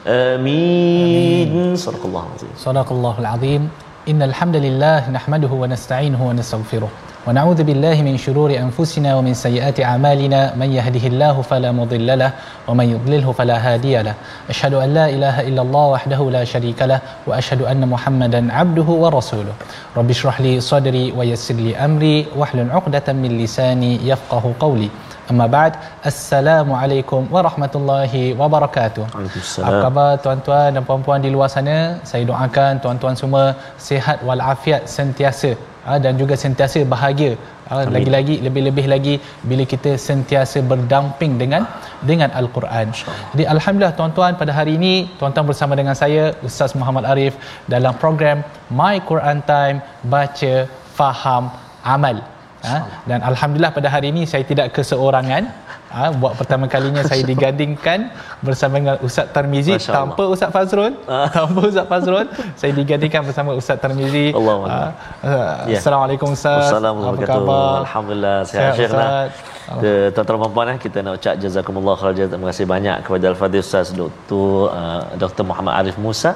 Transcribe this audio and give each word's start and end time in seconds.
آمين. 0.07 1.75
صدق 1.75 2.05
الله 2.05 2.23
العظيم. 2.25 2.49
صدق 2.57 2.91
الله 2.91 3.15
العظيم. 3.19 3.69
إن 4.09 4.21
الحمد 4.21 4.55
لله 4.55 5.09
نحمده 5.09 5.47
ونستعينه 5.47 6.27
ونستغفره 6.27 6.89
ونعوذ 7.27 7.63
بالله 7.63 8.01
من 8.01 8.17
شرور 8.17 8.49
أنفسنا 8.57 9.15
ومن 9.15 9.33
سيئات 9.33 9.79
أعمالنا 9.79 10.55
من 10.55 10.71
يهده 10.71 11.07
الله 11.07 11.41
فلا 11.41 11.71
مضل 11.71 12.19
له 12.19 12.31
ومن 12.67 12.85
يضلله 12.89 13.31
فلا 13.31 13.57
هادي 13.57 14.01
له 14.01 14.13
أشهد 14.49 14.73
أن 14.73 14.93
لا 14.93 15.09
إله 15.09 15.41
إلا 15.47 15.61
الله 15.61 15.85
وحده 15.87 16.31
لا 16.31 16.43
شريك 16.43 16.81
له 16.81 16.99
وأشهد 17.27 17.61
أن 17.61 17.87
محمدا 17.87 18.53
عبده 18.53 18.83
ورسوله 19.03 19.53
رب 19.97 20.09
اشرح 20.09 20.41
لي 20.41 20.59
صدري 20.59 21.11
ويسر 21.17 21.55
لي 21.55 21.77
أمري 21.77 22.25
واحلل 22.37 22.71
عقدة 22.71 23.13
من 23.13 23.37
لساني 23.37 24.07
يفقه 24.09 24.53
قولي 24.59 24.89
Amma 25.31 25.45
ba'd. 25.53 25.73
Assalamualaikum 26.09 27.21
warahmatullahi 27.33 28.21
wabarakatuh. 28.39 29.03
Waalaikumsalam. 29.15 29.67
Apa 29.67 29.81
khabar 29.83 30.11
tuan-tuan 30.23 30.69
dan 30.75 30.83
puan-puan 30.87 31.19
di 31.25 31.29
luar 31.35 31.49
sana? 31.55 31.75
Saya 32.11 32.23
doakan 32.29 32.81
tuan-tuan 32.83 33.15
semua 33.21 33.43
sihat 33.87 34.25
walafiat 34.29 34.89
sentiasa 34.95 35.51
ha, 35.85 35.99
dan 36.05 36.17
juga 36.21 36.33
sentiasa 36.45 36.81
bahagia. 36.93 37.33
Ha, 37.69 37.75
lagi-lagi 37.95 38.35
lebih-lebih 38.47 38.85
lagi 38.93 39.13
bila 39.51 39.63
kita 39.73 39.91
sentiasa 40.07 40.65
berdamping 40.71 41.37
dengan 41.43 41.69
dengan 42.09 42.33
al-Quran. 42.41 42.89
Jadi 43.33 43.45
alhamdulillah 43.53 43.95
tuan-tuan 44.01 44.33
pada 44.41 44.51
hari 44.59 44.73
ini 44.81 44.93
tuan-tuan 45.21 45.45
bersama 45.51 45.77
dengan 45.81 45.97
saya 46.01 46.25
Ustaz 46.49 46.73
Muhammad 46.81 47.05
Arif 47.13 47.37
dalam 47.75 47.93
program 48.03 48.41
My 48.81 48.97
Quran 49.11 49.45
Time 49.53 49.77
baca 50.15 50.53
faham 50.97 51.53
amal. 51.95 52.17
Ha? 52.59 52.77
Dan 53.07 53.19
alhamdulillah 53.23 53.71
pada 53.71 53.87
hari 53.87 54.11
ini 54.11 54.27
saya 54.27 54.43
tidak 54.43 54.75
keseorangan. 54.75 55.43
Ha, 55.89 56.13
buat 56.21 56.37
pertama 56.37 56.69
kalinya 56.69 57.01
saya 57.01 57.25
digandingkan 57.31 58.13
bersama 58.45 58.77
dengan 58.77 58.97
Ustaz 59.01 59.25
Tarmizi 59.33 59.73
Masya 59.73 59.89
Allah. 59.89 59.97
tanpa 59.97 60.23
Ustaz 60.29 60.49
Fazrul. 60.53 60.93
tanpa 61.37 61.59
Ustaz 61.65 61.85
Fazrul, 61.89 62.27
saya 62.59 62.71
digandingkan 62.77 63.21
bersama 63.25 63.57
Ustaz 63.57 63.77
Tarmizi. 63.81 64.35
Allahu 64.35 64.69
Ha, 64.69 64.69
Akbar. 64.69 64.89
uh, 65.25 65.55
Ya. 65.71 65.77
Assalamualaikum 65.81 66.29
Ustaz. 66.37 66.69
Assalamualaikum 66.69 67.25
Apa 67.25 67.31
khabar? 67.33 67.75
Alhamdulillah 67.87 68.37
Syekh 68.45 68.85
Ustaz. 68.85 69.31
Eh, 69.69 70.09
Tuan-tuan 70.17 70.65
dan 70.65 70.69
eh, 70.73 70.77
kita 70.81 70.97
nak 71.05 71.13
ucap 71.21 71.33
jazakumullah 71.37 71.93
khairan 71.93 72.25
terima 72.25 72.47
kasih 72.49 72.65
banyak 72.65 72.97
kepada 73.05 73.25
Al-Fadhil 73.29 73.61
Ustaz 73.61 73.93
Dr. 73.93 74.73
Uh, 74.73 75.01
Dr. 75.21 75.43
Muhammad 75.45 75.73
Arif 75.77 75.97
Musa 76.01 76.33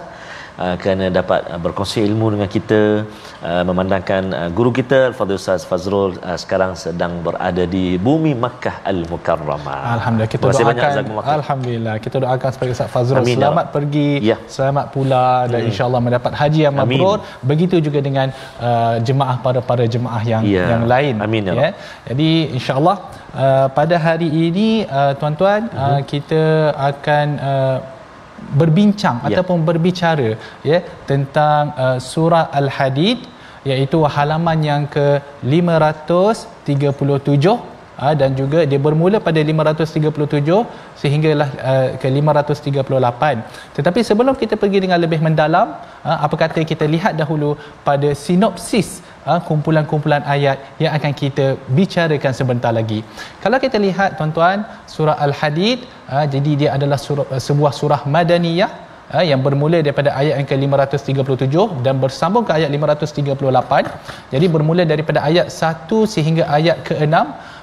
uh, 0.59 0.75
kerana 0.81 1.05
dapat 1.19 1.41
uh, 1.49 1.59
berkongsi 1.65 1.99
ilmu 2.07 2.27
dengan 2.35 2.49
kita 2.55 2.81
uh, 3.49 3.63
memandangkan 3.69 4.23
uh, 4.39 4.49
guru 4.57 4.71
kita 4.79 4.99
Al-Fadhil 5.11 5.39
Ustaz 5.41 5.61
Fazrul 5.69 6.17
uh, 6.21 6.37
sekarang 6.43 6.73
sedang 6.75 7.13
berada 7.25 7.63
di 7.75 7.85
bumi 8.07 8.33
Makkah 8.43 8.75
Al-Mukarramah. 8.91 9.79
Alhamdulillah 9.97 10.31
kita 10.35 10.43
Terima 10.43 10.69
banyak 10.69 10.83
doakan 10.83 11.05
khairan. 11.07 11.37
Alhamdulillah 11.39 11.95
kita 12.05 12.15
doakan 12.23 12.49
supaya 12.55 12.69
Ustaz 12.75 12.89
Fazrul 12.95 13.21
Amin, 13.23 13.35
ya 13.35 13.39
selamat 13.41 13.65
pergi 13.75 14.09
Ya. 14.31 14.37
selamat 14.57 14.85
pulang 14.95 15.43
dan 15.53 15.61
insyaallah 15.69 16.01
mendapat 16.07 16.31
haji 16.41 16.59
yang 16.67 16.75
mabrur 16.79 17.17
begitu 17.51 17.75
juga 17.87 17.99
dengan 18.07 18.27
uh, 18.67 18.95
jemaah 19.07 19.37
para 19.45 19.59
para 19.69 19.83
jemaah 19.95 20.23
yang 20.31 20.43
Ya. 20.55 20.65
yang 20.75 20.83
lain 20.93 21.15
Amin, 21.25 21.43
ya 21.49 21.53
ya 21.63 21.69
jadi 22.09 22.29
insyaallah 22.57 22.97
uh, 23.43 23.67
pada 23.77 23.95
hari 24.05 24.27
ini 24.45 24.69
uh, 24.99 25.13
tuan-tuan 25.19 25.61
uh, 25.73 25.89
Mhm. 25.93 26.03
kita 26.11 26.41
akan 26.91 27.27
uh, 27.51 27.77
berbincang 28.59 29.17
Ya. 29.23 29.27
ataupun 29.29 29.57
berbicara 29.69 30.29
ya 30.71 30.79
tentang 31.09 31.63
uh, 31.83 31.97
surah 32.11 32.45
al-hadid 32.59 33.19
iaitu 33.71 33.99
halaman 34.15 34.59
yang 34.69 34.83
ke 34.95 35.07
537 35.41 37.47
uh, 37.47 37.57
dan 38.21 38.33
juga 38.39 38.59
dia 38.71 38.79
bermula 38.85 39.17
pada 39.27 39.37
537 39.37 40.63
sehinggalah 41.01 41.49
uh, 41.71 41.87
ke 42.01 42.07
538 42.09 43.77
tetapi 43.77 43.99
sebelum 44.09 44.35
kita 44.41 44.55
pergi 44.61 44.79
dengan 44.85 44.99
lebih 45.05 45.19
mendalam 45.25 45.77
uh, 46.07 46.17
apa 46.25 46.35
kata 46.43 46.65
kita 46.71 46.85
lihat 46.95 47.13
dahulu 47.21 47.49
pada 47.87 48.11
sinopsis 48.25 48.89
uh, 49.29 49.39
kumpulan-kumpulan 49.49 50.23
ayat 50.35 50.57
yang 50.83 50.93
akan 50.97 51.13
kita 51.21 51.45
bicarakan 51.77 52.33
sebentar 52.39 52.73
lagi 52.79 52.99
kalau 53.45 53.59
kita 53.65 53.77
lihat 53.87 54.17
tuan-tuan 54.17 54.65
surah 54.95 55.17
al-hadid 55.27 55.85
uh, 56.13 56.25
jadi 56.25 56.51
dia 56.63 56.69
adalah 56.77 56.97
surah, 56.97 57.27
uh, 57.29 57.41
sebuah 57.47 57.73
surah 57.81 58.01
madaniyah 58.15 58.71
ha, 59.13 59.21
yang 59.31 59.41
bermula 59.45 59.79
daripada 59.85 60.09
ayat 60.19 60.35
yang 60.39 60.47
ke-537 60.51 61.55
dan 61.85 61.95
bersambung 62.03 62.45
ke 62.47 62.53
ayat 62.57 62.69
538. 62.73 64.33
Jadi 64.33 64.45
bermula 64.55 64.83
daripada 64.93 65.21
ayat 65.29 65.47
1 65.53 66.13
sehingga 66.15 66.43
ayat 66.57 66.81
ke-6 66.87 67.15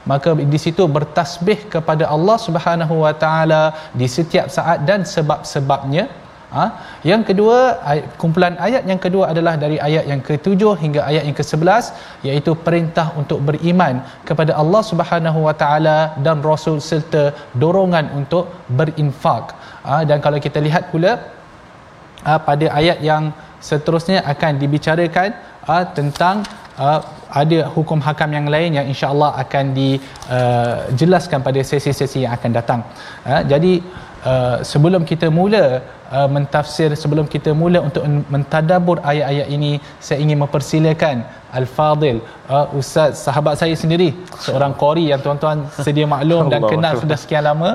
maka 0.09 0.33
di 0.55 0.59
situ 0.65 0.85
bertasbih 0.97 1.69
kepada 1.75 2.09
Allah 2.09 2.37
Subhanahu 2.47 3.05
Wa 3.05 3.15
Taala 3.23 3.63
di 3.93 4.09
setiap 4.09 4.49
saat 4.49 4.85
dan 4.89 5.05
sebab-sebabnya 5.05 6.09
Ha? 6.51 6.65
Yang 7.07 7.23
kedua, 7.31 7.59
ay- 7.91 8.05
kumpulan 8.21 8.59
ayat 8.67 8.83
yang 8.91 8.99
kedua 9.05 9.25
adalah 9.33 9.55
dari 9.55 9.79
ayat 9.89 10.05
yang 10.11 10.19
ke-7 10.29 10.63
hingga 10.83 11.01
ayat 11.11 11.23
yang 11.29 11.37
ke-11 11.39 11.85
iaitu 12.27 12.53
perintah 12.67 13.07
untuk 13.21 13.39
beriman 13.49 14.03
kepada 14.29 14.59
Allah 14.63 14.83
Subhanahu 14.91 15.47
Wa 15.47 15.55
Taala 15.63 15.99
dan 16.27 16.43
Rasul 16.43 16.83
serta 16.83 17.23
dorongan 17.55 18.11
untuk 18.19 18.51
berinfak. 18.67 19.55
Ha? 19.87 20.03
Dan 20.03 20.19
kalau 20.19 20.43
kita 20.43 20.59
lihat 20.59 20.91
pula 20.91 21.13
uh, 22.27 22.41
pada 22.49 22.67
ayat 22.81 22.99
yang 22.99 23.31
seterusnya 23.63 24.27
akan 24.27 24.59
dibicarakan 24.59 25.31
uh, 25.71 25.85
tentang 25.99 26.43
uh, 26.85 27.01
ada 27.41 27.59
hukum 27.77 27.99
hakam 28.07 28.31
yang 28.39 28.47
lain 28.55 28.71
yang 28.79 28.87
insya-Allah 28.93 29.31
akan 29.43 29.65
dijelaskan 29.79 31.41
pada 31.47 31.61
sesi-sesi 31.71 32.25
yang 32.25 32.35
akan 32.39 32.51
datang. 32.59 32.81
Uh, 33.29 33.43
jadi 33.53 33.73
uh, 34.31 34.57
sebelum 34.73 35.05
kita 35.11 35.29
mula 35.39 35.65
uh, 36.17 36.29
mentafsir 36.37 36.91
sebelum 37.03 37.27
kita 37.35 37.51
mula 37.63 37.81
untuk 37.89 38.03
mentadabur 38.35 38.99
ayat-ayat 39.11 39.49
ini 39.57 39.73
saya 40.07 40.19
ingin 40.25 40.39
mempersilakan 40.45 41.17
Al-Fadil 41.59 42.19
uh, 42.55 42.67
Ustaz 42.81 43.23
sahabat 43.27 43.55
saya 43.61 43.75
sendiri 43.83 44.09
seorang 44.45 44.73
qori 44.83 45.05
yang 45.11 45.21
tuan-tuan 45.25 45.67
sedia 45.87 46.07
maklum 46.13 46.47
dan 46.53 46.63
kenal 46.73 46.95
sudah 47.03 47.19
sekian 47.23 47.43
lama. 47.49 47.71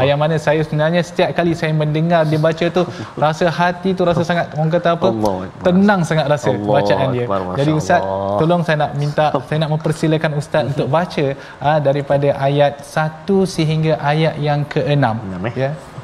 Uh, 0.00 0.04
yang 0.10 0.18
mana 0.22 0.36
saya 0.46 0.60
sebenarnya 0.66 1.02
setiap 1.08 1.30
kali 1.38 1.52
saya 1.60 1.72
mendengar 1.82 2.22
dia 2.30 2.40
baca 2.46 2.66
tu 2.76 2.82
rasa 3.24 3.46
hati 3.58 3.92
tu 3.98 4.02
rasa 4.10 4.24
sangat 4.30 4.46
orang 4.56 4.72
kata 4.76 4.88
apa 4.96 5.08
Allah 5.12 5.34
tenang 5.68 6.00
sangat 6.10 6.26
rasa 6.34 6.48
Allah 6.54 6.74
bacaan 6.76 7.06
dia. 7.16 7.26
Akbar, 7.28 7.40
jadi 7.60 7.72
ustaz 7.80 8.00
Allah. 8.00 8.38
tolong 8.40 8.62
saya 8.66 8.76
nak 8.84 8.92
minta 9.02 9.26
saya 9.48 9.58
nak 9.64 9.72
mempersilakan 9.76 10.30
ustaz 10.40 10.64
untuk 10.72 10.88
baca 10.96 11.26
uh, 11.68 11.78
daripada 11.88 12.28
ayat 12.48 12.80
1 12.80 13.54
sehingga 13.56 13.92
ayat 14.12 14.34
yang 14.48 14.60
ke-6 14.72 14.96
Enam, 14.98 15.16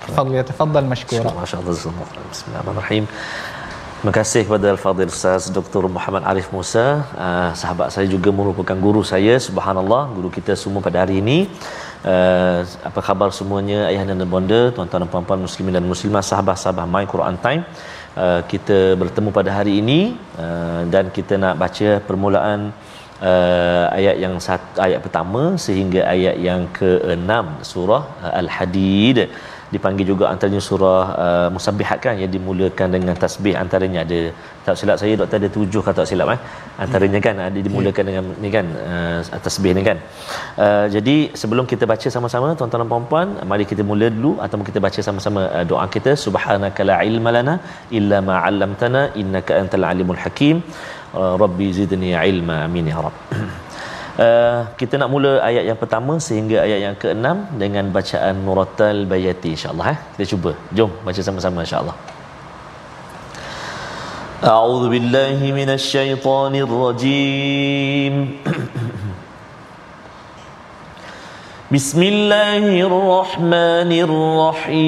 eh? 0.04 0.08
ya 0.08 0.12
tafadhal 0.12 0.36
ya 0.38 0.44
tafadhal 0.50 0.88
mashkura 0.92 1.30
Masya 1.40 1.56
Allah 1.60 1.74
Bismillahirrahmanirrahim 2.32 3.06
Terima 4.04 4.20
kasih 4.20 4.40
kepada 4.46 4.66
Al-Fadhil 4.74 5.12
Ustaz 5.12 5.42
Dr. 5.58 5.82
Muhammad 5.94 6.22
Arif 6.30 6.48
Musa. 6.56 7.08
Uh, 7.26 7.50
Sahabat 7.60 7.88
saya 7.94 8.04
juga 8.14 8.28
merupakan 8.38 8.76
guru 8.86 9.00
saya 9.00 9.34
Subhanallah 9.46 10.02
Guru 10.16 10.28
kita 10.34 10.52
semua 10.62 10.84
pada 10.86 10.98
hari 11.02 11.14
ini. 11.24 11.48
Uh, 12.04 12.60
Apa 12.88 13.00
khabar 13.06 13.28
semuanya 13.38 13.78
Ayah 13.90 14.04
dan 14.10 14.20
bonda 14.34 14.60
Tuan-tuan 14.76 15.00
dan 15.04 15.10
puan-puan 15.14 15.40
muslimin 15.46 15.72
dan 15.78 15.86
muslimah 15.92 16.20
Sahabat-sahabat 16.30 16.84
My 16.94 17.04
Quran 17.14 17.40
Time? 17.46 17.62
Uh, 18.24 18.40
kita 18.52 18.78
bertemu 19.02 19.32
pada 19.38 19.50
hari 19.56 19.80
ini 19.80 20.00
uh, 20.36 20.82
dan 20.92 21.08
kita 21.08 21.40
nak 21.44 21.56
baca 21.64 21.88
permulaan 22.08 22.60
uh, 23.30 23.84
ayat 23.98 24.16
yang 24.24 24.34
satu, 24.46 24.84
ayat 24.86 25.00
pertama 25.06 25.42
sehingga 25.66 26.00
ayat 26.14 26.36
yang 26.48 26.62
ke-6 26.78 27.32
surah 27.72 28.02
uh, 28.24 28.32
Al-Hadid 28.42 29.18
dipanggil 29.74 30.06
juga 30.12 30.24
antaranya 30.32 30.60
surah 30.68 31.04
uh, 31.24 31.48
Musabbihat 31.54 31.98
kan 32.04 32.14
yang 32.22 32.30
dimulakan 32.34 32.88
dengan 32.96 33.14
tasbih. 33.22 33.54
Antaranya 33.62 34.00
ada 34.06 34.20
tak 34.66 34.76
silap 34.80 34.96
saya 35.02 35.14
doktor 35.20 35.38
ada 35.40 35.50
tujuh 35.56 35.82
kata 35.86 35.98
tak 36.00 36.08
silap 36.10 36.28
eh? 36.34 36.38
Antaranya 36.84 37.20
kan 37.26 37.36
ada 37.46 37.58
dimulakan 37.66 38.04
dengan 38.10 38.24
ni 38.44 38.50
kan 38.56 38.66
uh, 38.92 39.40
tasbih 39.46 39.72
ni 39.78 39.84
kan. 39.88 39.98
Uh, 40.64 40.86
jadi 40.96 41.16
sebelum 41.42 41.66
kita 41.72 41.86
baca 41.92 42.08
sama-sama 42.16 42.48
tuan-tuan 42.60 42.82
dan 42.84 42.90
puan-puan 42.94 43.28
mari 43.52 43.66
kita 43.72 43.84
mula 43.90 44.08
dulu 44.16 44.32
ataupun 44.46 44.66
kita 44.70 44.82
baca 44.86 45.00
sama-sama 45.08 45.42
uh, 45.56 45.64
doa 45.72 45.86
kita. 45.96 46.14
Subhanaka 46.26 46.88
la 46.90 46.98
ilma 47.10 47.32
lana 47.38 47.56
illa 47.98 48.20
ma 48.30 48.36
'allamtana 48.46 49.02
innaka 49.22 49.60
antal 49.62 49.86
alimul 49.92 50.20
hakim. 50.24 50.58
Uh, 51.20 51.34
rabbi 51.44 51.68
zidni 51.78 52.10
ilma 52.30 52.56
amin 52.66 52.86
ya 52.92 53.02
rab 53.06 53.16
Uh, 54.19 54.61
kita 54.79 54.99
nak 54.99 55.09
mula 55.15 55.31
ayat 55.49 55.63
yang 55.69 55.79
pertama 55.81 56.13
sehingga 56.27 56.57
ayat 56.67 56.79
yang 56.85 56.95
keenam 57.01 57.37
dengan 57.61 57.85
bacaan 57.97 58.35
Muratal 58.47 58.97
Bayati 59.11 59.55
insyaAllah 59.55 59.87
eh? 59.95 59.99
kita 60.13 60.25
cuba 60.35 60.51
jom 60.75 60.91
baca 61.07 61.21
sama-sama 61.27 61.63
insyaAllah 61.67 61.95
أعوذ 64.39 64.83
بالله 64.89 65.39
من 65.51 65.69
الشيطان 65.69 66.55
الرجيم 66.55 68.15
بسم 71.75 72.01
الله 72.03 72.81
الرحمن 72.89 73.91
الرحيم 74.07 74.79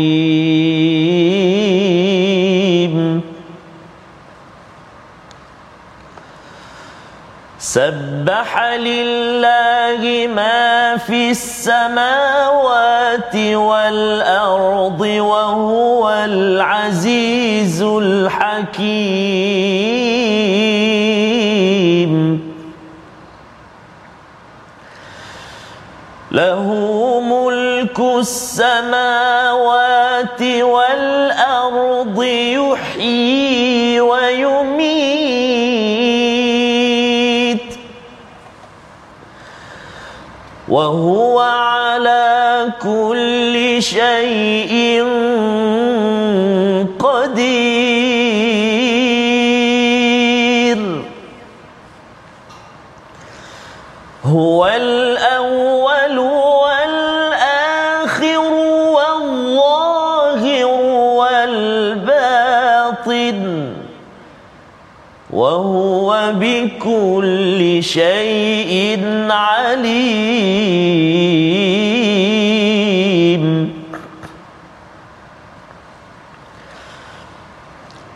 سبح 7.67 8.51
لله 8.79 10.27
ما 10.31 10.97
في 10.97 11.31
السماوات 11.31 12.57
والأرض 13.35 15.01
وهو 15.01 16.11
العزيز 16.11 17.83
الحكيم. 17.83 18.87
له 26.31 26.67
ملك 27.21 27.99
السماوات 28.19 29.63
والأرض 30.43 32.23
يحيي 32.23 34.01
ويميت. 34.01 35.66
وهو 40.69 41.41
على 41.41 42.73
كل 42.83 43.83
شيء 43.83 45.05
قدير. 46.99 48.27
هو 54.25 54.67
وهو 65.37 66.33
بكل 66.41 67.85
شيء 67.85 69.01
عليم. 69.31 70.67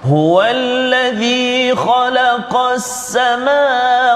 هو 0.05 0.43
الذي 0.43 1.77
خلق 1.77 2.57
السماوات 2.57 4.09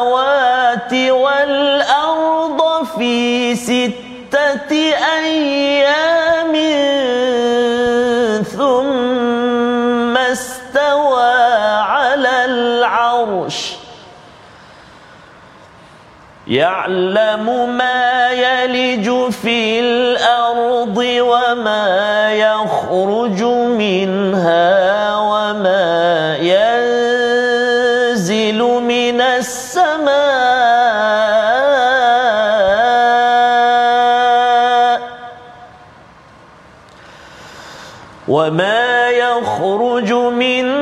والأرض 0.92 2.86
في 2.98 3.54
ستة 3.54 4.72
أيام. 5.20 6.23
يعلم 16.54 17.76
ما 17.76 18.30
يلج 18.30 19.30
في 19.30 19.80
الأرض 19.80 20.96
وما 20.96 22.32
يخرج 22.34 23.42
منها 23.42 25.16
وما 25.16 26.36
ينزل 26.38 27.82
من 28.62 29.20
السماء 29.20 30.14
وما 38.28 39.08
يخرج 39.10 40.12
منها 40.12 40.73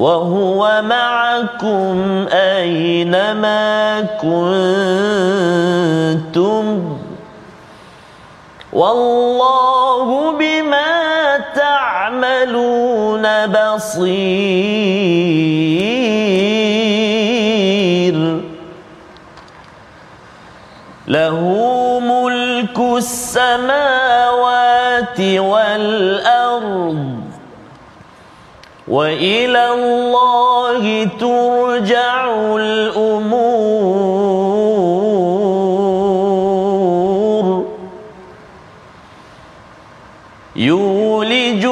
وهو 0.00 0.82
معكم 0.84 2.26
أينما 2.32 4.00
كنتم. 6.20 6.96
والله 8.72 10.32
بما 10.38 11.38
تعملون 11.54 13.46
بصير. 13.46 14.20
له 21.08 21.40
ملك 22.00 22.78
السماوات 22.96 23.60
والأرض 25.20 26.39
وإلى 28.90 29.64
الله 29.72 31.08
ترجع 31.20 32.30
الأمور. 32.56 34.00
يولج 40.56 41.64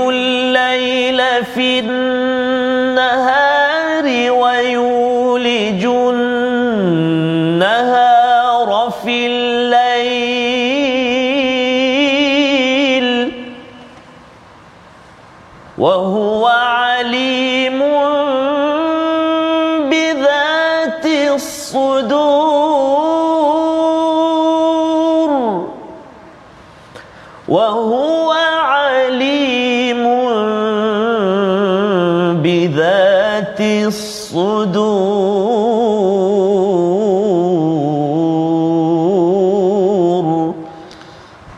الصدور 39.53 40.53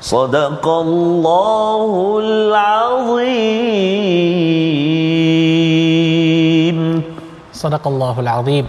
صدق 0.01 0.65
الله 0.67 1.91
العظيم 2.25 3.95
Sadaqallahul 7.65 8.29
Azim. 8.29 8.65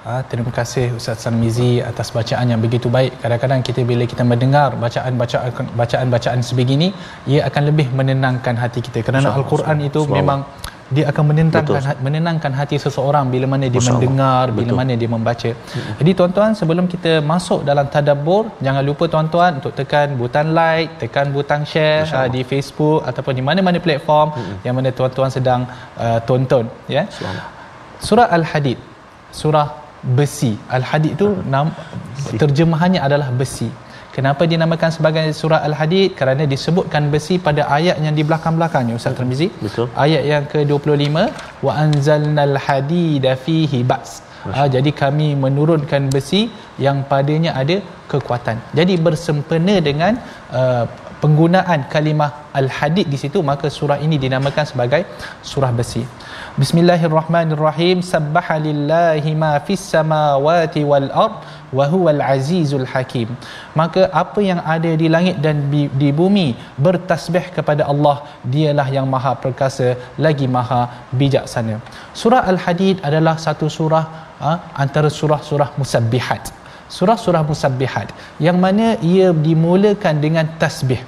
Ha, 0.00 0.12
terima 0.30 0.50
kasih 0.58 0.96
Ustaz 0.98 1.22
Sanmizi 1.24 1.70
atas 1.90 2.08
bacaan 2.16 2.46
yang 2.52 2.60
begitu 2.64 2.88
baik. 2.96 3.12
Kadang-kadang 3.22 3.60
kita 3.68 3.80
bila 3.90 4.04
kita 4.12 4.24
mendengar 4.30 4.68
bacaan-bacaan 4.84 5.50
bacaan-bacaan 5.80 6.40
sebegini, 6.48 6.88
ia 7.32 7.40
akan 7.48 7.62
lebih 7.70 7.86
menenangkan 7.98 8.56
hati 8.62 8.80
kita. 8.86 9.04
Kerana 9.06 9.20
InsyaAllah, 9.20 9.44
Al-Quran 9.44 9.78
itu 9.88 10.00
insyaAllah. 10.02 10.18
memang 10.18 10.38
dia 10.97 11.05
akan 11.11 11.23
menenangkan 11.29 11.83
ha- 11.87 11.99
menenangkan 12.05 12.51
hati 12.59 12.77
seseorang 12.85 13.25
bila 13.33 13.45
mana 13.53 13.65
dia 13.73 13.81
Masya 13.81 13.93
mendengar 13.95 14.45
Allah. 14.45 14.55
bila 14.57 14.71
mana 14.79 14.93
dia 15.01 15.09
membaca. 15.15 15.51
Hmm. 15.73 15.93
jadi 15.99 16.11
tuan-tuan 16.19 16.51
sebelum 16.59 16.85
kita 16.93 17.13
masuk 17.31 17.59
dalam 17.69 17.87
tadabbur 17.95 18.43
jangan 18.65 18.83
lupa 18.89 19.05
tuan-tuan 19.13 19.51
untuk 19.59 19.73
tekan 19.79 20.17
butang 20.21 20.49
like 20.57 20.91
tekan 21.03 21.29
butang 21.35 21.63
share 21.71 22.03
uh, 22.19 22.27
di 22.35 22.41
Facebook 22.51 22.99
ataupun 23.09 23.33
di 23.39 23.45
mana-mana 23.49 23.79
platform 23.87 24.27
hmm. 24.37 24.57
yang 24.65 24.75
mana 24.79 24.91
tuan-tuan 24.99 25.31
sedang 25.37 25.63
uh, 26.05 26.19
tonton 26.29 26.67
ya. 26.97 27.05
Surah 28.07 28.27
al-hadid 28.37 28.77
surah 29.41 29.67
besi. 30.17 30.53
Al-hadid 30.77 31.13
tu 31.21 31.27
hmm. 31.31 31.49
nam, 31.53 31.67
terjemahannya 32.41 33.01
adalah 33.07 33.29
besi 33.41 33.69
Kenapa 34.15 34.43
dinamakan 34.51 34.89
sebagai 34.95 35.23
surah 35.39 35.59
Al-Hadid? 35.67 36.09
Kerana 36.19 36.43
disebutkan 36.53 37.11
besi 37.13 37.35
pada 37.47 37.63
ayat 37.77 37.99
yang 38.05 38.15
di 38.19 38.23
belakang-belakangnya 38.29 38.95
Ustaz 38.99 39.15
Tirmizi. 39.17 39.47
Betul. 39.65 39.87
Ayat 40.05 40.23
yang 40.31 40.43
ke-25 40.51 41.15
wa 41.65 41.73
anzalnal 41.83 42.55
hadida 42.65 43.33
fihi 43.45 43.81
ba's. 43.91 44.11
Ha, 44.55 44.69
jadi 44.75 44.91
kami 45.01 45.27
menurunkan 45.43 46.03
besi 46.15 46.41
yang 46.85 46.97
padanya 47.11 47.51
ada 47.61 47.77
kekuatan. 48.11 48.57
Jadi 48.77 48.93
bersempena 49.05 49.75
dengan 49.87 50.13
uh, 50.59 50.85
penggunaan 51.23 51.89
kalimah 51.93 52.31
al-hadid 52.59 53.07
di 53.13 53.17
situ 53.21 53.39
maka 53.49 53.67
surah 53.77 53.97
ini 54.05 54.15
dinamakan 54.25 54.65
sebagai 54.71 55.01
surah 55.51 55.71
besi. 55.79 56.03
Bismillahirrahmanirrahim. 56.61 57.99
Sabbaha 58.13 58.55
lillahi 58.67 59.33
ma 59.43 59.51
fis 59.67 59.83
samawati 59.93 60.83
wal 60.91 61.09
ard 61.25 61.35
wa 61.77 61.85
huwal 61.93 62.21
azizul 62.33 62.87
hakim. 62.93 63.29
Maka 63.81 64.03
apa 64.23 64.41
yang 64.49 64.61
ada 64.75 64.91
di 65.01 65.07
langit 65.15 65.37
dan 65.45 65.69
di 66.01 66.09
bumi 66.19 66.47
bertasbih 66.87 67.45
kepada 67.57 67.85
Allah. 67.93 68.17
Dialah 68.55 68.87
yang 68.97 69.07
Maha 69.15 69.33
Perkasa 69.45 69.89
lagi 70.25 70.49
Maha 70.57 70.81
Bijaksana. 71.19 71.77
Surah 72.21 72.43
Al-Hadid 72.53 72.99
adalah 73.09 73.35
satu 73.47 73.67
surah 73.77 74.05
ha, 74.43 74.51
antara 74.83 75.09
surah-surah 75.19 75.71
musabbihat 75.79 76.65
surah-surah 76.97 77.41
musabbihat 77.49 78.07
yang 78.45 78.57
mana 78.65 78.87
ia 79.13 79.27
dimulakan 79.47 80.15
dengan 80.25 80.45
tasbih. 80.61 81.01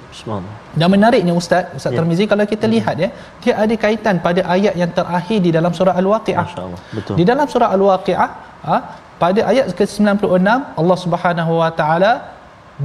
Dan 0.80 0.88
menariknya 0.94 1.34
ustaz, 1.40 1.70
Ustaz 1.78 1.92
ya. 1.94 1.98
Tarmizi 1.98 2.24
kalau 2.32 2.44
kita 2.52 2.66
hmm. 2.66 2.74
lihat 2.74 2.96
ya, 3.04 3.08
dia 3.42 3.54
ada 3.62 3.74
kaitan 3.84 4.16
pada 4.26 4.40
ayat 4.54 4.74
yang 4.80 4.90
terakhir 4.98 5.38
di 5.46 5.50
dalam 5.56 5.72
surah 5.78 5.94
Al-Waqiah. 6.00 6.46
Betul. 6.96 7.14
Di 7.18 7.24
dalam 7.30 7.46
surah 7.52 7.70
Al-Waqiah, 7.76 8.28
ha, 8.68 8.76
pada 9.22 9.40
ayat 9.50 9.74
ke-96 9.78 10.48
Allah 10.80 10.98
Subhanahu 11.04 11.52
Wa 11.62 11.70
Taala 11.80 12.12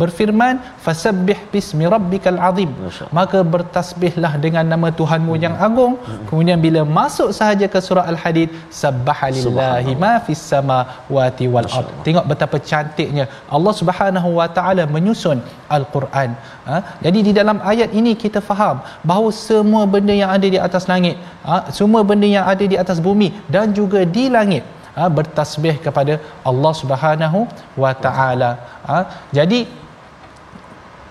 berfirman 0.01 0.55
fasabbih 0.85 1.37
bismi 1.53 1.85
rabbikal 1.93 2.39
azim. 2.49 2.69
Maka 3.17 3.39
bertasbihlah 3.53 4.33
dengan 4.45 4.65
nama 4.73 4.89
Tuhanmu 4.99 5.33
yang 5.45 5.55
agung. 5.67 5.93
Kemudian 6.29 6.59
bila 6.65 6.81
masuk 6.97 7.29
sahaja 7.39 7.67
ke 7.73 7.79
surah 7.87 8.05
al-hadid 8.13 8.49
sabbahalillahi 8.81 9.93
ma 10.03 10.13
fis 10.27 10.43
samawati 10.51 11.47
wal 11.55 11.69
ard. 11.79 11.93
Tengok 12.07 12.25
betapa 12.31 12.57
cantiknya 12.71 13.25
Allah 13.57 13.73
Subhanahu 13.81 14.29
wa 14.39 14.47
taala 14.57 14.85
menyusun 14.95 15.39
al-Quran. 15.77 16.31
Ha? 16.69 16.75
jadi 17.05 17.19
di 17.27 17.31
dalam 17.37 17.57
ayat 17.71 17.89
ini 17.99 18.11
kita 18.21 18.39
faham 18.49 18.77
bahawa 19.09 19.29
semua 19.35 19.83
benda 19.93 20.15
yang 20.19 20.31
ada 20.35 20.47
di 20.53 20.59
atas 20.67 20.83
langit 20.91 21.19
ha? 21.47 21.55
semua 21.77 22.01
benda 22.09 22.27
yang 22.35 22.45
ada 22.51 22.63
di 22.71 22.77
atas 22.83 23.03
bumi 23.07 23.27
dan 23.55 23.75
juga 23.79 24.01
di 24.15 24.23
langit 24.35 24.63
ha? 24.97 25.05
bertasbih 25.17 25.75
kepada 25.85 26.13
Allah 26.51 26.73
Subhanahu 26.81 27.39
wa 27.83 27.93
taala 28.05 28.51
ha? 28.89 28.97
jadi 29.37 29.59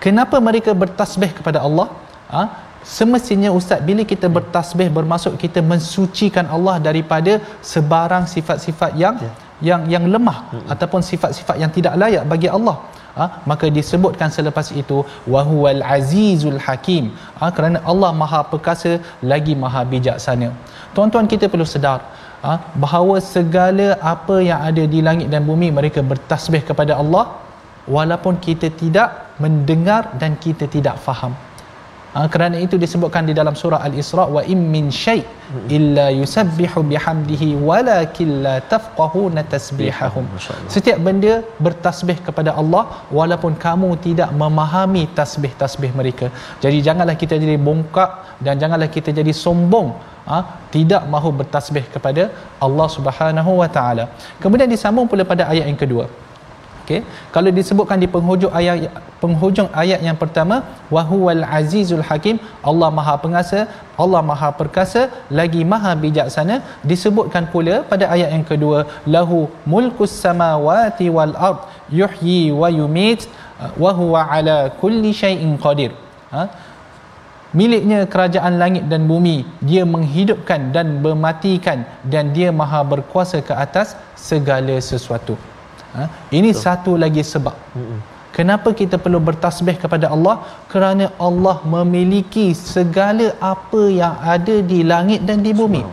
kenapa 0.05 0.39
mereka 0.49 0.73
bertasbih 0.83 1.31
kepada 1.39 1.61
Allah 1.67 1.87
ha? 2.33 2.43
semestinya 2.95 3.49
ustaz 3.59 3.79
bila 3.89 4.03
kita 4.13 4.27
bertasbih 4.37 4.87
bermaksud 4.97 5.35
kita 5.43 5.59
mensucikan 5.73 6.47
Allah 6.55 6.75
daripada 6.87 7.35
sebarang 7.73 8.25
sifat-sifat 8.35 8.91
yang 9.03 9.15
ya. 9.27 9.31
yang 9.69 9.81
yang 9.93 10.05
lemah 10.15 10.37
hmm. 10.51 10.65
ataupun 10.73 11.01
sifat-sifat 11.11 11.55
yang 11.63 11.71
tidak 11.77 11.93
layak 12.01 12.23
bagi 12.33 12.49
Allah 12.57 12.77
ha? 13.19 13.25
maka 13.49 13.65
disebutkan 13.77 14.29
selepas 14.37 14.67
itu 14.81 14.97
wahuwal 15.33 15.81
azizul 15.95 16.59
hakim 16.65 17.05
ha? 17.39 17.51
kerana 17.55 17.79
Allah 17.91 18.11
maha 18.21 18.41
perkasa 18.53 18.91
lagi 19.31 19.55
maha 19.63 19.83
bijaksana 19.93 20.49
tuan-tuan 20.95 21.27
kita 21.33 21.47
perlu 21.53 21.67
sedar 21.75 21.99
ha? 22.45 22.53
bahawa 22.83 23.15
segala 23.35 23.87
apa 24.13 24.35
yang 24.49 24.59
ada 24.69 24.83
di 24.93 24.99
langit 25.07 25.27
dan 25.33 25.43
bumi 25.49 25.69
mereka 25.77 25.99
bertasbih 26.11 26.61
kepada 26.69 26.95
Allah 27.01 27.25
walaupun 27.95 28.35
kita 28.47 28.67
tidak 28.81 29.09
mendengar 29.43 30.01
dan 30.21 30.31
kita 30.43 30.65
tidak 30.75 30.95
faham. 31.05 31.33
Ha, 32.15 32.19
kerana 32.33 32.57
itu 32.65 32.75
disebutkan 32.83 33.23
di 33.29 33.33
dalam 33.37 33.55
surah 33.59 33.79
Al-Isra 33.87 34.23
wa 34.35 34.41
in 34.53 34.59
min 34.73 34.85
syai 35.03 35.21
illa 35.77 36.05
yusabbihu 36.17 36.79
bihamdihi 36.91 37.47
walakin 37.67 38.29
la 38.45 38.55
tafqahuna 38.71 39.43
tasbihahum. 39.53 40.25
Setiap 40.75 40.97
benda 41.07 41.33
bertasbih 41.65 42.17
kepada 42.27 42.53
Allah 42.61 42.83
walaupun 43.19 43.53
kamu 43.65 43.89
tidak 44.05 44.29
memahami 44.41 45.03
tasbih-tasbih 45.19 45.91
mereka. 45.99 46.29
Jadi 46.65 46.79
janganlah 46.87 47.17
kita 47.23 47.41
jadi 47.43 47.57
bongkak 47.67 48.11
dan 48.45 48.61
janganlah 48.63 48.89
kita 48.97 49.09
jadi 49.19 49.33
sombong 49.43 49.89
ha, 50.29 50.37
tidak 50.75 51.03
mahu 51.15 51.31
bertasbih 51.39 51.85
kepada 51.95 52.25
Allah 52.67 52.87
Subhanahu 52.97 53.53
wa 53.61 53.69
taala. 53.77 54.05
Kemudian 54.43 54.69
disambung 54.75 55.09
pula 55.13 55.25
pada 55.33 55.45
ayat 55.53 55.65
yang 55.71 55.81
kedua. 55.85 56.05
Okey, 56.83 56.99
kalau 57.35 57.47
disebutkan 57.57 57.95
di 58.03 58.07
penghujung 58.13 58.51
ayat 58.59 58.91
penghujung 59.21 59.69
ayat 59.81 59.99
yang 60.07 60.17
pertama 60.23 60.55
wahuwal 60.95 61.43
azizul 61.57 62.03
hakim, 62.09 62.35
Allah 62.69 62.89
Maha 62.97 63.13
Penguasa, 63.23 63.61
Allah 64.03 64.21
Maha 64.29 64.49
Perkasa, 64.59 65.07
lagi 65.39 65.61
Maha 65.73 65.95
Bijaksana, 66.01 66.59
disebutkan 66.91 67.47
pula 67.53 67.87
pada 67.91 68.11
ayat 68.15 68.35
yang 68.35 68.43
kedua 68.51 68.83
lahu 69.15 69.39
mulkus 69.73 70.11
samawati 70.23 71.07
wal 71.07 71.35
ard 71.49 71.63
yuhyi 72.01 72.51
wa 72.51 72.67
yumit 72.79 73.31
wa 73.83 73.93
huwa 74.01 74.27
ala 74.35 74.57
kulli 74.83 75.15
syai'in 75.23 75.55
qadir. 75.65 75.95
Ha? 76.35 76.43
miliknya 77.59 77.99
kerajaan 78.13 78.57
langit 78.61 78.83
dan 78.91 79.05
bumi 79.11 79.37
dia 79.69 79.85
menghidupkan 79.93 80.73
dan 80.75 80.87
mematikan 81.05 81.85
dan 82.13 82.33
dia 82.35 82.49
maha 82.49 82.81
berkuasa 82.93 83.39
ke 83.47 83.53
atas 83.65 83.93
segala 84.29 84.75
sesuatu 84.91 85.37
Ha? 85.97 86.03
Ini 86.37 86.49
Betul. 86.51 86.63
satu 86.65 86.91
lagi 87.03 87.23
sebab. 87.33 87.55
Mm-mm. 87.77 87.99
Kenapa 88.37 88.69
kita 88.79 88.97
perlu 89.03 89.19
bertasbih 89.27 89.77
kepada 89.83 90.09
Allah? 90.15 90.35
Kerana 90.71 91.05
Allah 91.27 91.57
memiliki 91.73 92.45
segala 92.57 93.27
apa 93.53 93.81
yang 94.01 94.15
ada 94.35 94.55
di 94.71 94.79
langit 94.91 95.21
dan 95.29 95.45
di 95.45 95.53
bumi. 95.59 95.83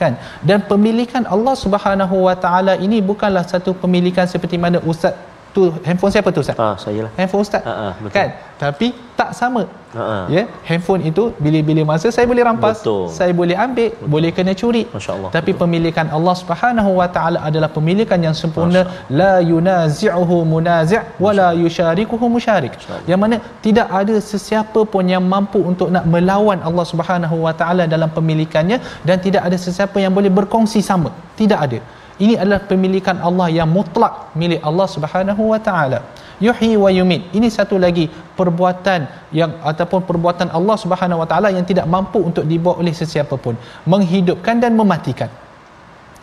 Kan? 0.00 0.18
Dan 0.48 0.66
pemilikan 0.70 1.24
Allah 1.34 1.54
Subhanahu 1.62 2.26
Wa 2.26 2.34
Taala 2.44 2.74
ini 2.86 2.98
bukanlah 3.10 3.44
satu 3.52 3.70
pemilikan 3.82 4.26
seperti 4.32 4.58
mana 4.64 4.82
ustaz 4.92 5.14
tu 5.54 5.62
handphone 5.86 6.12
siapa 6.14 6.28
tu 6.36 6.40
ustaz? 6.44 6.56
Ah, 6.64 6.74
saya 6.84 7.00
lah. 7.06 7.12
Handphone 7.18 7.42
ustaz. 7.46 7.62
Ha, 7.68 7.72
ha, 7.82 8.08
kan? 8.16 8.28
Tapi 8.62 8.86
tak 9.18 9.30
sama. 9.40 9.62
Ha, 9.96 10.02
ha. 10.10 10.18
Ya, 10.34 10.42
handphone 10.68 11.02
itu 11.10 11.22
bila-bila 11.44 11.82
masa 11.90 12.08
saya 12.16 12.26
boleh 12.30 12.44
rampas, 12.48 12.76
betul. 12.78 13.02
saya 13.18 13.32
boleh 13.40 13.56
ambil, 13.64 13.88
betul. 13.90 14.08
boleh 14.14 14.30
kena 14.36 14.52
curi. 14.60 14.82
Masya-Allah. 14.94 15.30
Tapi 15.36 15.50
betul. 15.52 15.60
pemilikan 15.62 16.06
Allah 16.16 16.34
Subhanahu 16.42 16.90
Wa 17.00 17.08
Taala 17.16 17.38
adalah 17.48 17.70
pemilikan 17.76 18.20
yang 18.26 18.36
sempurna, 18.42 18.82
la 19.20 19.34
yunazi'uhu 19.52 20.36
munazi' 20.54 21.02
wa 21.24 21.32
la 21.40 21.48
yusyarikuhu 21.62 22.26
musyarik. 22.36 22.74
Yang 23.10 23.20
mana 23.24 23.36
tidak 23.66 23.88
ada 24.00 24.16
sesiapa 24.32 24.82
pun 24.92 25.04
yang 25.14 25.24
mampu 25.34 25.60
untuk 25.72 25.90
nak 25.96 26.06
melawan 26.14 26.60
Allah 26.70 26.86
Subhanahu 26.92 27.38
Wa 27.46 27.54
Taala 27.62 27.86
dalam 27.94 28.12
pemilikannya 28.18 28.78
dan 29.08 29.18
tidak 29.26 29.42
ada 29.50 29.58
sesiapa 29.66 29.98
yang 30.04 30.14
boleh 30.18 30.32
berkongsi 30.40 30.82
sama. 30.90 31.10
Tidak 31.40 31.60
ada 31.66 31.80
ini 32.24 32.34
adalah 32.40 32.60
pemilikan 32.70 33.16
Allah 33.28 33.48
yang 33.58 33.68
mutlak 33.76 34.32
milik 34.40 34.60
Allah 34.68 34.86
Subhanahu 34.94 35.42
wa 35.52 35.60
taala. 35.68 36.00
Yuhyi 36.46 36.76
wa 36.82 36.90
yumit 36.98 37.22
ini 37.36 37.48
satu 37.52 37.76
lagi 37.84 38.04
perbuatan 38.38 39.00
yang 39.38 39.50
ataupun 39.70 40.00
perbuatan 40.08 40.48
Allah 40.58 40.76
Subhanahu 40.84 41.20
wa 41.22 41.28
taala 41.30 41.48
yang 41.56 41.64
tidak 41.70 41.86
mampu 41.94 42.20
untuk 42.30 42.44
dibuat 42.52 42.76
oleh 42.82 42.92
sesiapa 43.00 43.36
pun. 43.44 43.56
Menghidupkan 43.92 44.56
dan 44.64 44.76
mematikan. 44.80 45.30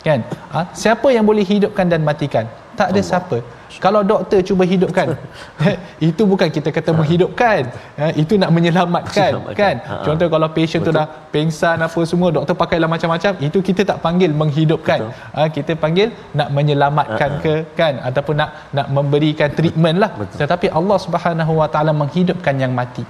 Kan? 0.06 0.22
Ha? 0.54 0.60
siapa 0.80 1.10
yang 1.10 1.26
boleh 1.26 1.42
hidupkan 1.42 1.90
dan 1.90 2.06
matikan 2.06 2.46
tak 2.78 2.88
ada 2.92 3.00
Allah. 3.00 3.10
siapa. 3.10 3.36
Kalau 3.84 4.00
doktor 4.10 4.40
cuba 4.48 4.64
hidupkan 4.72 5.08
itu 6.08 6.22
bukan 6.30 6.48
kita 6.56 6.68
kata 6.76 6.90
menghidupkan. 6.98 7.60
Ha, 8.00 8.04
itu 8.22 8.34
nak 8.42 8.50
menyelamatkan 8.56 9.30
kan? 9.60 9.76
Ha-ha. 9.88 10.04
contoh 10.06 10.26
kalau 10.34 10.48
patient 10.56 10.82
Betul. 10.82 10.94
tu 10.94 10.98
dah 10.98 11.06
pengsan 11.34 11.76
apa 11.86 12.00
semua 12.10 12.28
doktor 12.36 12.54
pakailah 12.62 12.88
macam-macam 12.94 13.32
itu 13.48 13.58
kita 13.68 13.82
tak 13.90 13.98
panggil 14.06 14.30
menghidupkan. 14.40 15.00
Ha, 15.36 15.48
kita 15.56 15.74
panggil 15.82 16.08
nak 16.38 16.48
menyelamatkan 16.58 17.30
ke 17.44 17.54
kan? 17.80 17.94
Ataupun 18.08 18.34
nak 18.42 18.50
nak 18.78 18.86
memberikan 18.98 19.50
treatment 19.58 19.98
lah. 20.02 20.10
Betul. 20.20 20.38
tetapi 20.42 20.66
Allah 20.80 20.98
Subhanahu 21.06 21.52
Wa 21.60 21.68
Taala 21.74 21.92
menghidupkan 22.02 22.56
yang 22.64 22.72
mati. 22.80 23.04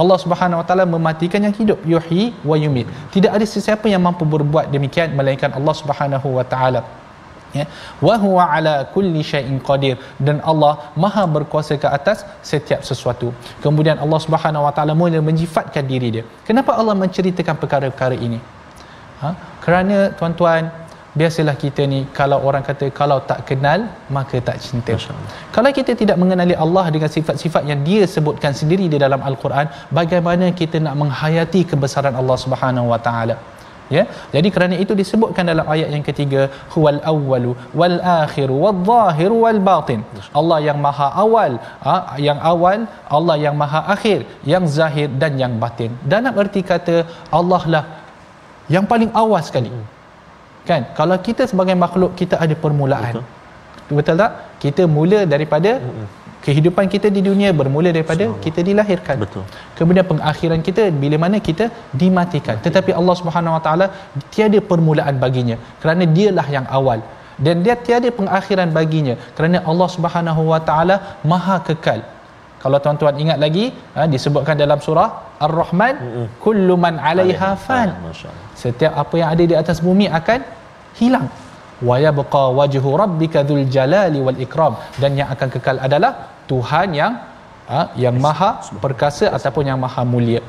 Allah 0.00 0.18
Subhanahu 0.24 0.60
Wa 0.62 0.66
Taala 0.68 0.84
mematikan 0.96 1.42
yang 1.46 1.54
hidup 1.60 1.78
yuhyi 1.92 2.24
wa 2.50 2.56
yumit. 2.64 2.86
Tidak 3.14 3.32
ada 3.36 3.46
sesiapa 3.54 3.86
yang 3.92 4.02
mampu 4.06 4.24
berbuat 4.34 4.72
demikian 4.74 5.12
melainkan 5.18 5.52
Allah 5.58 5.74
Subhanahu 5.82 6.30
Wa 6.38 6.46
Taala 6.54 6.82
ya. 7.58 7.64
Wa 8.06 8.16
huwa 8.24 8.44
ala 8.56 8.74
kulli 8.94 9.22
syai'in 9.32 9.58
qadir. 9.68 9.96
Dan 10.18 10.38
Allah 10.52 10.92
maha 11.04 11.24
berkuasa 11.26 11.76
ke 11.82 11.88
atas 11.98 12.24
setiap 12.42 12.82
sesuatu. 12.90 13.30
Kemudian 13.66 13.98
Allah 14.04 14.20
Subhanahu 14.26 14.66
wa 14.68 14.72
taala 14.78 14.94
mula 15.02 15.20
menjifatkan 15.30 15.86
diri 15.92 16.10
dia. 16.18 16.24
Kenapa 16.48 16.72
Allah 16.80 16.96
menceritakan 17.04 17.56
perkara-perkara 17.64 18.18
ini? 18.28 18.40
Ha? 19.22 19.30
kerana 19.68 19.96
tuan-tuan 20.18 20.64
biasalah 21.20 21.54
kita 21.62 21.82
ni 21.92 21.98
kalau 22.18 22.38
orang 22.48 22.62
kata 22.68 22.86
kalau 22.98 23.18
tak 23.30 23.40
kenal 23.48 23.80
maka 24.16 24.38
tak 24.48 24.56
cinta. 24.66 24.94
Kalau 25.56 25.70
kita 25.78 25.92
tidak 26.00 26.16
mengenali 26.22 26.54
Allah 26.64 26.84
dengan 26.94 27.10
sifat-sifat 27.16 27.62
yang 27.70 27.80
dia 27.88 28.02
sebutkan 28.14 28.52
sendiri 28.60 28.86
di 28.92 28.98
dalam 29.04 29.20
al-Quran 29.30 29.66
bagaimana 29.98 30.48
kita 30.60 30.78
nak 30.86 30.94
menghayati 31.02 31.62
kebesaran 31.72 32.16
Allah 32.20 32.38
Subhanahu 32.44 32.88
wa 32.92 33.00
taala 33.08 33.36
ya? 33.96 34.02
Jadi 34.34 34.48
kerana 34.54 34.74
itu 34.84 34.92
disebutkan 35.00 35.44
dalam 35.52 35.66
ayat 35.74 35.88
yang 35.94 36.04
ketiga 36.08 36.42
huwal 36.74 37.00
awwalu 37.12 37.52
wal 37.80 37.96
akhiru 38.20 38.56
wal 38.64 38.78
zahiru 38.90 39.36
wal 39.44 39.60
batin. 39.68 40.00
Allah 40.40 40.58
yang 40.68 40.78
maha 40.86 41.08
awal 41.24 41.52
ha, 41.86 41.94
yang 42.28 42.40
awal 42.52 42.80
Allah 43.18 43.36
yang 43.44 43.56
maha 43.62 43.80
akhir 43.94 44.20
yang 44.52 44.66
zahir 44.78 45.08
dan 45.22 45.34
yang 45.42 45.54
batin. 45.64 45.92
Dalam 46.14 46.32
erti 46.44 46.62
kata 46.72 46.96
Allah 47.40 47.62
lah 47.74 47.84
yang 48.76 48.84
paling 48.92 49.10
awal 49.22 49.42
sekali. 49.48 49.72
Kan? 50.68 50.82
Kalau 50.98 51.16
kita 51.26 51.42
sebagai 51.50 51.76
makhluk 51.84 52.12
kita 52.20 52.36
ada 52.44 52.54
permulaan. 52.64 53.14
Betul, 53.16 53.96
betul 53.98 54.16
tak? 54.22 54.32
Kita 54.62 54.82
mula 54.96 55.20
daripada 55.34 55.70
kehidupan 56.48 56.86
kita 56.94 57.08
di 57.16 57.20
dunia 57.28 57.50
bermula 57.60 57.90
daripada 57.96 58.24
kita 58.44 58.60
dilahirkan. 58.68 59.16
Betul. 59.24 59.44
Kemudian 59.78 60.06
pengakhiran 60.10 60.60
kita 60.68 60.82
bila 61.02 61.16
mana 61.24 61.38
kita 61.48 61.66
dimatikan. 62.02 62.56
Tetapi 62.66 62.90
Allah 63.00 63.16
Subhanahu 63.20 63.56
Wa 63.56 63.62
Taala 63.66 63.86
tiada 64.34 64.60
permulaan 64.70 65.16
baginya 65.24 65.56
kerana 65.82 66.04
dialah 66.18 66.46
yang 66.56 66.68
awal. 66.78 67.00
Dan 67.46 67.56
dia 67.64 67.74
tiada 67.86 68.08
pengakhiran 68.20 68.70
baginya 68.78 69.14
kerana 69.38 69.58
Allah 69.70 69.88
Subhanahu 69.96 70.44
Wa 70.52 70.60
Taala 70.68 70.96
maha 71.32 71.58
kekal. 71.68 72.00
Kalau 72.62 72.78
tuan-tuan 72.84 73.16
ingat 73.24 73.38
lagi 73.44 73.64
ha, 73.96 74.06
disebutkan 74.14 74.56
dalam 74.62 74.80
surah 74.86 75.08
Ar-Rahman 75.46 75.94
kullu 76.44 76.74
man 76.84 76.94
'alaiha 76.98 77.50
fan. 77.66 77.90
setiap 78.62 78.92
apa 79.02 79.14
yang 79.20 79.28
ada 79.34 79.44
di 79.50 79.54
atas 79.60 79.78
bumi 79.86 80.06
akan 80.20 80.40
hilang. 81.00 81.28
Wa 81.88 81.96
yabqa 82.06 82.42
wajhu 82.58 82.90
rabbika 83.02 83.46
dzul 83.48 83.62
jalali 83.76 84.18
wal 84.26 84.40
ikram. 84.46 84.74
Dan 85.02 85.14
yang 85.20 85.30
akan 85.34 85.48
kekal 85.54 85.78
adalah 85.88 86.12
Tuhan 86.50 86.88
yang 87.00 87.12
ha, 87.70 87.80
yang 88.04 88.16
maha 88.26 88.50
perkasa 88.84 89.28
ataupun 89.36 89.68
yang 89.70 89.78
maha 89.86 90.02
mulia. 90.14 90.42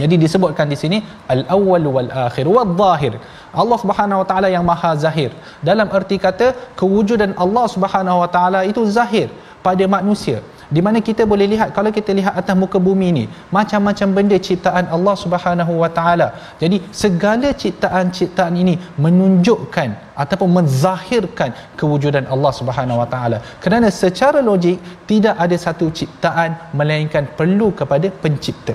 Jadi 0.00 0.14
disebutkan 0.20 0.68
di 0.68 0.76
sini 0.76 0.98
al 1.34 1.42
awwal 1.56 1.86
wal 1.96 2.10
akhir 2.28 2.44
wal 2.54 2.72
zahir 2.80 3.14
Allah 3.60 3.78
Subhanahu 3.82 4.20
wa 4.22 4.26
taala 4.30 4.48
yang 4.52 4.64
maha 4.70 4.92
zahir. 5.04 5.32
Dalam 5.68 5.88
erti 5.98 6.20
kata 6.20 6.52
kewujudan 6.80 7.32
Allah 7.44 7.64
Subhanahu 7.74 8.20
wa 8.22 8.28
taala 8.28 8.60
itu 8.70 8.84
zahir 8.98 9.32
pada 9.64 9.84
manusia 9.96 10.44
di 10.74 10.80
mana 10.82 10.98
kita 10.98 11.22
boleh 11.32 11.46
lihat 11.52 11.70
kalau 11.76 11.90
kita 11.94 12.10
lihat 12.10 12.34
atas 12.40 12.56
muka 12.58 12.78
bumi 12.86 13.06
ini 13.14 13.24
macam-macam 13.56 14.08
benda 14.16 14.36
ciptaan 14.46 14.90
Allah 14.90 15.14
Subhanahu 15.14 15.72
Wa 15.82 15.90
Taala. 15.98 16.28
Jadi 16.62 16.82
segala 16.90 17.54
ciptaan-ciptaan 17.62 18.54
ini 18.62 18.74
menunjukkan 19.04 20.16
ataupun 20.22 20.50
menzahirkan 20.58 21.54
kewujudan 21.78 22.26
Allah 22.34 22.52
Subhanahu 22.58 22.98
Wa 23.02 23.08
Taala. 23.14 23.38
Kerana 23.62 23.90
secara 24.02 24.42
logik 24.42 24.78
tidak 25.10 25.38
ada 25.38 25.56
satu 25.66 25.88
ciptaan 25.94 26.74
melainkan 26.74 27.30
perlu 27.38 27.70
kepada 27.70 28.10
pencipta. 28.10 28.74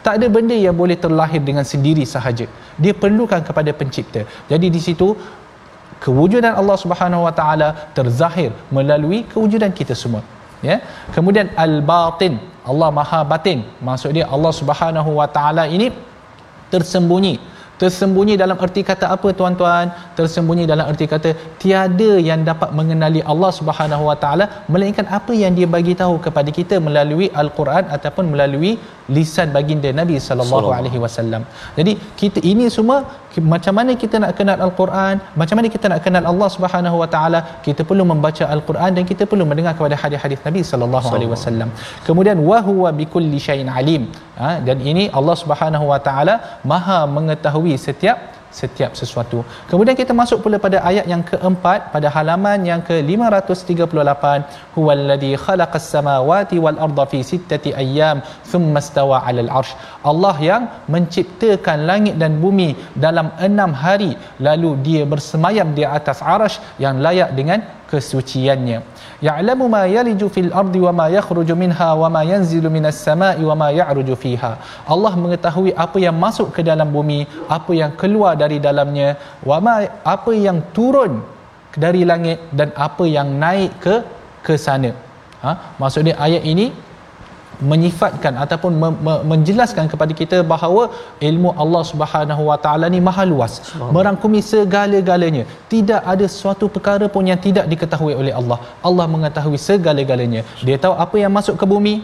Tak 0.00 0.22
ada 0.22 0.26
benda 0.30 0.54
yang 0.54 0.72
boleh 0.72 0.96
terlahir 1.04 1.42
dengan 1.42 1.66
sendiri 1.66 2.06
sahaja. 2.06 2.46
Dia 2.78 2.94
perlukan 2.94 3.42
kepada 3.42 3.74
pencipta. 3.74 4.22
Jadi 4.46 4.70
di 4.70 4.80
situ 4.80 5.08
kewujudan 6.00 6.54
Allah 6.56 6.78
Subhanahu 6.80 7.28
Wa 7.28 7.34
Taala 7.36 7.68
terzahir 7.92 8.54
melalui 8.72 9.26
kewujudan 9.28 9.74
kita 9.74 9.92
semua 9.92 10.22
ya. 10.62 10.78
Kemudian 11.16 11.48
al 11.66 11.80
batin 11.80 12.36
Allah 12.70 12.88
maha 12.98 13.20
batin. 13.32 13.58
Maksud 13.88 14.10
dia 14.16 14.26
Allah 14.36 14.52
Subhanahu 14.60 15.10
wa 15.20 15.28
taala 15.36 15.64
ini 15.76 15.88
tersembunyi. 16.74 17.34
Tersembunyi 17.80 18.34
dalam 18.40 18.56
erti 18.64 18.80
kata 18.90 19.06
apa 19.14 19.28
tuan-tuan? 19.38 19.86
Tersembunyi 20.18 20.64
dalam 20.70 20.88
erti 20.90 21.06
kata 21.12 21.30
tiada 21.62 22.12
yang 22.28 22.40
dapat 22.50 22.70
mengenali 22.78 23.20
Allah 23.32 23.50
Subhanahu 23.58 24.08
wa 24.08 24.16
taala 24.22 24.44
melainkan 24.72 25.06
apa 25.18 25.32
yang 25.42 25.52
dia 25.58 25.68
bagi 25.76 25.92
tahu 26.02 26.14
kepada 26.26 26.48
kita 26.58 26.80
melalui 26.86 27.28
al-Quran 27.42 27.84
ataupun 27.96 28.32
melalui 28.32 28.72
lisan 29.16 29.52
baginda 29.56 29.92
Nabi 30.00 30.16
sallallahu 30.28 30.72
alaihi 30.78 30.98
wasallam. 31.04 31.44
Jadi 31.78 31.94
kita 32.22 32.40
ini 32.52 32.72
semua 32.78 32.98
macam 33.52 33.74
mana 33.78 33.92
kita 34.02 34.16
nak 34.22 34.32
kenal 34.38 34.58
al-Quran, 34.66 35.14
macam 35.40 35.56
mana 35.58 35.68
kita 35.74 35.86
nak 35.92 36.00
kenal 36.04 36.24
Allah 36.30 36.48
Subhanahu 36.54 36.96
wa 37.02 37.08
taala, 37.14 37.40
kita 37.66 37.82
perlu 37.88 38.04
membaca 38.12 38.44
al-Quran 38.54 38.90
dan 38.98 39.04
kita 39.10 39.24
perlu 39.30 39.46
mendengar 39.50 39.74
kepada 39.78 39.96
hadis-hadis 40.02 40.40
Nabi 40.48 40.62
sallallahu 40.70 41.10
alaihi 41.16 41.32
wasallam. 41.34 41.70
Kemudian 42.06 42.38
wa 42.50 42.60
huwa 42.68 42.90
bikulli 43.00 43.40
syai'in 43.48 43.70
alim. 43.80 44.04
Ha, 44.40 44.60
dan 44.68 44.78
ini 44.92 45.06
Allah 45.18 45.36
Subhanahu 45.42 45.86
wa 45.92 46.00
taala 46.08 46.60
Maha 46.72 47.00
mengetahui 47.16 47.76
setiap 47.86 48.35
setiap 48.60 48.92
sesuatu. 49.00 49.38
Kemudian 49.70 49.96
kita 50.00 50.12
masuk 50.20 50.38
pula 50.44 50.58
pada 50.66 50.78
ayat 50.90 51.06
yang 51.12 51.22
keempat 51.30 51.92
pada 51.94 52.08
halaman 52.16 52.64
yang 52.70 52.80
ke-538 52.88 54.24
huwallazi 54.76 55.32
khalaqas 55.44 55.88
samawati 55.94 56.58
wal 56.64 56.78
arda 56.86 57.06
fi 57.12 57.20
sittati 57.30 57.72
ayyam 57.82 58.20
thumma 58.50 58.82
istawa 58.84 59.18
'alal 59.26 59.50
'arsy. 59.50 59.76
Allah 60.10 60.36
yang 60.50 60.62
menciptakan 60.94 61.86
langit 61.90 62.16
dan 62.22 62.34
bumi 62.44 62.70
dalam 63.06 63.28
enam 63.48 63.72
hari 63.84 64.12
lalu 64.48 64.70
dia 64.86 65.02
bersemayam 65.14 65.70
di 65.78 65.86
atas 65.98 66.20
arasy 66.34 66.60
yang 66.84 66.96
layak 67.06 67.32
dengan 67.38 67.60
kesuciannya. 67.90 68.78
Ya'lamu 69.26 69.66
ma 69.74 69.82
yaliju 69.96 70.26
fil 70.34 70.50
ardi 70.60 70.80
wa 70.86 70.92
ma 70.98 71.06
yakhruju 71.16 71.54
minha 71.62 71.88
wa 72.02 72.08
ma 72.14 72.22
yanzilu 72.32 72.68
minas 72.76 72.98
sama'i 73.06 73.42
wa 73.50 73.54
ma 73.62 73.68
ya'ruju 73.80 74.14
fiha. 74.22 74.52
Allah 74.94 75.12
mengetahui 75.24 75.72
apa 75.86 75.98
yang 76.06 76.16
masuk 76.24 76.50
ke 76.56 76.62
dalam 76.70 76.90
bumi 76.96 77.20
apa 77.58 77.72
yang 77.80 77.92
keluar 78.02 78.34
dari 78.42 78.58
dalamnya 78.66 79.08
wa 79.50 79.58
ma 79.66 79.74
apa 80.14 80.34
yang 80.46 80.60
turun 80.76 81.22
dari 81.84 82.02
langit 82.10 82.40
dan 82.58 82.68
apa 82.88 83.04
yang 83.16 83.30
naik 83.44 83.72
ke 83.84 83.96
ke 84.46 84.56
sana. 84.66 84.90
Ha? 85.44 85.52
Maksudnya 85.82 86.14
ayat 86.26 86.42
ini 86.52 86.66
menyifatkan 87.70 88.34
ataupun 88.44 88.72
me- 88.82 88.98
me- 89.06 89.22
menjelaskan 89.32 89.86
kepada 89.92 90.12
kita 90.20 90.38
bahawa 90.52 90.82
ilmu 91.28 91.50
Allah 91.62 91.82
Subhanahu 91.90 92.42
Wa 92.50 92.58
Taala 92.64 92.86
ni 92.94 93.00
maha 93.08 93.24
luas 93.32 93.54
merangkumi 93.96 94.40
segala-galanya. 94.52 95.44
Tidak 95.72 96.00
ada 96.12 96.26
suatu 96.40 96.66
perkara 96.74 97.08
pun 97.14 97.24
yang 97.30 97.40
tidak 97.46 97.64
diketahui 97.72 98.14
oleh 98.22 98.34
Allah. 98.40 98.58
Allah 98.88 99.06
mengetahui 99.14 99.60
segala-galanya. 99.68 100.42
Dia 100.66 100.76
tahu 100.84 100.94
apa 101.06 101.16
yang 101.22 101.32
masuk 101.38 101.56
ke 101.62 101.68
bumi 101.74 101.96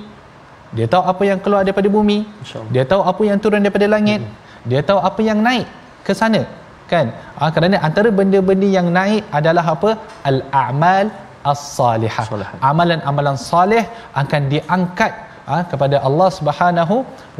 dia 0.77 0.87
tahu 0.93 1.05
apa 1.13 1.23
yang 1.29 1.39
keluar 1.45 1.63
daripada 1.69 1.89
bumi 1.97 2.25
dia 2.73 2.85
tahu 2.89 3.05
apa 3.11 3.23
yang 3.29 3.37
turun 3.37 3.61
daripada 3.61 3.85
langit 3.95 4.25
hmm. 4.25 4.33
dia 4.71 4.81
tahu 4.81 4.99
apa 5.09 5.21
yang 5.21 5.39
naik 5.45 5.69
ke 6.07 6.17
sana 6.21 6.49
kan? 6.93 7.07
Ha, 7.39 7.49
kerana 7.55 7.77
antara 7.89 8.09
benda-benda 8.19 8.69
yang 8.79 8.89
naik 8.99 9.23
adalah 9.39 9.65
apa? 9.75 9.91
Al-a'mal 10.31 11.07
as-salihah. 11.53 12.27
Amalan-amalan 12.71 13.37
salih 13.51 13.85
akan 14.23 14.43
diangkat 14.53 15.13
ha, 15.51 15.57
kepada 15.71 15.97
Allah 16.09 16.29
Subhanahu 16.39 16.97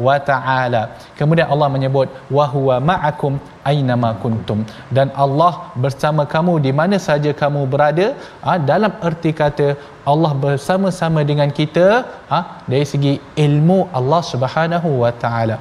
wa 0.07 0.17
taala. 0.29 0.81
Kemudian 1.19 1.47
Allah 1.53 1.69
menyebut 1.75 2.07
wa 2.37 2.45
huwa 2.53 2.75
ma'akum 2.89 3.35
aina 3.71 3.95
kuntum 4.23 4.59
dan 4.97 5.09
Allah 5.25 5.51
bersama 5.83 6.23
kamu 6.33 6.53
di 6.65 6.71
mana 6.79 6.97
saja 7.07 7.33
kamu 7.41 7.61
berada 7.73 8.07
ha, 8.45 8.53
dalam 8.71 8.93
erti 9.09 9.33
kata 9.41 9.67
Allah 10.11 10.31
bersama-sama 10.45 11.21
dengan 11.31 11.51
kita 11.59 11.87
ha, 12.31 12.39
dari 12.71 12.85
segi 12.93 13.13
ilmu 13.47 13.79
Allah 13.99 14.21
Subhanahu 14.31 14.89
wa 15.03 15.13
taala. 15.25 15.57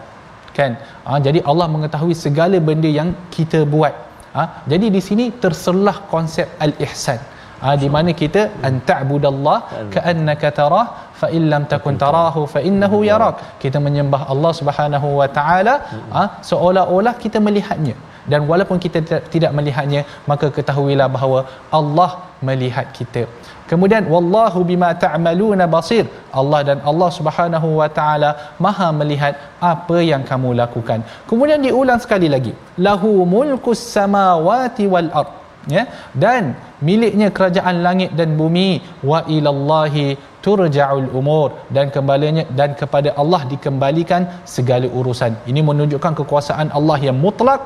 Kan? 0.56 0.72
Ha, 1.06 1.18
jadi 1.26 1.40
Allah 1.50 1.66
mengetahui 1.74 2.16
segala 2.24 2.56
benda 2.70 2.90
yang 3.00 3.12
kita 3.36 3.60
buat. 3.74 3.94
Ha, 4.36 4.42
jadi 4.72 4.86
di 4.96 5.00
sini 5.08 5.24
terselah 5.42 5.96
konsep 6.12 6.48
al-ihsan. 6.66 7.20
Ha, 7.62 7.72
di 7.82 7.88
mana 7.94 8.10
kita 8.20 8.42
anta'budallah 8.68 9.58
ka'annaka 9.94 10.48
tarah 10.58 10.86
fa 11.22 11.28
in 11.36 11.44
lam 11.52 11.64
takun 11.72 11.98
tarahu 12.04 12.42
fa 12.54 12.62
innahu 12.68 12.98
yarak 13.10 13.36
kita 13.64 13.80
menyembah 13.86 14.22
Allah 14.34 14.52
Subhanahu 14.60 15.10
wa 15.20 15.28
taala 15.38 15.74
ha, 16.16 16.22
seolah-olah 16.50 17.14
kita 17.24 17.40
melihatnya. 17.48 17.96
Dan 18.32 18.40
walaupun 18.50 18.78
kita 18.84 18.98
tidak 19.34 19.52
melihatnya 19.58 20.02
maka 20.30 20.46
ketahuilah 20.56 21.08
bahawa 21.16 21.40
Allah 21.78 22.10
melihat 22.48 22.86
kita. 22.98 23.22
Kemudian 23.70 24.04
wallahu 24.14 24.60
bima 24.70 24.90
ta'maluna 25.04 25.66
basir. 25.74 26.04
Allah 26.40 26.60
dan 26.68 26.78
Allah 26.90 27.10
Subhanahu 27.18 27.68
wa 27.80 27.88
taala 27.98 28.30
maha 28.66 28.88
melihat 29.00 29.34
apa 29.72 29.98
yang 30.10 30.22
kamu 30.30 30.50
lakukan. 30.62 31.02
Kemudian 31.30 31.62
diulang 31.66 32.02
sekali 32.04 32.30
lagi 32.34 32.54
lahu 32.88 33.12
mulkus 33.36 33.82
samawati 33.96 34.86
wal 34.94 35.10
ard 35.22 35.41
ya? 35.76 35.82
Dan 36.24 36.54
miliknya 36.88 37.28
kerajaan 37.36 37.76
langit 37.86 38.10
dan 38.18 38.34
bumi 38.40 38.82
wa 39.10 39.20
ilallahi 39.36 40.06
turja'ul 40.46 41.08
umur. 41.20 41.48
Dan 41.76 41.88
kembalinya 41.94 42.44
dan 42.58 42.72
kepada 42.80 43.12
Allah 43.22 43.42
dikembalikan 43.52 44.24
segala 44.56 44.88
urusan. 45.00 45.34
Ini 45.52 45.62
menunjukkan 45.70 46.14
kekuasaan 46.22 46.70
Allah 46.78 46.98
yang 47.08 47.18
mutlak. 47.26 47.62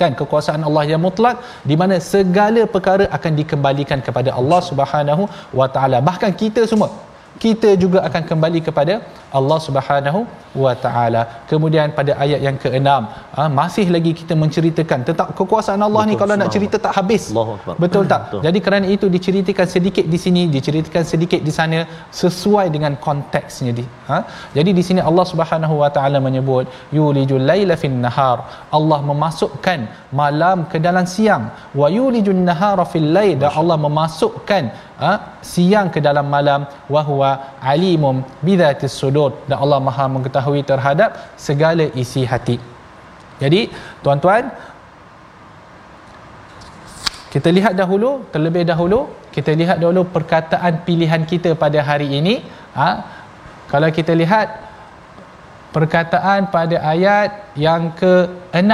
Kan? 0.00 0.12
Kekuasaan 0.16 0.62
Allah 0.68 0.84
yang 0.92 1.02
mutlak 1.06 1.36
di 1.70 1.76
mana 1.80 2.00
segala 2.12 2.64
perkara 2.74 3.04
akan 3.16 3.32
dikembalikan 3.40 4.00
kepada 4.06 4.32
Allah 4.40 4.60
Subhanahu 4.70 5.24
wa 5.58 5.68
taala. 5.74 6.00
Bahkan 6.00 6.32
kita 6.42 6.64
semua 6.64 6.88
kita 7.44 7.70
juga 7.82 7.98
akan 8.08 8.22
kembali 8.30 8.60
kepada 8.68 8.94
Allah 9.38 9.58
Subhanahu 9.66 10.20
wa 10.62 10.72
taala. 10.84 11.22
Kemudian 11.50 11.88
pada 11.98 12.12
ayat 12.24 12.40
yang 12.46 12.56
ke-6, 12.62 12.88
ha, 13.36 13.42
masih 13.58 13.86
lagi 13.94 14.12
kita 14.20 14.34
menceritakan 14.42 15.00
tentang 15.08 15.28
kekuasaan 15.38 15.80
Allah 15.86 16.02
Betul, 16.02 16.10
ni 16.10 16.20
kalau 16.22 16.34
nak 16.40 16.50
cerita 16.54 16.76
tak 16.86 16.94
habis. 16.98 17.24
Betul 17.84 18.04
tak? 18.12 18.20
Betul. 18.24 18.40
Jadi 18.46 18.58
kerana 18.66 18.86
itu 18.96 19.06
diceritakan 19.16 19.66
sedikit 19.74 20.06
di 20.14 20.18
sini, 20.24 20.42
diceritakan 20.56 21.04
sedikit 21.12 21.40
di 21.48 21.52
sana 21.58 21.78
sesuai 22.22 22.66
dengan 22.74 22.94
konteksnya 23.06 23.72
di. 23.78 23.84
Ha? 24.10 24.18
Jadi 24.56 24.70
di 24.78 24.84
sini 24.88 25.00
Allah 25.10 25.26
Subhanahu 25.32 25.76
wa 25.82 25.90
taala 25.96 26.20
menyebut 26.26 26.66
yulijul 26.98 27.46
laila 27.50 27.76
fin 27.82 27.96
nahar. 28.06 28.38
Allah 28.78 29.00
memasukkan 29.10 29.80
malam 30.22 30.58
ke 30.72 30.78
dalam 30.88 31.06
siang. 31.14 31.46
Wa 31.82 31.88
yulijun 31.98 32.42
nahara 32.50 32.86
fil 32.92 33.08
lail 33.18 33.38
Allah 33.60 33.76
memasukkan 33.86 34.64
ha, 35.04 35.12
siang 35.50 35.88
ke 35.94 35.98
dalam 36.06 36.26
malam 36.34 36.68
wa 36.94 37.02
huwa 37.08 37.30
alimum 37.72 38.16
bidzatis 38.46 38.94
sudur 39.00 39.30
dan 39.48 39.56
Allah 39.64 39.80
Maha 39.88 40.06
mengetahui 40.16 40.62
terhadap 40.70 41.10
segala 41.46 41.86
isi 42.02 42.22
hati. 42.32 42.56
Jadi 43.42 43.60
tuan-tuan 44.04 44.52
kita 47.34 47.48
lihat 47.56 47.74
dahulu 47.80 48.10
terlebih 48.34 48.64
dahulu 48.72 49.00
kita 49.36 49.54
lihat 49.60 49.78
dahulu 49.82 50.02
perkataan 50.16 50.82
pilihan 50.86 51.22
kita 51.32 51.50
pada 51.62 51.80
hari 51.90 52.08
ini. 52.20 52.34
Ha, 52.78 52.88
kalau 53.72 53.88
kita 53.98 54.12
lihat 54.22 54.70
perkataan 55.74 56.50
pada 56.54 56.76
ayat 56.92 57.54
yang 57.64 57.94
ke-6 58.00 58.72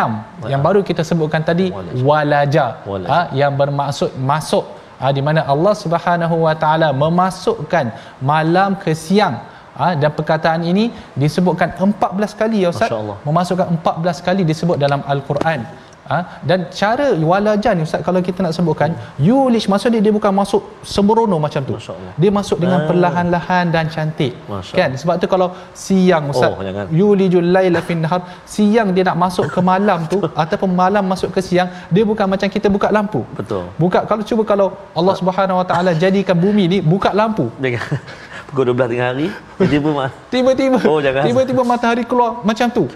yang 0.52 0.62
baru 0.64 0.80
kita 0.80 1.04
sebutkan 1.04 1.44
tadi 1.44 1.68
walaja, 2.10 2.66
walaja. 2.88 3.08
Ha, 3.12 3.18
yang 3.40 3.52
bermaksud 3.60 4.16
masuk 4.30 4.64
ha, 5.00 5.12
di 5.16 5.22
mana 5.26 5.40
Allah 5.52 5.74
Subhanahu 5.84 6.36
Wa 6.46 6.54
Taala 6.62 6.88
memasukkan 7.04 7.86
malam 8.32 8.78
ke 8.84 8.92
siang. 9.04 9.36
Ha, 9.76 9.92
dan 9.92 10.08
perkataan 10.18 10.64
ini 10.64 10.88
disebutkan 11.22 11.76
14 11.76 12.40
kali 12.40 12.64
ya 12.64 12.72
ustaz. 12.72 12.88
Memasukkan 13.28 13.66
14 13.76 14.26
kali 14.26 14.42
disebut 14.50 14.80
dalam 14.80 15.04
al-Quran 15.04 15.68
Ha? 16.12 16.18
dan 16.48 16.60
cara 16.78 17.06
walajan 17.30 17.82
ustaz 17.84 18.00
kalau 18.06 18.20
kita 18.26 18.38
nak 18.44 18.52
sebutkan 18.56 18.90
yulish 19.28 19.66
maksud 19.72 19.90
dia 19.94 20.02
dia 20.06 20.12
bukan 20.18 20.32
masuk 20.40 20.62
sembrono 20.94 21.36
macam 21.46 21.62
tu. 21.68 21.74
Dia 22.22 22.30
masuk 22.38 22.58
dengan 22.62 22.80
ah. 22.82 22.86
perlahan-lahan 22.88 23.64
dan 23.74 23.86
cantik. 23.94 24.32
Kan? 24.78 24.94
Sebab 25.00 25.14
tu 25.22 25.26
kalau 25.34 25.48
siang 25.84 26.30
ustaz 26.32 26.52
oh, 26.54 26.86
yulijul 27.00 27.46
laila 27.56 27.82
fin 27.88 28.00
nahar 28.04 28.22
siang 28.54 28.90
dia 28.96 29.04
nak 29.08 29.18
masuk 29.24 29.46
ke 29.54 29.60
malam 29.70 30.06
tu 30.12 30.18
ataupun 30.42 30.70
malam 30.82 31.04
masuk 31.12 31.30
ke 31.36 31.40
siang 31.48 31.68
dia 31.94 32.04
bukan 32.10 32.26
macam 32.34 32.48
kita 32.56 32.70
buka 32.76 32.90
lampu. 32.96 33.22
Betul. 33.38 33.64
Buka 33.82 34.00
kalau 34.10 34.22
cuba 34.30 34.42
kalau 34.52 34.68
Allah 34.98 35.14
Subhanahu 35.20 35.60
Wa 35.62 35.66
Taala 35.70 35.90
jadikan 36.04 36.38
bumi 36.44 36.64
ni 36.72 36.78
buka 36.92 37.10
lampu. 37.20 37.50
Pukul 38.46 38.62
12 38.70 38.94
tengah 38.94 39.08
hari 39.10 39.26
tiba-tiba 39.58 40.06
tiba-tiba. 40.34 40.78
Oh, 40.86 41.02
tiba-tiba 41.02 41.62
matahari 41.66 42.04
keluar 42.06 42.46
macam 42.46 42.70
tu 42.70 42.86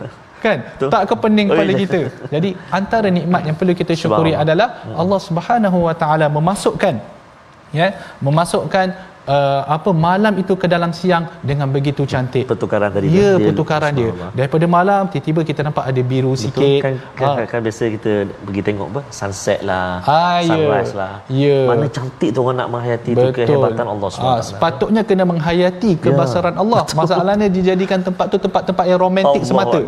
kan 0.44 0.58
Betul. 0.66 0.88
tak 0.92 1.02
kepening 1.10 1.48
oh, 1.52 1.56
iya. 1.62 1.76
kita 1.82 1.98
jadi 2.34 2.50
antara 2.78 3.08
nikmat 3.18 3.42
yang 3.48 3.56
perlu 3.60 3.74
kita 3.80 3.92
syukuri 4.02 4.32
adalah 4.42 4.68
Allah 5.02 5.20
Subhanahu 5.28 5.78
Wa 5.86 5.94
Taala 6.02 6.26
memasukkan 6.38 6.94
ya 7.78 7.88
memasukkan 8.26 8.86
uh, 9.26 9.62
apa 9.66 9.90
malam 9.92 10.32
itu 10.40 10.54
ke 10.56 10.66
dalam 10.70 10.90
siang 10.94 11.28
dengan 11.44 11.68
begitu 11.68 12.06
cantik 12.08 12.48
pertukaran 12.48 12.88
tadi 12.88 13.12
ya 13.12 13.36
dia, 13.36 13.46
pertukaran 13.52 13.92
dia 13.92 14.10
daripada 14.32 14.64
malam 14.64 15.02
tiba-tiba 15.10 15.40
kita 15.44 15.60
nampak 15.66 15.84
ada 15.90 16.00
biru 16.00 16.32
Betul, 16.32 16.44
sikit 16.48 16.80
kan, 16.84 16.94
kan, 17.18 17.26
ha. 17.26 17.36
kan, 17.42 17.46
kan 17.50 17.60
biasa 17.66 17.82
kita 17.96 18.12
pergi 18.46 18.62
tengok 18.64 18.86
apa 18.94 19.00
sunset 19.12 19.60
lah 19.66 20.00
ha, 20.06 20.40
sunrise 20.44 20.92
ya. 20.94 21.00
lah 21.00 21.14
ya. 21.28 21.58
mana 21.68 21.86
cantik 21.90 22.30
tu 22.32 22.38
orang 22.40 22.56
nak 22.64 22.68
menghayati 22.72 23.10
Betul. 23.12 23.28
tu 23.28 23.36
kehebatan 23.44 23.86
Allah 23.86 24.08
SWT 24.08 24.22
ha, 24.22 24.30
sepatutnya 24.40 25.02
kena 25.04 25.24
menghayati 25.26 25.90
ya. 25.96 26.00
kebesaran 26.00 26.54
ya. 26.54 26.60
Allah 26.62 26.80
Betul. 26.86 26.98
masalahnya 27.02 27.46
dijadikan 27.50 27.98
tempat 28.00 28.26
tu 28.30 28.36
tempat-tempat 28.40 28.84
yang 28.88 29.00
romantik 29.00 29.42
Allah. 29.44 29.48
semata 29.48 29.80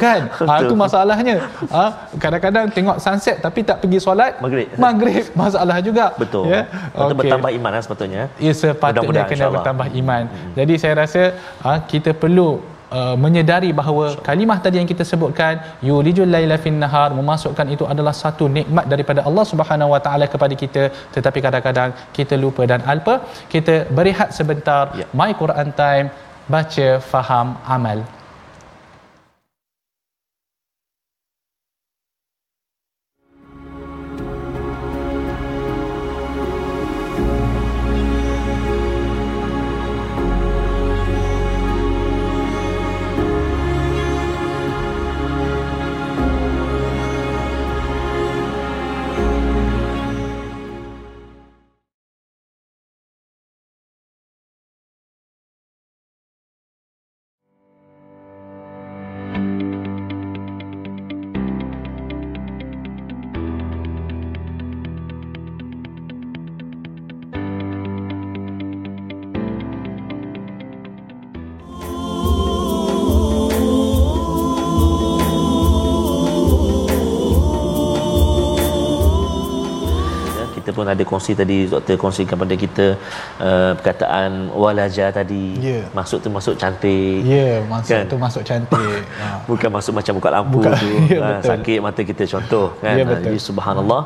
kan 0.00 0.20
ha, 0.48 0.52
itu 0.64 0.74
masalahnya 0.74 1.36
ha, 1.70 1.84
kadang-kadang 2.18 2.64
tengok 2.72 2.96
sunset 2.98 3.38
tapi 3.38 3.60
tak 3.62 3.78
pergi 3.84 3.98
solat 4.00 4.40
maghrib 4.40 4.68
maghrib 4.78 5.24
masalah 5.42 5.78
juga 5.84 6.14
betul 6.16 6.48
ya 6.48 6.66
okay. 6.94 7.14
bertambah 7.14 7.50
iman 7.60 7.70
lah 7.70 7.82
sepatutnya 7.82 8.22
ya 8.40 8.52
sepatutnya 8.64 9.24
kena 9.30 9.48
bertambah 9.54 9.88
iman. 10.00 10.22
Hmm. 10.32 10.52
Jadi 10.58 10.74
saya 10.82 10.94
rasa 11.02 11.22
ha, 11.64 11.70
kita 11.92 12.12
perlu 12.22 12.48
uh, 12.98 13.16
menyedari 13.24 13.70
bahawa 13.80 14.06
kalimah 14.28 14.58
tadi 14.64 14.76
yang 14.80 14.88
kita 14.92 15.04
sebutkan 15.10 15.54
yulijul 15.88 16.30
laila 16.34 16.56
fin 16.64 16.78
nahar 16.84 17.08
memasukkan 17.20 17.68
itu 17.76 17.84
adalah 17.92 18.14
satu 18.22 18.46
nikmat 18.56 18.86
daripada 18.92 19.22
Allah 19.28 19.44
Subhanahu 19.52 19.94
wa 19.94 20.00
taala 20.06 20.28
kepada 20.34 20.56
kita 20.62 20.84
tetapi 21.16 21.40
kadang-kadang 21.46 21.92
kita 22.18 22.36
lupa 22.44 22.64
dan 22.72 22.82
alpa 22.94 23.16
kita 23.54 23.76
berehat 23.98 24.30
sebentar 24.38 24.84
ya. 25.00 25.06
my 25.20 25.30
Quran 25.42 25.70
time 25.82 26.08
baca 26.54 26.88
faham 27.12 27.48
amal 27.76 28.00
pun 80.84 80.92
ada 80.92 81.04
kongsi 81.08 81.32
tadi 81.32 81.64
doktor 81.64 81.96
kongsikan 81.96 82.36
kepada 82.36 82.54
kita 82.60 82.86
uh, 83.40 83.72
perkataan 83.80 84.52
walaja 84.52 85.08
tadi 85.08 85.56
yeah. 85.56 85.84
masuk 85.96 86.20
tu 86.20 86.28
masuk 86.28 86.54
cantik 86.60 87.24
ya 87.24 87.32
yeah, 87.32 87.54
masuk 87.64 87.96
kan? 87.96 88.04
tu 88.12 88.16
masuk 88.20 88.42
cantik 88.44 89.00
ha. 89.20 89.40
bukan 89.48 89.70
masuk 89.72 89.92
macam 89.96 90.12
buka 90.20 90.28
lampu 90.28 90.60
buka, 90.60 90.76
tu 90.76 90.92
yeah, 91.16 91.40
ha, 91.40 91.40
sakit 91.40 91.78
mata 91.80 92.00
kita 92.04 92.28
contoh 92.28 92.76
kan 92.84 93.00
yeah, 93.00 93.08
betul. 93.08 93.32
jadi 93.32 93.38
subhanallah 93.40 94.02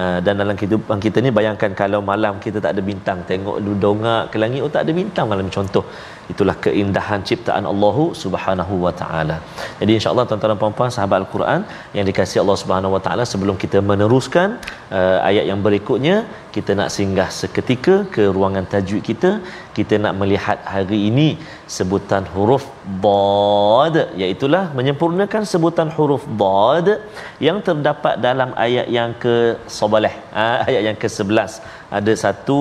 uh, 0.00 0.18
dan 0.24 0.34
dalam 0.42 0.54
kehidupan 0.60 0.98
kita 1.04 1.18
ni 1.24 1.30
bayangkan 1.38 1.72
kalau 1.82 2.00
malam 2.12 2.36
kita 2.44 2.58
tak 2.64 2.72
ada 2.74 2.82
bintang 2.90 3.18
tengok 3.30 3.56
dongak 3.84 4.22
ke 4.32 4.36
langit 4.42 4.60
oh 4.66 4.72
tak 4.76 4.84
ada 4.86 4.94
bintang 5.00 5.26
malam 5.32 5.48
contoh 5.56 5.84
itulah 6.32 6.56
keindahan 6.64 7.20
ciptaan 7.28 7.64
Allah 7.72 7.96
Subhanahu 8.22 8.74
wa 8.84 8.92
taala. 9.00 9.36
Jadi 9.80 9.92
insya-Allah 9.98 10.24
tuan-tuan 10.28 10.52
dan 10.52 10.60
puan-puan 10.62 10.90
sahabat 10.96 11.16
Al-Quran 11.22 11.60
yang 11.96 12.04
dikasihi 12.10 12.40
Allah 12.44 12.58
Subhanahu 12.62 12.94
wa 12.96 13.02
taala 13.06 13.24
sebelum 13.32 13.56
kita 13.64 13.80
meneruskan 13.90 14.48
uh, 14.98 15.18
ayat 15.30 15.44
yang 15.50 15.60
berikutnya 15.66 16.16
kita 16.54 16.72
nak 16.78 16.88
singgah 16.96 17.28
seketika 17.40 17.94
ke 18.14 18.22
ruangan 18.36 18.66
tajwid 18.72 19.02
kita 19.08 19.30
kita 19.78 19.94
nak 20.04 20.14
melihat 20.20 20.58
hari 20.74 20.98
ini 21.10 21.28
sebutan 21.76 22.24
huruf 22.34 22.64
dad 23.04 23.96
iaitu 24.22 24.46
menyempurnakan 24.78 25.42
sebutan 25.52 25.90
huruf 25.96 26.24
dad 26.42 26.88
yang 27.46 27.58
terdapat 27.68 28.14
dalam 28.26 28.52
ayat 28.66 28.86
yang 28.98 29.12
ke 29.24 29.36
sobaleh 29.78 30.14
ha, 30.36 30.46
ayat 30.68 30.82
yang 30.88 30.98
ke-11 31.02 31.52
ada 31.98 32.12
satu 32.24 32.60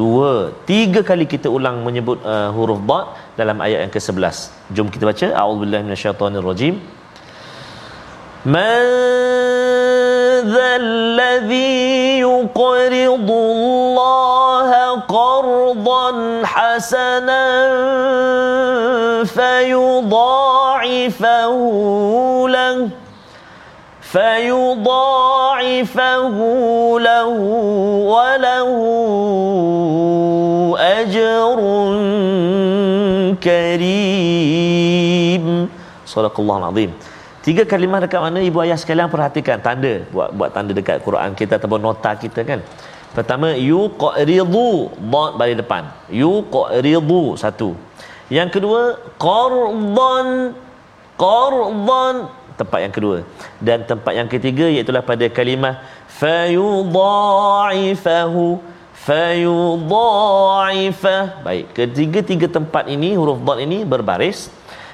dua 0.00 0.30
tiga 0.70 1.00
kali 1.10 1.24
kita 1.34 1.48
ulang 1.58 1.78
menyebut 1.86 2.20
uh, 2.34 2.50
huruf 2.56 2.80
dad 2.90 3.06
dalam 3.40 3.58
ayat 3.66 3.80
yang 3.84 3.92
ke-11 3.96 4.58
jom 4.76 4.88
kita 4.94 5.04
baca. 5.10 5.26
A'udzubillahi 5.40 5.82
minasyaitonirrajim. 5.88 6.74
Man 8.54 8.86
ذا 10.44 10.76
الذي 10.76 12.20
يقرض 12.20 13.30
الله 13.30 15.00
قرضا 15.08 16.42
حسنا 16.44 17.48
فيضاعفه 19.24 20.18
له 22.48 22.88
فيضاعفه 24.00 24.78
له 27.00 27.28
وله 28.12 28.70
أجر 30.78 31.58
كريم. 33.44 35.46
صدق 36.06 36.40
الله 36.40 36.58
العظيم. 36.58 36.92
Tiga 37.48 37.64
kalimah 37.64 38.04
dekat 38.04 38.20
mana 38.20 38.44
ibu 38.44 38.60
ayah 38.60 38.76
sekalian 38.80 39.08
perhatikan 39.12 39.56
tanda. 39.66 39.92
Buat 40.14 40.28
buat 40.38 40.50
tanda 40.56 40.72
dekat 40.78 40.96
Quran 41.06 41.30
kita 41.40 41.54
ataupun 41.56 41.80
nota 41.80 42.10
kita 42.24 42.40
kan. 42.50 42.60
pertama 43.16 43.48
yuqridu 43.56 44.68
dad 45.12 45.30
balik 45.40 45.56
depan. 45.60 45.82
Yuqridu 46.22 47.22
satu. 47.42 47.68
Yang 48.36 48.48
kedua 48.60 48.80
qardan 49.26 50.28
qardan 51.22 52.14
tempat 52.60 52.80
yang 52.84 52.92
kedua. 52.96 53.16
Dan 53.68 53.78
tempat 53.92 54.12
yang 54.20 54.28
ketiga 54.34 54.66
iaitu 54.74 54.92
pada 55.10 55.26
kalimah 55.38 55.74
fayudha'ifahu 56.20 58.44
fayudha'ifah 59.08 61.22
baik 61.48 61.66
ketiga-tiga 61.78 62.46
tempat 62.60 62.84
ini 62.94 63.10
huruf 63.16 63.40
dad 63.48 63.58
ini 63.64 63.78
berbaris 63.92 64.38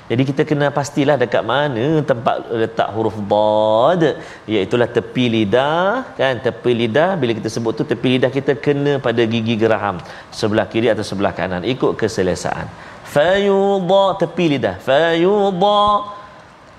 jadi 0.04 0.22
kita 0.28 0.42
kena 0.44 0.66
pastilah 0.68 1.16
dekat 1.16 1.40
mana 1.40 2.04
tempat 2.04 2.36
letak 2.52 2.88
huruf 2.92 3.16
dad 3.24 4.20
iaitu 4.44 4.76
tepi 4.96 5.24
lidah 5.32 6.12
kan? 6.20 6.34
Tepi 6.44 6.72
lidah 6.80 7.16
bila 7.16 7.32
kita 7.32 7.48
sebut 7.48 7.72
tu 7.72 7.88
tepi 7.88 8.08
lidah 8.20 8.28
kita 8.28 8.52
kena 8.64 9.00
pada 9.00 9.24
gigi 9.24 9.56
geraham. 9.56 9.96
Sebelah 10.28 10.68
kiri 10.68 10.92
atau 10.92 11.00
sebelah 11.00 11.32
kanan. 11.32 11.64
Ikut 11.64 11.96
keselesaan. 11.96 12.68
Fayudha 13.08 14.04
tepi 14.20 14.44
lidah. 14.52 14.76
Fayudha 14.84 15.82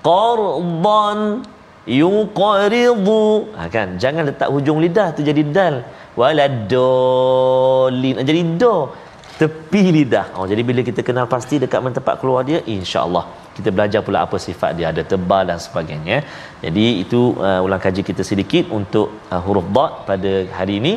qardan 0.06 1.42
yuqridu 2.00 3.22
ha 3.58 3.66
kan? 3.66 3.98
Jangan 3.98 4.22
letak 4.30 4.54
hujung 4.54 4.78
lidah 4.78 5.10
tu 5.18 5.26
jadi 5.26 5.42
dal. 5.56 5.82
Waladolin 6.14 6.54
jadi 8.22 8.40
do 8.54 8.74
tepi 9.40 9.82
lidah 9.96 10.26
oh 10.38 10.46
jadi 10.50 10.62
bila 10.68 10.80
kita 10.88 11.00
kenal 11.08 11.26
pasti 11.34 11.54
dekat 11.64 11.80
mana 11.84 11.94
tempat 11.98 12.14
keluar 12.20 12.42
dia 12.48 12.58
insyaallah 12.76 13.24
kita 13.56 13.68
belajar 13.76 14.00
pula 14.06 14.18
apa 14.26 14.36
sifat 14.46 14.70
dia 14.78 14.86
ada 14.92 15.02
tebal 15.12 15.42
dan 15.50 15.58
sebagainya 15.66 16.18
jadi 16.64 16.86
itu 17.04 17.20
uh, 17.48 17.60
ulang 17.66 17.82
kaji 17.86 18.02
kita 18.10 18.22
sedikit 18.30 18.64
untuk 18.78 19.08
uh, 19.32 19.40
huruf 19.46 19.66
dad 19.76 19.92
pada 20.10 20.32
hari 20.58 20.76
ini 20.80 20.92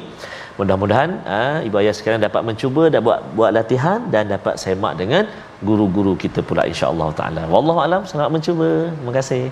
mudah-mudahan 0.60 1.10
uh, 1.36 1.58
ibu 1.68 1.76
ayah 1.82 1.96
sekarang 2.00 2.22
dapat 2.28 2.42
mencuba 2.50 2.84
dan 2.94 3.02
buat 3.08 3.20
buat 3.38 3.52
latihan 3.58 4.00
dan 4.14 4.32
dapat 4.36 4.56
semak 4.64 4.96
dengan 5.02 5.24
guru-guru 5.68 6.14
kita 6.24 6.40
pula 6.50 6.64
insya-Allah 6.72 7.10
taala 7.20 7.44
wallahu 7.54 7.82
alam 7.88 8.04
selamat 8.12 8.32
mencuba 8.38 8.70
terima 8.96 9.16
kasih 9.20 9.44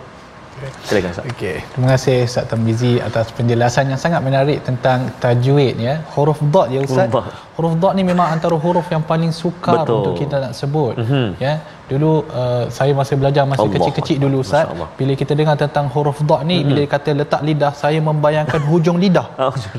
Silakan 0.89 1.13
Ustaz. 1.13 1.29
Okey. 1.31 1.57
Terima 1.73 1.87
kasih 1.93 2.15
Ustaz 2.25 2.45
Tamizi 2.49 2.91
atas 3.07 3.29
penjelasan 3.37 3.93
yang 3.93 3.99
sangat 4.03 4.21
menarik 4.27 4.65
tentang 4.65 5.05
tajwid 5.21 5.77
ya. 5.77 6.01
Huruf 6.17 6.41
dad 6.53 6.73
ya 6.73 6.81
Ustaz. 6.81 7.13
Huruf 7.13 7.29
dad 7.57 7.93
ni 7.97 8.03
memang 8.11 8.27
antara 8.35 8.55
huruf 8.63 8.87
yang 8.93 9.03
paling 9.09 9.31
sukar 9.33 9.81
Betul. 9.81 9.95
untuk 9.97 10.13
kita 10.21 10.35
nak 10.43 10.53
sebut 10.59 10.93
mm-hmm. 11.01 11.27
ya. 11.41 11.53
Dulu 11.87 12.11
uh, 12.39 12.63
saya 12.77 12.91
masih 12.99 13.15
belajar 13.19 13.43
masih 13.47 13.63
Allah. 13.63 13.75
kecil-kecil 13.79 14.17
dulu 14.19 14.37
Ustaz. 14.43 14.67
Bila 14.99 15.13
kita 15.21 15.31
dengar 15.39 15.55
tentang 15.61 15.85
huruf 15.93 16.19
dad 16.29 16.41
ni 16.49 16.59
mm-hmm. 16.59 16.69
bila 16.69 16.81
kata 16.93 17.09
letak 17.19 17.41
lidah 17.47 17.71
saya 17.81 17.99
membayangkan 18.07 18.61
hujung 18.69 18.97
lidah. 19.03 19.27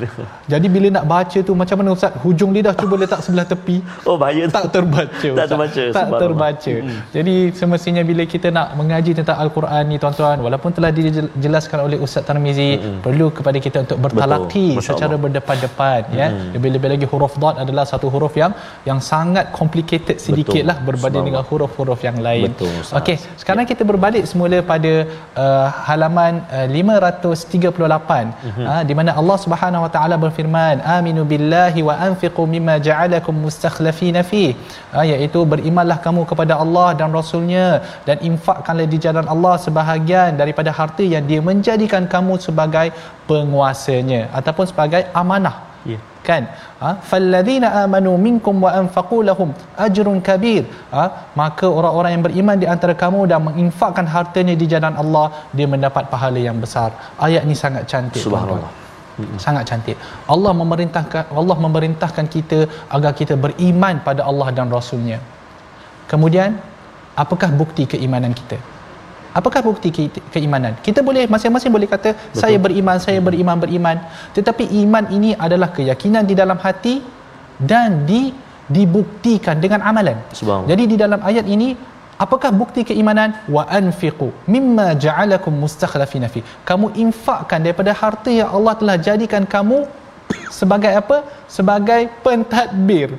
Jadi 0.52 0.66
bila 0.74 0.88
nak 0.96 1.04
baca 1.12 1.38
tu 1.48 1.52
macam 1.62 1.76
mana 1.80 1.90
Ustaz? 1.96 2.16
Hujung 2.24 2.50
lidah 2.56 2.72
cuba 2.80 2.96
letak 3.02 3.20
sebelah 3.26 3.46
tepi. 3.52 3.76
Oh 4.08 4.16
bahaya 4.22 4.48
tak 4.56 4.66
terbaca. 4.76 5.28
tak 5.40 5.46
terbaca. 5.52 5.84
Tak 5.98 6.08
terbaca. 6.22 6.72
Mm-hmm. 6.80 6.98
Jadi 7.16 7.34
semestinya 7.60 8.02
bila 8.10 8.24
kita 8.34 8.48
nak 8.58 8.68
mengaji 8.80 9.12
tentang 9.18 9.36
al-Quran 9.44 9.84
ni 9.92 9.96
tuan-tuan 10.02 10.40
walaupun 10.46 10.72
telah 10.72 10.90
dijelaskan 10.96 11.78
oleh 11.86 12.00
Ustaz 12.00 12.24
Tarmizi 12.24 12.70
mm-hmm. 12.80 12.98
perlu 13.04 13.28
kepada 13.36 13.58
kita 13.60 13.84
untuk 13.84 14.00
bertalaki 14.00 14.66
secara 14.88 15.14
berdepan-depan 15.20 16.00
mm-hmm. 16.08 16.20
ya. 16.20 16.28
Lebih-lebih 16.56 16.88
lagi 16.96 17.06
huruf 17.12 17.36
dad 17.36 17.67
adalah 17.68 17.86
satu 17.92 18.06
huruf 18.14 18.34
yang 18.42 18.52
yang 18.88 19.00
sangat 19.10 19.46
complicated 19.58 20.16
sedikitlah 20.26 20.76
berbanding 20.88 21.26
dengan 21.28 21.44
huruf-huruf 21.50 22.00
yang 22.08 22.18
lain. 22.26 22.50
Okey, 23.00 23.16
sekarang 23.42 23.66
kita 23.72 23.82
berbalik 23.90 24.24
semula 24.30 24.58
pada 24.72 24.92
uh, 25.44 25.66
halaman 25.88 26.34
uh, 26.58 26.66
538 26.68 27.68
mm-hmm. 27.68 28.66
uh, 28.72 28.82
di 28.88 28.94
mana 28.98 29.10
Allah 29.20 29.38
Subhanahu 29.44 29.84
Wa 29.86 29.90
Taala 29.96 30.16
berfirman, 30.24 30.84
"Aminu 30.96 31.24
billahi 31.32 31.82
wa 31.88 31.96
anfiqu 32.08 32.44
mimma 32.54 32.76
ja'alakum 32.88 33.36
mustakhlifina 33.46 34.22
fi." 34.30 34.44
Uh, 34.96 35.04
iaitu 35.12 35.40
berimanlah 35.52 35.98
kamu 36.06 36.24
kepada 36.32 36.56
Allah 36.64 36.88
dan 37.00 37.10
Rasulnya 37.20 37.66
dan 38.08 38.18
infakkanlah 38.30 38.88
di 38.94 39.00
jalan 39.06 39.26
Allah 39.34 39.54
sebahagian 39.66 40.40
daripada 40.42 40.72
harta 40.80 41.04
yang 41.14 41.24
dia 41.30 41.40
menjadikan 41.50 42.04
kamu 42.14 42.36
sebagai 42.48 42.86
penguasanya 43.30 44.22
ataupun 44.40 44.66
sebagai 44.72 45.02
amanah. 45.22 45.67
Yeah 45.84 46.02
kan? 46.28 46.42
Ha? 46.82 46.90
Falladzina 47.10 47.68
amanu 47.82 48.12
minkum 48.26 48.56
wa 48.64 48.70
anfaqu 48.80 49.18
lahum 49.28 49.50
ajrun 49.86 50.18
kabir. 50.28 50.62
Ha? 50.96 51.04
Maka 51.40 51.66
orang-orang 51.78 52.10
yang 52.14 52.24
beriman 52.26 52.56
di 52.62 52.68
antara 52.74 52.94
kamu 53.02 53.20
dan 53.32 53.40
menginfakkan 53.48 54.08
hartanya 54.16 54.54
di 54.62 54.68
jalan 54.72 54.94
Allah 55.02 55.26
dia 55.56 55.68
mendapat 55.74 56.04
pahala 56.12 56.40
yang 56.48 56.60
besar. 56.64 56.90
Ayat 57.28 57.44
ni 57.50 57.56
sangat 57.64 57.84
cantik 57.92 58.22
subhanallah. 58.26 58.72
Sangat 59.44 59.64
cantik. 59.70 59.96
Allah 60.34 60.52
memerintahkan 60.60 61.34
Allah 61.40 61.56
memerintahkan 61.66 62.26
kita 62.34 62.58
agar 62.96 63.12
kita 63.20 63.34
beriman 63.44 63.96
pada 64.08 64.22
Allah 64.30 64.48
dan 64.58 64.68
rasulnya. 64.78 65.18
Kemudian 66.10 66.50
apakah 67.22 67.50
bukti 67.60 67.84
keimanan 67.92 68.34
kita 68.40 68.58
Apakah 69.38 69.60
bukti 69.68 69.88
ke- 69.96 70.24
keimanan? 70.34 70.72
Kita 70.86 71.00
boleh 71.08 71.24
masing-masing 71.34 71.70
boleh 71.76 71.88
kata 71.94 72.10
Betul. 72.18 72.40
saya 72.42 72.56
beriman, 72.64 72.96
saya 73.06 73.20
beriman, 73.28 73.56
beriman. 73.64 73.96
Tetapi 74.36 74.64
iman 74.82 75.04
ini 75.16 75.30
adalah 75.46 75.70
keyakinan 75.76 76.26
di 76.30 76.34
dalam 76.40 76.58
hati 76.66 76.94
dan 77.70 78.02
di 78.10 78.22
dibuktikan 78.76 79.56
dengan 79.64 79.80
amalan. 79.90 80.18
Jadi 80.70 80.84
di 80.92 80.96
dalam 81.02 81.20
ayat 81.24 81.46
ini 81.54 81.68
apakah 82.24 82.50
bukti 82.60 82.84
keimanan? 82.90 83.32
Wa 83.54 83.62
anfiqu 83.78 84.28
mimma 84.54 84.86
ja'alakum 85.04 85.54
mustakhlifina 85.62 86.28
fi. 86.34 86.40
Kamu 86.68 86.92
infakkan 87.04 87.64
daripada 87.64 87.94
harta 88.00 88.30
yang 88.40 88.50
Allah 88.56 88.74
telah 88.80 88.96
jadikan 89.08 89.46
kamu 89.54 89.78
sebagai 90.58 90.92
apa? 91.00 91.24
Sebagai 91.56 92.02
pentadbir. 92.24 93.16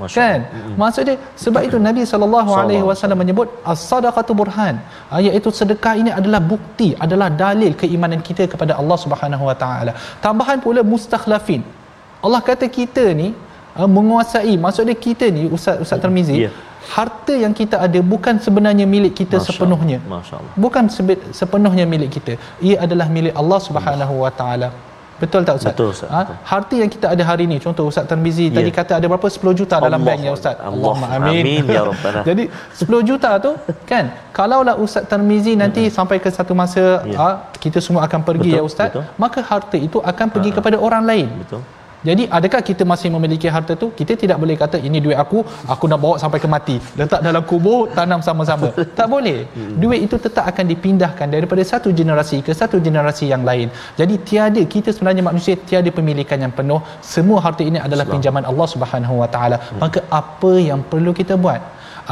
Masya 0.00 0.18
kan? 0.20 0.40
Mm-hmm. 0.44 0.74
maksud 0.80 1.02
dia 1.08 1.16
sebab 1.42 1.60
itu 1.68 1.76
Nabi 1.86 2.02
sallallahu 2.10 2.50
alaihi 2.62 2.84
wasallam 2.88 3.18
menyebut 3.22 3.48
as-sadaqatu 3.72 4.32
burhan. 4.40 4.76
Ah, 5.12 5.20
iaitu 5.26 5.48
sedekah 5.60 5.94
ini 6.02 6.10
adalah 6.18 6.40
bukti 6.52 6.88
adalah 7.04 7.28
dalil 7.44 7.72
keimanan 7.82 8.20
kita 8.28 8.44
kepada 8.52 8.72
Allah 8.80 8.98
Subhanahu 9.04 9.44
wa 9.48 9.56
taala. 9.62 9.92
Tambahan 10.26 10.60
pula 10.64 10.84
mustakhlafin. 10.92 11.64
Allah 12.26 12.40
kata 12.48 12.68
kita 12.78 13.04
ni 13.20 13.28
uh, 13.80 13.88
menguasai 13.96 14.54
maksud 14.64 14.84
dia 14.90 14.98
kita 15.06 15.28
ni 15.36 15.44
ustaz 15.56 15.80
ustaz 15.84 16.00
Termizi 16.04 16.36
yeah. 16.44 16.54
harta 16.96 17.34
yang 17.44 17.54
kita 17.60 17.76
ada 17.86 18.00
bukan 18.12 18.36
sebenarnya 18.46 18.86
milik 18.94 19.14
kita 19.20 19.36
Masya 19.40 19.48
sepenuhnya. 19.48 19.98
Masya 20.12 20.40
bukan 20.64 20.84
sepenuhnya 21.40 21.86
milik 21.94 22.10
kita. 22.18 22.34
Ia 22.68 22.76
adalah 22.84 23.08
milik 23.16 23.34
Allah 23.42 23.60
Subhanahu 23.68 24.16
wa 24.24 24.32
taala 24.40 24.68
Betul 25.22 25.40
tak 25.48 25.54
Ustaz? 25.58 25.72
Betul 25.72 25.88
Ustaz. 25.96 26.08
Ha? 26.12 26.20
Harta 26.50 26.74
yang 26.82 26.90
kita 26.94 27.06
ada 27.14 27.22
hari 27.30 27.48
ini, 27.48 27.56
contoh 27.64 27.84
Ustaz 27.90 28.04
Tanbizi 28.10 28.46
yeah. 28.46 28.56
tadi 28.58 28.70
kata 28.78 28.92
ada 29.00 29.06
berapa 29.12 29.28
10 29.32 29.60
juta 29.60 29.76
dalam 29.80 30.00
bank 30.08 30.20
ya 30.28 30.32
Ustaz? 30.38 30.56
Allah 30.70 30.96
amin. 31.16 31.40
amin 31.40 31.64
ya 31.76 31.82
rabbana. 31.88 32.20
Jadi 32.28 32.44
10 32.52 33.08
juta 33.10 33.30
tu 33.44 33.50
kan, 33.90 34.04
kalaulah 34.36 34.76
Ustaz 34.76 35.08
Tanbizi 35.08 35.56
nanti 35.62 35.88
hmm. 35.88 35.94
sampai 35.96 36.16
ke 36.24 36.28
satu 36.38 36.52
masa 36.52 36.84
yeah. 37.08 37.16
ha, 37.16 37.28
kita 37.64 37.80
semua 37.86 38.04
akan 38.08 38.20
pergi 38.28 38.50
betul, 38.52 38.58
ya 38.60 38.62
Ustaz, 38.68 38.88
betul. 38.92 39.04
maka 39.24 39.40
harta 39.50 39.76
itu 39.88 39.98
akan 40.12 40.26
pergi 40.34 40.50
ha. 40.52 40.56
kepada 40.60 40.76
orang 40.76 41.02
lain. 41.10 41.28
Betul. 41.40 41.62
Jadi 42.08 42.22
adakah 42.38 42.60
kita 42.68 42.82
masih 42.92 43.08
memiliki 43.14 43.48
harta 43.54 43.74
tu? 43.82 43.86
Kita 43.98 44.12
tidak 44.22 44.38
boleh 44.42 44.56
kata 44.62 44.78
ini 44.88 44.98
duit 45.04 45.18
aku, 45.24 45.38
aku 45.74 45.84
nak 45.90 46.00
bawa 46.04 46.16
sampai 46.22 46.38
ke 46.44 46.48
mati. 46.54 46.76
Letak 47.00 47.20
dalam 47.26 47.42
kubur, 47.50 47.80
tanam 47.96 48.20
sama-sama. 48.28 48.68
tak 48.98 49.08
boleh. 49.14 49.38
Duit 49.82 50.00
itu 50.06 50.16
tetap 50.26 50.44
akan 50.50 50.64
dipindahkan 50.72 51.26
daripada 51.36 51.62
satu 51.72 51.90
generasi 52.00 52.38
ke 52.46 52.54
satu 52.60 52.78
generasi 52.86 53.26
yang 53.34 53.42
lain. 53.50 53.68
Jadi 54.00 54.14
tiada 54.28 54.62
kita 54.74 54.94
sebenarnya 54.94 55.24
manusia 55.30 55.54
tiada 55.70 55.90
pemilikan 55.98 56.38
yang 56.46 56.54
penuh. 56.58 56.80
Semua 57.14 57.40
harta 57.46 57.62
ini 57.70 57.80
adalah 57.86 58.06
pinjaman 58.12 58.46
Allah 58.50 58.68
Subhanahu 58.74 59.16
Wa 59.22 59.28
Taala. 59.34 59.58
Maka 59.82 60.00
apa 60.20 60.52
yang 60.68 60.82
perlu 60.92 61.10
kita 61.20 61.34
buat? 61.44 61.60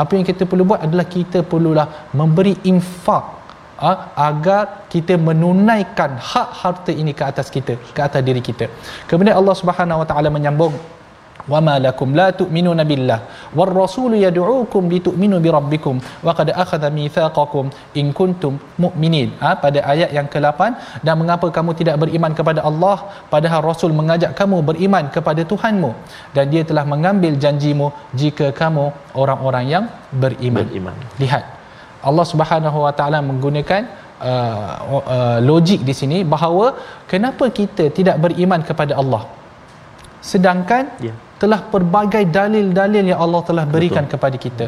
Apa 0.02 0.12
yang 0.18 0.26
kita 0.26 0.42
perlu 0.50 0.64
buat 0.70 0.80
adalah 0.86 1.06
kita 1.16 1.46
perlulah 1.50 1.86
memberi 2.20 2.54
infak 2.72 3.43
ha, 3.82 3.92
agar 4.28 4.64
kita 4.92 5.14
menunaikan 5.28 6.10
hak 6.30 6.50
harta 6.62 6.92
ini 7.02 7.14
ke 7.18 7.24
atas 7.30 7.48
kita 7.54 7.76
ke 7.96 8.00
atas 8.08 8.22
diri 8.28 8.42
kita. 8.48 8.68
Kemudian 9.10 9.36
Allah 9.40 9.56
Subhanahu 9.60 10.02
wa 10.02 10.06
taala 10.10 10.30
menyambung 10.36 10.74
wama 11.52 11.74
lakum 11.86 12.10
la 12.20 12.26
tu'minuna 12.40 12.82
billah 12.90 13.18
war 13.58 13.68
rasul 13.80 14.12
yad'uukum 14.24 14.88
litu'minu 14.94 15.38
bi 15.44 15.50
rabbikum 15.56 15.96
wa 16.26 16.32
qad 16.38 16.50
akhadha 16.62 16.88
mitsaqakum 16.98 17.68
in 18.00 18.06
kuntum 18.18 18.56
mu'minin. 18.84 19.28
Ha, 19.42 19.50
pada 19.64 19.80
ayat 19.92 20.10
yang 20.16 20.28
ke-8 20.34 20.60
dan 21.06 21.14
mengapa 21.20 21.48
kamu 21.56 21.72
tidak 21.80 21.96
beriman 22.02 22.32
kepada 22.38 22.62
Allah 22.70 22.96
padahal 23.34 23.62
rasul 23.70 23.92
mengajak 24.00 24.32
kamu 24.40 24.58
beriman 24.70 25.06
kepada 25.16 25.44
Tuhanmu 25.52 25.90
dan 26.36 26.48
dia 26.54 26.64
telah 26.70 26.84
mengambil 26.92 27.34
janjimu 27.44 27.88
jika 28.22 28.48
kamu 28.62 28.86
orang-orang 29.22 29.66
yang 29.74 29.84
beriman, 30.22 30.64
beriman. 30.64 30.96
lihat 31.20 31.53
Allah 32.08 32.26
Subhanahu 32.32 32.78
Wa 32.86 32.92
Taala 32.98 33.18
menggunakan 33.30 33.82
uh, 34.30 34.72
uh, 35.14 35.38
logik 35.50 35.80
di 35.88 35.94
sini 36.00 36.18
bahawa 36.34 36.66
kenapa 37.12 37.44
kita 37.58 37.84
tidak 37.98 38.16
beriman 38.24 38.60
kepada 38.68 38.94
Allah 39.02 39.22
sedangkan 40.32 40.84
yeah. 41.06 41.16
telah 41.42 41.60
pelbagai 41.72 42.24
dalil-dalil 42.38 43.04
yang 43.12 43.20
Allah 43.24 43.42
telah 43.48 43.64
berikan 43.74 44.04
Betul. 44.04 44.12
kepada 44.16 44.36
kita 44.46 44.66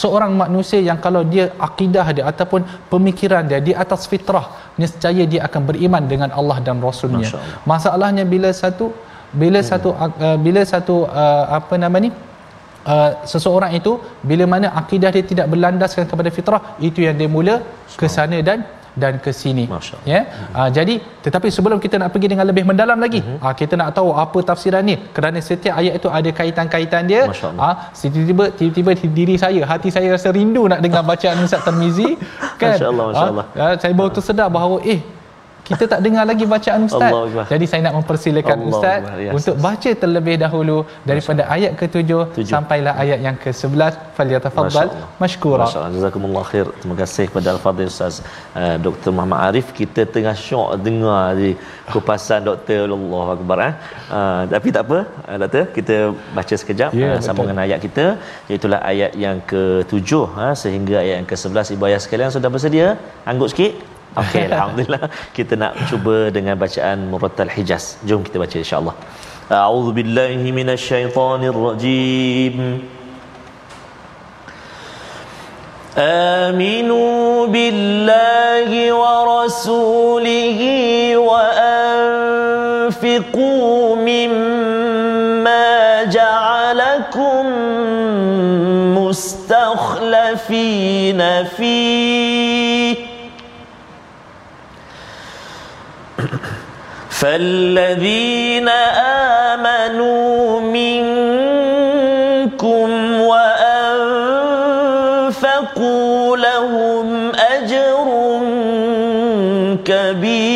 seorang 0.00 0.32
manusia 0.42 0.78
yang 0.88 0.98
kalau 1.04 1.22
dia 1.32 1.44
akidah 1.66 2.06
dia 2.16 2.24
ataupun 2.32 2.60
pemikiran 2.92 3.44
dia 3.50 3.60
di 3.68 3.72
atas 3.84 4.04
fitrah 4.10 4.46
nescaya 4.80 5.24
dia 5.32 5.40
akan 5.48 5.62
beriman 5.70 6.04
dengan 6.12 6.30
Allah 6.38 6.58
dan 6.66 6.80
rasulnya 6.88 7.28
masalahnya 7.72 8.24
bila 8.34 8.50
satu 8.62 8.86
bila 9.42 9.60
hmm. 9.60 9.68
satu 9.70 9.90
uh, 9.96 10.38
bila 10.46 10.62
satu 10.72 10.96
uh, 11.22 11.44
apa 11.58 11.74
nama 11.82 11.96
ni 12.04 12.10
uh, 12.94 13.10
seseorang 13.32 13.72
itu 13.80 13.92
bila 14.30 14.46
mana 14.54 14.68
akidah 14.80 15.10
dia 15.16 15.24
tidak 15.32 15.46
berlandaskan 15.52 16.06
kepada 16.12 16.30
fitrah 16.38 16.62
itu 16.88 17.00
yang 17.06 17.16
dia 17.20 17.30
mula 17.36 17.56
ke 18.00 18.08
sana 18.16 18.40
dan 18.48 18.60
dan 19.02 19.14
ke 19.24 19.30
sini. 19.40 19.64
Ya? 20.12 20.20
Uh, 20.58 20.68
jadi 20.76 20.94
tetapi 21.24 21.48
sebelum 21.56 21.78
kita 21.84 22.00
nak 22.00 22.10
pergi 22.14 22.28
dengan 22.32 22.46
lebih 22.50 22.64
mendalam 22.68 22.98
lagi 23.04 23.20
uh-huh. 23.20 23.44
uh, 23.44 23.54
kita 23.60 23.74
nak 23.80 23.90
tahu 23.98 24.10
apa 24.24 24.38
tafsiran 24.50 24.84
ni. 24.90 24.96
Kerana 25.16 25.38
setiap 25.48 25.74
ayat 25.80 25.94
itu 26.00 26.08
ada 26.18 26.30
kaitan-kaitan 26.38 27.04
dia. 27.12 27.22
Ah 27.66 27.68
uh, 27.68 27.74
tiba-tiba 28.00 28.44
tiba-tiba 28.58 28.92
diri 29.18 29.36
saya 29.44 29.62
hati 29.72 29.92
saya 29.96 30.16
rasa 30.16 30.32
rindu 30.38 30.64
nak 30.72 30.80
dengar 30.86 31.04
bacaan 31.10 31.44
Ustaz 31.48 31.62
Tarmizi 31.66 32.08
kan? 32.60 32.74
Masyaallah 32.76 33.06
masyaallah. 33.12 33.46
uh, 33.52 33.68
uh, 33.68 33.74
saya 33.82 33.92
baru 34.00 34.10
tersedar 34.16 34.48
bahawa 34.58 34.78
eh 34.94 35.00
kita 35.68 35.84
tak 35.92 36.00
dengar 36.06 36.24
lagi 36.30 36.44
bacaan 36.54 36.80
ustaz. 36.88 37.10
Allah 37.10 37.46
Jadi 37.52 37.64
saya 37.70 37.80
nak 37.86 37.94
mempersilakan 37.98 38.56
Allah 38.58 38.70
ustaz 38.72 39.00
Allah. 39.06 39.24
Ya, 39.26 39.32
untuk 39.38 39.56
baca 39.66 39.90
terlebih 40.02 40.36
dahulu 40.44 40.76
daripada 41.10 41.42
Masya 41.42 41.54
ayat 41.56 41.72
ke-7 41.80 42.10
sampailah 42.52 42.94
ayat 43.04 43.18
yang 43.26 43.36
ke-11. 43.44 43.94
Falyatafaddal 44.16 44.90
mashkura. 45.22 45.64
Masya-Allah. 45.64 45.92
Jazakumullah 45.96 46.44
khair. 46.50 46.66
Terima 46.80 46.96
kasih 47.02 47.24
kepada 47.30 47.48
al-fadhil 47.54 47.90
ustaz 47.94 48.14
uh, 48.60 48.76
Dr. 48.86 49.10
Muhammad 49.16 49.40
Arif. 49.48 49.66
Kita 49.80 50.04
tengah 50.16 50.36
syok 50.46 50.70
dengar 50.86 51.24
di 51.40 51.50
kupasan 51.92 52.40
Dr. 52.50 52.80
Allah 52.98 53.26
Akbar 53.36 53.58
eh. 53.68 53.74
Uh, 54.18 54.42
tapi 54.54 54.68
tak 54.76 54.84
apa, 54.86 54.98
uh, 55.28 55.36
doktor, 55.42 55.64
kita 55.76 55.96
baca 56.38 56.54
sekejap 56.62 56.90
yeah, 57.00 57.16
uh, 57.16 57.20
sambungan 57.26 57.58
ayat 57.66 57.78
kita 57.86 58.06
iaitu 58.50 58.68
ayat 58.92 59.12
yang 59.24 59.38
ke-7 59.50 60.10
uh, 60.44 60.54
sehingga 60.62 60.96
ayat 61.04 61.16
yang 61.20 61.28
ke-11 61.32 61.74
ibu 61.76 61.84
ayah 61.90 62.00
sekalian 62.06 62.30
sudah 62.38 62.50
bersedia? 62.56 62.88
Anggut 63.32 63.50
sikit. 63.54 63.95
Okey, 64.21 64.43
alhamdulillah. 64.51 65.07
Kita 65.37 65.53
nak 65.55 65.73
cuba 65.89 66.15
dengan 66.35 66.55
bacaan 66.59 66.99
Murattal 67.11 67.51
Hijaz. 67.55 67.85
Jom 68.03 68.19
kita 68.27 68.37
baca 68.43 68.55
insya-Allah. 68.63 68.95
A'udzu 69.47 69.91
billahi 69.95 70.51
minasyaitonir 70.51 71.55
rajim. 71.67 72.57
آمنوا 75.97 77.47
بالله 77.51 78.71
ورسوله 78.95 80.59
وأنفقوا 81.19 82.15
مما 83.95 86.03
جعلكم 86.03 87.45
مستخلفين 88.95 91.21
فيه 91.43 92.95
فالذين 97.10 98.68
آمنوا 99.48 100.60
منكم 100.60 101.70
وأنفقوا 105.36 106.36
لهم 106.36 107.32
أجر 107.34 108.06
كبير 109.84 110.46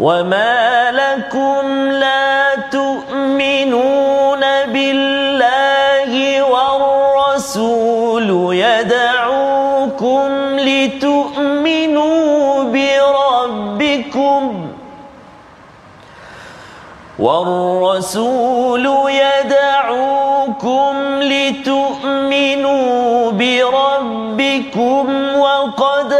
وما 0.00 0.90
لكم 0.90 1.92
لا 1.92 2.54
تؤمنون 2.70 4.40
بالله 4.72 6.42
والرسول 6.42 8.17
لتؤمنوا 11.68 12.64
بربكم 12.72 14.42
والرسول 17.18 18.86
يدعوكم 19.10 20.94
لتؤمنوا 21.22 22.80
بربكم 23.30 25.06
وقد 25.38 26.12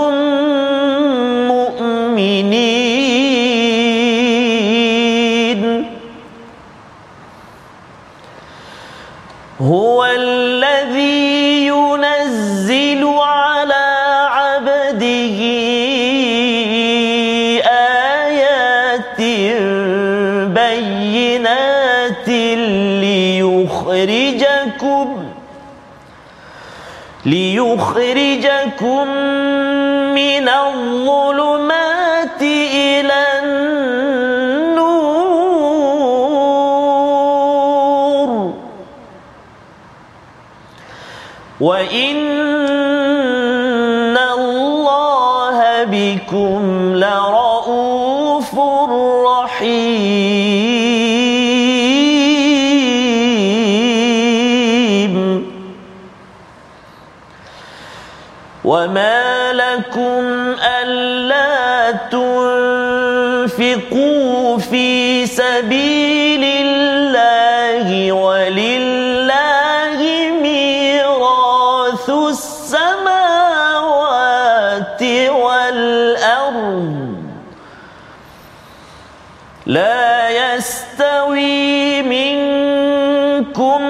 ليخرجكم 23.93 25.25
ليخرجكم 27.25 29.07
من 30.15 30.49
الظلمات 30.49 32.41
إلى 32.41 33.39
النور. 33.43 33.81
وإن 41.61 42.17
الله 44.17 45.83
بكم 45.83 46.90
وما 58.71 59.53
لكم 59.53 60.55
ألا 60.79 61.91
تنفقوا 63.51 64.57
في 64.57 65.25
سبيل 65.25 66.43
الله 66.43 68.11
ولله 68.11 69.99
ميراث 70.41 72.09
السماوات 72.09 73.43
والأرض 75.29 76.91
لا 79.65 80.29
يستوي 80.29 82.01
منكم 82.01 83.81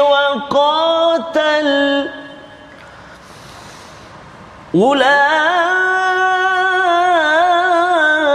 وقاتل 0.00 1.70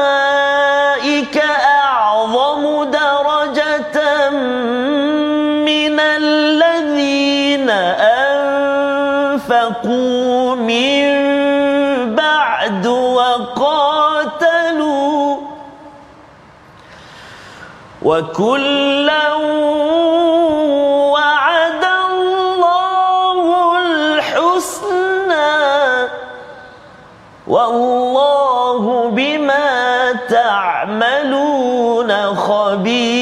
أولئك 0.05 1.37
أعظم 1.83 2.83
درجة 2.83 4.29
من 5.69 5.99
الذين 5.99 7.69
أنفقوا 9.49 10.55
من 10.55 11.05
بعد 12.15 12.87
وقاتلوا 12.87 14.25
وكلا 18.01 19.25
خبير 32.84 33.13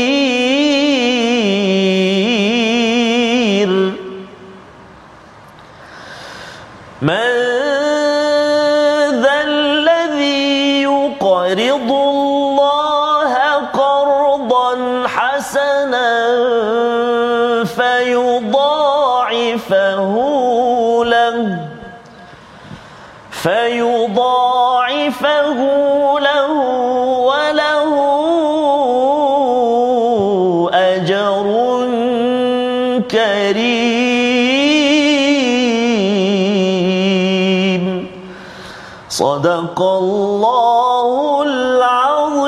صدق 39.23 39.79
الله 39.79 41.11
العظيم 41.47 42.43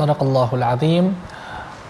صدق 0.00 0.20
الله 0.28 0.50
العظيم 0.60 1.06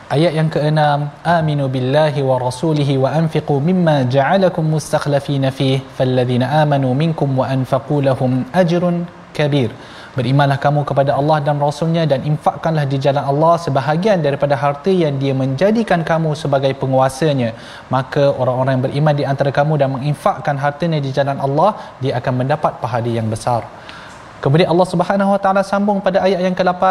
Ayat 0.07 0.39
yang 0.39 0.47
keenam, 0.47 1.11
aminu 1.27 1.67
billahi 1.67 2.23
wa 2.23 2.39
rasulihi 2.39 2.95
wa 2.95 3.11
anfiqu 3.11 3.59
mimma 3.59 4.07
ja'alakum 4.07 4.63
mustakhlafina 4.75 5.51
fih 5.51 5.83
falladhina 5.99 6.63
amanu 6.63 6.95
minkum 6.95 7.27
wa 7.35 7.51
anfaqu 7.51 8.07
lahum 8.07 8.47
ajrun 8.55 9.03
kabir. 9.35 9.75
Berimanlah 10.17 10.57
kamu 10.65 10.81
kepada 10.89 11.13
Allah 11.21 11.39
dan 11.47 11.57
Rasulnya 11.61 12.05
dan 12.11 12.21
infakkanlah 12.31 12.85
di 12.93 12.97
jalan 13.05 13.25
Allah 13.31 13.55
sebahagian 13.65 14.25
daripada 14.27 14.57
harta 14.63 14.89
yang 14.89 15.21
dia 15.23 15.37
menjadikan 15.43 16.01
kamu 16.11 16.31
sebagai 16.43 16.73
penguasanya. 16.83 17.51
Maka 17.95 18.25
orang-orang 18.41 18.73
yang 18.77 18.85
beriman 18.89 19.15
di 19.21 19.25
antara 19.33 19.53
kamu 19.59 19.77
dan 19.83 19.93
menginfakkan 19.97 20.57
hartanya 20.65 21.01
di 21.05 21.13
jalan 21.19 21.37
Allah, 21.47 21.71
dia 22.01 22.17
akan 22.21 22.33
mendapat 22.41 22.81
pahala 22.85 23.11
yang 23.19 23.29
besar. 23.35 23.69
Kemudian 24.45 24.69
Allah 24.73 24.89
Subhanahu 24.93 25.31
Wa 25.35 25.41
Taala 25.45 25.63
sambung 25.65 25.99
pada 26.07 26.19
ayat 26.27 26.41
yang 26.47 26.57
ke-8 26.59 26.85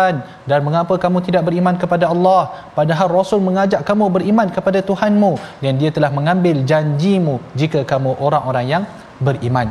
dan 0.50 0.60
mengapa 0.68 0.94
kamu 1.04 1.18
tidak 1.28 1.46
beriman 1.48 1.76
kepada 1.82 2.06
Allah 2.14 2.42
padahal 2.78 3.08
Rasul 3.18 3.40
mengajak 3.48 3.82
kamu 3.90 4.06
beriman 4.16 4.50
kepada 4.56 4.82
Tuhanmu 4.90 5.32
dan 5.64 5.78
dia 5.82 5.94
telah 5.98 6.10
mengambil 6.18 6.66
janjimu 6.72 7.38
jika 7.62 7.82
kamu 7.92 8.18
orang-orang 8.18 8.66
yang 8.74 8.84
beriman. 9.28 9.68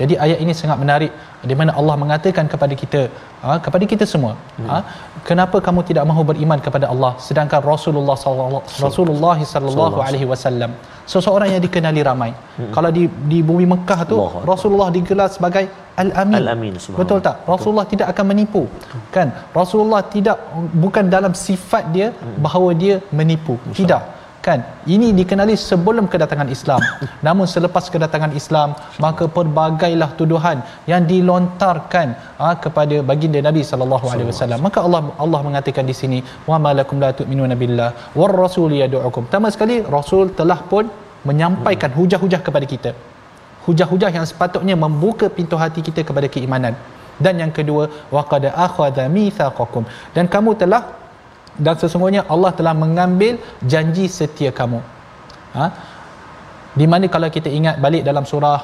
Jadi 0.00 0.14
ayat 0.24 0.38
ini 0.44 0.52
sangat 0.60 0.78
menarik 0.82 1.12
di 1.50 1.54
mana 1.60 1.70
Allah 1.80 1.94
mengatakan 2.02 2.46
kepada 2.52 2.74
kita 2.80 3.00
ha, 3.44 3.56
kepada 3.64 3.84
kita 3.92 4.04
semua 4.12 4.32
hmm. 4.38 4.68
ha, 4.70 4.76
kenapa 5.28 5.56
kamu 5.66 5.80
tidak 5.88 6.04
mahu 6.10 6.22
beriman 6.30 6.58
kepada 6.66 6.86
Allah 6.92 7.12
sedangkan 7.26 7.60
Rasulullah 7.72 8.16
sallallahu 8.24 8.62
Rasulullah 8.86 9.36
sallallahu 9.52 9.98
alaihi 10.06 10.28
wasallam 10.32 10.72
seseorang 11.12 11.50
yang 11.54 11.62
dikenali 11.66 12.02
ramai. 12.10 12.30
Hmm. 12.58 12.70
Kalau 12.76 12.90
di 12.98 13.04
di 13.32 13.38
bumi 13.48 13.66
Mekah 13.74 14.00
tu 14.10 14.16
Allah. 14.22 14.44
Rasulullah 14.52 14.88
digelar 14.96 15.28
sebagai 15.36 15.64
Al-Amin. 16.02 16.40
Al-Amin 16.40 16.72
Betul 17.00 17.18
tak? 17.26 17.36
Rasulullah 17.52 17.84
Betul. 17.84 17.92
tidak 18.00 18.06
akan 18.12 18.24
menipu. 18.32 18.62
Kan? 19.16 19.28
Rasulullah 19.60 20.00
tidak 20.14 20.38
bukan 20.84 21.04
dalam 21.16 21.32
sifat 21.46 21.84
dia 21.96 22.08
hmm. 22.14 22.38
bahawa 22.44 22.70
dia 22.82 22.96
menipu. 23.20 23.56
Tidak 23.80 24.21
kan? 24.46 24.60
Ini 24.94 25.08
dikenali 25.18 25.54
sebelum 25.68 26.06
kedatangan 26.12 26.48
Islam. 26.56 26.80
Namun 27.26 27.46
selepas 27.54 27.84
kedatangan 27.94 28.32
Islam 28.40 28.68
maka 29.04 29.26
perbagailah 29.36 30.10
tuduhan 30.20 30.58
yang 30.90 31.02
dilontarkan 31.12 32.08
ha, 32.40 32.54
kepada 32.64 32.98
baginda 33.10 33.42
Nabi 33.48 33.62
sallallahu 33.70 34.06
alaihi 34.12 34.28
wasallam. 34.32 34.60
maka 34.66 34.78
Allah 34.86 35.02
Allah 35.24 35.40
mengatakan 35.48 35.86
di 35.90 35.94
sini 36.00 36.18
wa 36.50 36.58
malakum 36.66 36.98
la 37.04 37.10
tu'minuna 37.20 37.56
billah 37.62 37.90
war 38.18 38.32
rasul 38.44 38.70
yad'ukum 38.82 39.22
pertama 39.28 39.48
sekali 39.54 39.76
rasul 39.96 40.34
telah 40.40 40.58
pun 40.72 40.86
menyampaikan 41.28 41.90
hmm. 41.90 41.98
hujah-hujah 42.00 42.40
kepada 42.46 42.66
kita. 42.74 42.90
Hujah-hujah 43.66 44.10
yang 44.16 44.26
sepatutnya 44.30 44.74
membuka 44.84 45.26
pintu 45.36 45.56
hati 45.62 45.80
kita 45.88 46.02
kepada 46.08 46.26
keimanan. 46.34 46.74
Dan 47.24 47.38
yang 47.42 47.52
kedua 47.58 47.84
waqad 48.16 48.44
akhadha 48.66 49.04
mitsaqakum 49.16 49.84
dan 50.16 50.26
kamu 50.34 50.50
telah 50.62 50.82
dan 51.64 51.74
sesungguhnya 51.76 52.22
Allah 52.34 52.50
telah 52.58 52.74
mengambil 52.84 53.36
janji 53.72 54.06
setia 54.18 54.50
kamu. 54.60 54.80
Ha? 55.58 55.66
Di 56.80 56.86
mana 56.92 57.06
kalau 57.14 57.28
kita 57.28 57.48
ingat 57.58 57.76
balik 57.84 58.02
dalam 58.08 58.24
surah 58.24 58.60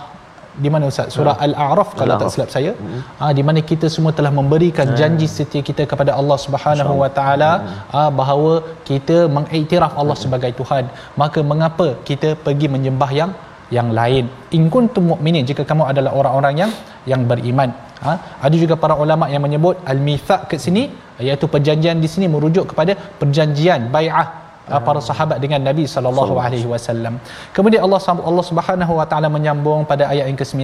di 0.65 0.69
mana 0.75 0.85
Ustaz? 0.91 1.15
Surah 1.17 1.35
ha. 1.39 1.45
Al-A'raf 1.47 1.91
kalau 1.99 2.15
Al-A'raf. 2.17 2.23
tak 2.23 2.35
silap 2.35 2.51
saya. 2.55 2.73
Hmm. 2.79 3.01
Ha, 3.21 3.31
di 3.39 3.43
mana 3.49 3.61
kita 3.71 3.87
semua 3.95 4.13
telah 4.19 4.33
memberikan 4.39 4.89
ha. 4.93 4.97
janji 5.01 5.27
setia 5.37 5.63
kita 5.69 5.85
kepada 5.91 6.13
Allah 6.21 6.39
Subhanahu 6.45 6.95
Wa 7.03 7.11
Taala 7.19 7.51
ha, 7.95 8.03
bahawa 8.21 8.53
kita 8.89 9.19
mengiktiraf 9.37 9.93
Allah 10.01 10.17
hmm. 10.17 10.25
sebagai 10.25 10.53
Tuhan. 10.61 10.85
Maka 11.23 11.43
mengapa 11.53 11.89
kita 12.09 12.31
pergi 12.47 12.69
menyembah 12.77 13.11
yang 13.21 13.33
yang 13.77 13.89
lain? 13.99 14.25
In 14.57 14.65
kuntum 14.75 15.13
mu'minin 15.13 15.45
jika 15.51 15.63
kamu 15.71 15.85
adalah 15.93 16.13
orang-orang 16.21 16.55
yang 16.65 16.73
yang 17.13 17.23
beriman. 17.31 17.71
Ha? 18.07 18.13
Ada 18.47 18.57
juga 18.63 18.75
para 18.83 18.95
ulama 19.05 19.27
yang 19.35 19.43
menyebut 19.47 19.77
al-mithaq 19.93 20.43
ke 20.51 20.57
sini 20.65 20.83
iaitu 21.29 21.47
perjanjian 21.55 21.99
di 22.05 22.09
sini 22.13 22.27
merujuk 22.35 22.67
kepada 22.71 22.93
perjanjian 23.21 23.91
bai'ah 23.95 24.27
hmm. 24.69 24.85
para 24.87 25.01
sahabat 25.09 25.39
dengan 25.45 25.61
Nabi 25.69 25.85
sallallahu 25.95 26.37
alaihi 26.45 26.69
wasallam. 26.73 27.15
Kemudian 27.57 27.83
Allah 27.87 28.01
Allah 28.31 28.45
Subhanahu 28.51 28.93
wa 29.01 29.07
taala 29.11 29.29
menyambung 29.37 29.83
pada 29.93 30.07
ayat 30.13 30.27
yang 30.31 30.39
ke-9, 30.43 30.63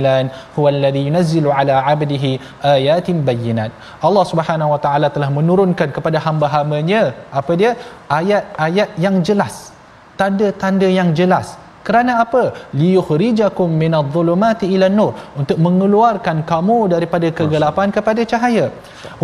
huwallazi 0.56 1.02
yunazzilu 1.08 1.50
ala 1.58 1.76
'abdihi 1.90 2.32
ayatin 2.76 3.18
bayyinat. 3.28 3.72
Allah 4.08 4.24
Subhanahu 4.32 4.72
wa 4.74 4.80
taala 4.86 5.10
telah 5.16 5.30
menurunkan 5.38 5.90
kepada 5.98 6.20
hamba-hambanya 6.26 7.02
apa 7.40 7.54
dia? 7.62 7.72
ayat-ayat 8.20 8.88
yang 9.04 9.18
jelas. 9.28 9.54
Tanda-tanda 10.20 10.86
yang 10.98 11.10
jelas 11.18 11.46
kerana 11.86 12.12
apa? 12.24 12.42
Liyukhrijakum 12.80 13.68
minadh-dhulumati 13.82 14.66
ila 14.74 14.86
nur. 14.98 15.12
Untuk 15.40 15.58
mengeluarkan 15.66 16.38
kamu 16.50 16.78
daripada 16.94 17.28
kegelapan 17.38 17.88
kepada 17.96 18.22
cahaya. 18.32 18.66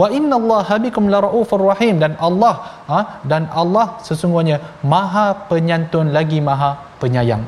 Wa 0.01 0.09
innallaha 0.19 0.77
bikum 0.85 1.07
laraufur 1.15 1.63
rahim. 1.71 1.97
Dan 2.03 2.13
Allah 2.29 2.55
ha, 2.91 3.01
dan 3.31 3.49
Allah 3.63 3.87
sesungguhnya 4.09 4.59
maha 4.95 5.27
penyantun 5.53 6.13
lagi 6.19 6.41
maha 6.51 6.71
penyayang. 7.01 7.45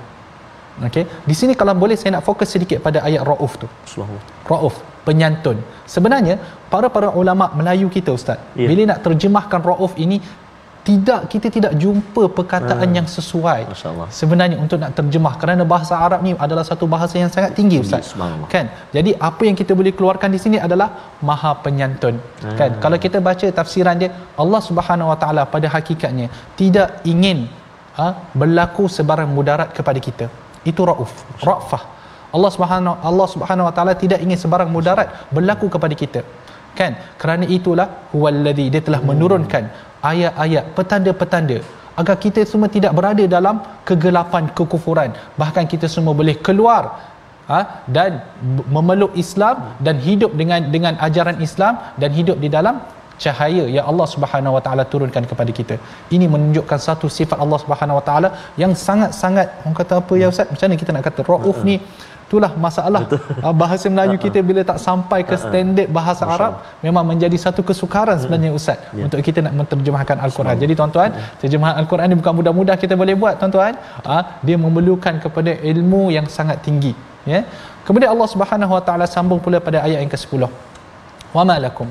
Okey? 0.88 1.04
Di 1.28 1.34
sini 1.40 1.52
kalau 1.60 1.74
boleh 1.82 1.96
saya 2.00 2.16
nak 2.16 2.24
fokus 2.28 2.48
sedikit 2.54 2.80
pada 2.86 3.04
ayat 3.08 3.22
rauf 3.30 3.54
tu. 3.62 3.68
Rauf 4.52 4.74
penyantun. 5.06 5.58
Sebenarnya 5.94 6.34
para 6.72 6.88
para 6.94 7.08
ulama 7.20 7.46
Melayu 7.58 7.86
kita 7.96 8.10
ustaz 8.18 8.38
yeah. 8.56 8.68
bila 8.70 8.82
nak 8.90 9.00
terjemahkan 9.04 9.60
rauf 9.70 9.92
ini 10.04 10.16
tidak 10.88 11.20
kita 11.32 11.46
tidak 11.56 11.72
jumpa 11.82 12.22
perkataan 12.36 12.88
hmm. 12.90 12.96
yang 12.98 13.06
sesuai. 13.16 13.60
Sebenarnya 14.20 14.56
untuk 14.64 14.78
nak 14.82 14.92
terjemah 14.98 15.34
kerana 15.40 15.62
bahasa 15.72 15.94
Arab 16.06 16.20
ni 16.26 16.34
adalah 16.46 16.64
satu 16.70 16.90
bahasa 16.94 17.14
yang 17.22 17.30
sangat 17.34 17.54
tinggi 17.58 17.78
ustaz. 17.84 18.10
kan? 18.54 18.66
Jadi 18.96 19.14
apa 19.28 19.42
yang 19.48 19.56
kita 19.60 19.72
boleh 19.78 19.94
keluarkan 19.98 20.34
di 20.34 20.40
sini 20.44 20.58
adalah 20.66 21.14
maha 21.28 21.52
penyantun. 21.64 22.18
Hmm. 22.18 22.58
kan? 22.58 22.70
Kalau 22.82 22.98
kita 23.04 23.22
baca 23.28 23.46
tafsiran 23.60 23.94
dia 24.02 24.10
Allah 24.42 24.60
Subhanahu 24.68 25.10
Wa 25.14 25.18
Taala 25.22 25.42
pada 25.54 25.70
hakikatnya 25.70 26.26
tidak 26.58 26.98
ingin 27.12 27.46
ha, 27.98 28.06
berlaku 28.34 28.90
sebarang 28.90 29.30
mudarat 29.30 29.70
kepada 29.78 30.02
kita. 30.02 30.26
Itu 30.66 30.82
rauf 30.90 31.14
rafah. 31.46 31.82
Allah 32.34 32.50
Subhanahu 32.50 32.96
Allah 33.10 33.26
Subhanahu 33.30 33.68
Wa 33.70 33.74
Taala 33.76 33.94
tidak 33.94 34.18
ingin 34.18 34.38
sebarang 34.44 34.70
mudarat 34.76 35.30
berlaku 35.30 35.70
kepada 35.70 35.94
kita 36.02 36.22
kan 36.80 36.92
kerana 37.20 37.44
itulah 37.56 37.86
huwallazi 38.12 38.66
dia 38.74 38.82
telah 38.88 39.00
menurunkan 39.10 39.64
ayat-ayat 40.10 40.64
petanda-petanda 40.76 41.58
agar 42.00 42.16
kita 42.24 42.42
semua 42.50 42.68
tidak 42.76 42.92
berada 42.98 43.24
dalam 43.36 43.56
kegelapan 43.88 44.44
kekufuran 44.58 45.10
bahkan 45.40 45.64
kita 45.72 45.86
semua 45.94 46.14
boleh 46.20 46.36
keluar 46.46 46.82
ha, 47.50 47.60
dan 47.96 48.10
memeluk 48.76 49.12
Islam 49.24 49.56
dan 49.86 49.96
hidup 50.06 50.32
dengan 50.40 50.60
dengan 50.74 50.96
ajaran 51.06 51.38
Islam 51.46 51.74
dan 52.02 52.10
hidup 52.18 52.38
di 52.44 52.50
dalam 52.56 52.76
cahaya 53.24 53.64
yang 53.76 53.86
Allah 53.90 54.06
Subhanahu 54.14 54.56
Wa 54.56 54.62
Taala 54.66 54.84
turunkan 54.92 55.24
kepada 55.30 55.50
kita. 55.58 55.74
Ini 56.16 56.26
menunjukkan 56.34 56.78
satu 56.86 57.06
sifat 57.18 57.38
Allah 57.44 57.58
Subhanahu 57.64 57.98
Wa 58.00 58.04
Taala 58.08 58.28
yang 58.62 58.72
sangat-sangat 58.86 59.46
orang 59.62 59.76
kata 59.80 59.94
apa 60.02 60.14
ya 60.22 60.28
Ustaz? 60.32 60.48
Macam 60.52 60.66
mana 60.68 60.80
kita 60.82 60.90
nak 60.96 61.04
kata 61.08 61.20
rauf 61.30 61.60
ni 61.68 61.76
itulah 62.32 62.52
masalah 62.64 63.00
Betul. 63.04 63.20
Ah, 63.44 63.54
bahasa 63.62 63.86
Melayu 63.94 64.16
kita 64.24 64.38
bila 64.50 64.60
tak 64.70 64.78
sampai 64.84 65.20
ke 65.30 65.36
standard 65.42 65.88
bahasa 65.96 66.24
Arab 66.34 66.52
memang 66.84 67.04
menjadi 67.10 67.36
satu 67.44 67.60
kesukaran 67.70 68.16
sebenarnya 68.22 68.52
ustaz 68.58 68.78
ya. 68.98 69.04
untuk 69.06 69.20
kita 69.26 69.44
nak 69.46 69.54
menterjemahkan 69.60 70.16
al-Quran. 70.26 70.56
Jadi 70.62 70.72
tuan-tuan, 70.78 71.10
terjemahan 71.42 71.76
al-Quran 71.82 72.06
ni 72.12 72.16
bukan 72.20 72.34
mudah-mudah 72.38 72.76
kita 72.84 72.96
boleh 73.02 73.16
buat 73.22 73.36
tuan-tuan. 73.42 73.76
Ah, 74.14 74.22
dia 74.46 74.56
memerlukan 74.64 75.14
kepada 75.24 75.52
ilmu 75.72 76.02
yang 76.16 76.26
sangat 76.38 76.64
tinggi, 76.66 76.94
ya. 77.32 77.40
Kemudian 77.86 78.10
Allah 78.14 78.28
Subhanahu 78.34 78.72
Wa 78.76 78.82
Taala 78.88 79.06
sambung 79.16 79.42
pula 79.44 79.60
pada 79.68 79.78
ayat 79.86 80.00
yang 80.04 80.12
ke-10. 80.16 80.42
Wa 81.36 81.44
ma 81.50 81.58
lakum 81.66 81.90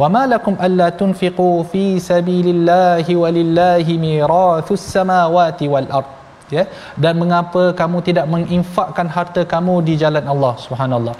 wa 0.00 0.08
ma 0.14 0.22
lakum 0.32 0.54
alla 0.66 0.86
tunfiqu 1.00 1.50
fi 1.72 1.84
sabilillahi 2.10 3.12
walillahi 3.22 4.00
mirathus 4.04 4.84
samawati 4.94 5.66
wal 5.74 5.88
ardh 5.98 6.21
ya 6.56 6.64
dan 7.02 7.14
mengapa 7.22 7.62
kamu 7.80 7.98
tidak 8.08 8.26
menginfakkan 8.34 9.08
harta 9.16 9.42
kamu 9.54 9.74
di 9.88 9.94
jalan 10.02 10.24
Allah 10.34 10.54
subhanallah. 10.64 11.14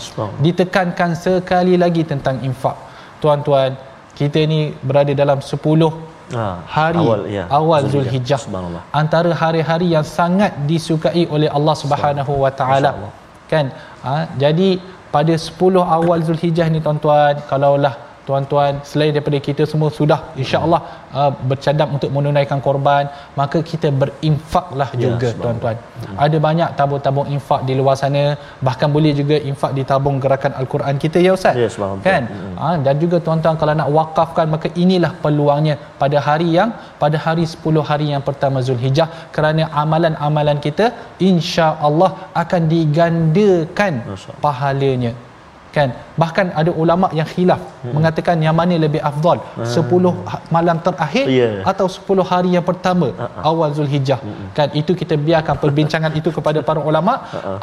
Ditekankan 0.46 1.10
sekali 1.24 1.76
lagi 1.84 2.04
tentang 2.12 2.38
infak. 2.48 2.76
Tuan-tuan 3.22 3.72
kita 4.18 4.40
ni 4.52 4.60
berada 4.88 5.12
dalam 5.22 5.38
10 5.40 5.56
ha, 6.36 6.44
hari 6.76 7.02
awal, 7.02 7.20
ya. 7.36 7.44
awal 7.58 7.82
Zulhijjah. 7.92 8.40
Antara 9.00 9.30
hari-hari 9.42 9.88
yang 9.96 10.06
sangat 10.18 10.52
disukai 10.70 11.24
oleh 11.34 11.48
Allah 11.58 11.76
Subhanahu 11.82 12.32
wa 12.44 12.52
taala. 12.60 12.92
Kan? 13.52 13.66
Ha, 14.04 14.12
jadi 14.42 14.70
pada 15.14 15.34
10 15.36 15.96
awal 15.96 16.18
Zulhijjah 16.28 16.68
ni 16.74 16.80
tuan-tuan 16.84 17.36
kalaulah 17.50 17.94
tuan-tuan 18.26 18.72
selain 18.90 19.12
daripada 19.14 19.38
kita 19.48 19.62
semua 19.70 19.90
sudah 19.98 20.18
insya-Allah 20.42 20.80
uh, 21.20 21.30
bercadang 21.50 21.90
untuk 21.96 22.10
menunaikan 22.16 22.60
korban 22.66 23.04
maka 23.40 23.58
kita 23.70 23.88
berinfaklah 24.02 24.88
Ya, 24.92 25.00
juga 25.04 25.28
tuan-tuan. 25.42 25.76
Ada 26.24 26.36
banyak 26.46 26.68
tabung-tabung 26.78 27.28
infak 27.36 27.60
di 27.68 27.74
luar 27.80 27.96
sana 28.02 28.22
bahkan 28.66 28.88
boleh 28.96 29.12
juga 29.20 29.36
infak 29.50 29.72
di 29.78 29.82
tabung 29.90 30.16
gerakan 30.24 30.52
al-Quran 30.60 30.96
kita 31.04 31.18
ya 31.26 31.32
ustaz? 31.38 31.56
Ya, 31.62 31.68
kan? 32.08 32.22
Ha, 32.62 32.68
dan 32.86 32.94
juga 33.02 33.18
tuan-tuan 33.26 33.56
kalau 33.62 33.74
nak 33.80 33.90
wakafkan 33.98 34.46
maka 34.54 34.70
inilah 34.84 35.12
peluangnya. 35.24 35.76
Pada 36.02 36.18
hari 36.28 36.48
yang 36.58 36.70
pada 37.02 37.16
hari 37.26 37.44
10 37.54 37.88
hari 37.90 38.06
yang 38.14 38.22
pertama 38.28 38.58
Zulhijjah 38.68 39.08
kerana 39.34 39.66
amalan-amalan 39.82 40.58
kita 40.66 40.86
insya-Allah 41.30 42.10
akan 42.42 42.62
digandakan 42.74 43.94
pahalanya 44.44 45.12
kan? 45.76 45.88
Bahkan 46.22 46.46
ada 46.60 46.70
ulama 46.82 47.08
yang 47.18 47.28
khilaf 47.32 47.60
hmm. 47.64 47.92
mengatakan 47.96 48.36
yang 48.46 48.54
mana 48.60 48.76
lebih 48.84 49.00
afdal 49.10 49.38
10 49.76 50.12
ha- 50.32 50.42
malam 50.56 50.76
terakhir 50.86 51.26
Ya. 51.38 51.50
atau 51.70 51.86
10 51.96 52.26
hari 52.30 52.50
yang 52.56 52.66
pertama 52.70 53.08
awal 53.50 53.70
Zulhijjah. 53.78 54.20
Kan? 54.58 54.68
Itu 54.80 54.92
kita 55.00 55.16
biarkan 55.26 55.56
perbincangan 55.64 56.12
itu 56.20 56.30
kepada 56.36 56.60
para 56.68 56.80
ulama. 56.90 57.14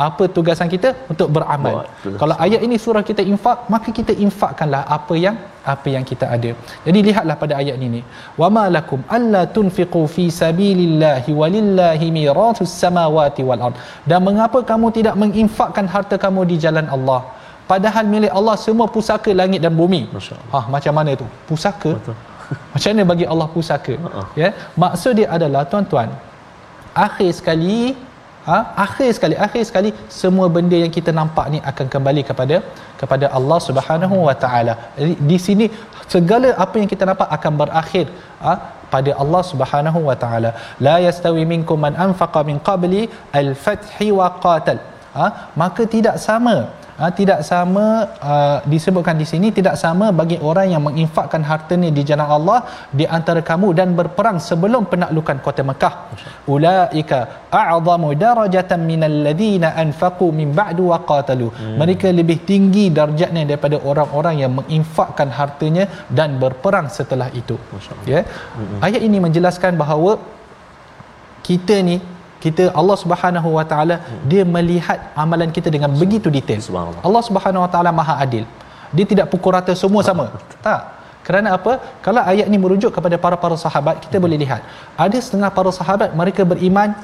Apa 0.09 0.25
tugasan 0.37 0.69
kita? 0.75 0.89
Untuk 1.11 1.27
beramal. 1.35 1.73
Buat, 1.75 1.87
betul. 2.03 2.17
kalau 2.21 2.35
ayat 2.45 2.61
ini 2.67 2.75
surah 2.85 3.03
kita 3.09 3.23
infak 3.33 3.57
maka 3.73 3.89
kita 3.99 4.13
infakkanlah 4.25 4.83
apa 4.97 5.15
yang 5.25 5.37
apa 5.73 5.87
yang 5.95 6.03
kita 6.11 6.25
ada. 6.35 6.51
Jadi 6.85 6.99
lihatlah 7.07 7.35
pada 7.41 7.53
ayat 7.61 7.77
ini 7.87 8.01
wama 8.41 8.63
lakum 8.75 8.99
alla 9.17 9.41
tunfiqu 9.57 10.01
fi 10.15 10.25
sabilillahi 10.41 11.31
walillahi 11.41 12.07
miratus 12.17 12.73
samawati 12.83 13.43
wal 13.49 13.63
ard. 13.67 13.75
Dan 14.09 14.19
mengapa 14.29 14.61
kamu 14.71 14.87
tidak 14.97 15.15
menginfakkan 15.23 15.85
harta 15.95 16.17
kamu 16.25 16.43
di 16.51 16.57
jalan 16.65 16.87
Allah 16.97 17.21
padahal 17.71 18.05
milik 18.13 18.31
Allah 18.39 18.55
semua 18.65 18.87
pusaka 18.95 19.31
langit 19.41 19.61
dan 19.65 19.73
bumi. 19.81 20.01
Ah 20.57 20.65
macam 20.75 20.93
mana 20.99 21.11
tu? 21.21 21.27
Pusaka? 21.49 21.91
Betul. 21.99 22.17
macam 22.73 22.89
mana 22.91 23.03
bagi 23.11 23.25
Allah 23.33 23.47
pusaka? 23.55 23.93
Ha-ha. 24.05 24.23
ya? 24.41 24.49
Maksud 24.83 25.13
dia 25.19 25.27
adalah 25.37 25.63
tuan-tuan 25.71 26.09
akhir 27.07 27.29
sekali 27.39 27.79
ha, 28.47 28.57
akhir 28.85 29.09
sekali 29.17 29.35
akhir 29.45 29.63
sekali 29.69 29.89
semua 30.21 30.47
benda 30.55 30.77
yang 30.83 30.93
kita 30.97 31.11
nampak 31.19 31.45
ni 31.53 31.59
akan 31.71 31.87
kembali 31.93 32.21
kepada 32.29 32.57
kepada 33.01 33.25
Allah 33.37 33.59
Subhanahu 33.67 34.17
wa 34.27 34.35
taala. 34.43 34.73
Jadi, 34.99 35.13
di 35.31 35.37
sini 35.45 35.65
segala 36.13 36.49
apa 36.65 36.75
yang 36.81 36.89
kita 36.93 37.05
nampak 37.09 37.29
akan 37.37 37.53
berakhir 37.61 38.05
ha, 38.43 38.53
pada 38.93 39.11
Allah 39.23 39.41
Subhanahu 39.51 39.99
wa 40.09 40.15
taala. 40.23 40.51
La 40.87 40.95
yastawi 41.07 41.45
minkum 41.53 41.79
man 41.85 41.95
anfaqa 42.07 42.41
min 42.49 42.59
qabli 42.69 43.03
al-fathi 43.41 44.09
wa 44.19 44.29
qatal. 44.45 44.79
Ha, 45.17 45.25
maka 45.61 45.83
tidak 45.95 46.15
sama 46.27 46.55
ha, 46.99 47.09
tidak 47.19 47.39
sama 47.49 47.85
uh, 48.31 48.57
disebutkan 48.73 49.15
di 49.21 49.25
sini 49.31 49.47
tidak 49.57 49.75
sama 49.83 50.07
bagi 50.19 50.37
orang 50.49 50.67
yang 50.73 50.83
menginfakkan 50.87 51.43
hartanya 51.51 51.89
di 51.97 52.01
jalan 52.09 52.29
Allah 52.37 52.59
di 52.99 53.05
antara 53.17 53.41
kamu 53.49 53.67
dan 53.79 53.95
berperang 53.99 54.37
sebelum 54.49 54.83
penaklukan 54.91 55.37
kota 55.45 55.63
Mekah. 55.69 55.93
Ulaika 56.55 57.19
a'zamu 57.61 58.09
darajatan 58.25 58.81
minal 58.91 59.17
ladina 59.27 59.69
anfaqu 59.83 60.27
min 60.39 60.51
ba'du 60.59 60.85
wa 60.91 60.99
qatalu. 61.11 61.47
Hmm. 61.49 61.75
mereka 61.81 62.07
lebih 62.19 62.37
tinggi 62.49 62.85
darjatnya 62.99 63.43
daripada 63.49 63.77
orang-orang 63.91 64.35
yang 64.43 64.53
menginfakkan 64.59 65.29
hartanya 65.39 65.85
dan 66.17 66.29
berperang 66.43 66.87
setelah 66.97 67.29
itu. 67.41 67.55
Masya 67.71 67.91
Allah. 67.95 68.07
ya. 68.13 68.21
Ayat 68.85 69.01
ini 69.07 69.17
menjelaskan 69.25 69.73
bahawa 69.81 70.11
kita 71.47 71.75
ni 71.89 71.97
kita 72.43 72.71
Allah 72.79 72.97
Subhanahu 73.03 73.49
Wa 73.59 73.65
Taala 73.71 73.95
dia 74.31 74.43
melihat 74.55 75.11
amalan 75.23 75.51
kita 75.51 75.67
dengan 75.75 75.91
begitu 75.91 76.31
detail. 76.31 76.59
Allah 77.07 77.23
Subhanahu 77.27 77.63
Wa 77.67 77.69
Taala 77.73 77.91
Maha 77.91 78.15
Adil. 78.23 78.47
Dia 78.95 79.05
tidak 79.05 79.25
pukul 79.31 79.53
rata 79.53 79.73
semua 79.75 80.01
sama. 80.01 80.31
Tak. 80.65 80.81
Kerana 81.27 81.53
apa? 81.53 81.77
Kalau 82.01 82.25
ayat 82.25 82.49
ni 82.49 82.57
merujuk 82.57 82.89
kepada 82.89 83.13
para-para 83.13 83.53
sahabat, 83.53 84.01
kita 84.01 84.17
boleh 84.17 84.33
lihat. 84.33 84.65
Ada 84.97 85.17
setengah 85.21 85.53
para 85.53 85.69
sahabat 85.69 86.09
mereka 86.17 86.41
beriman 86.41 86.97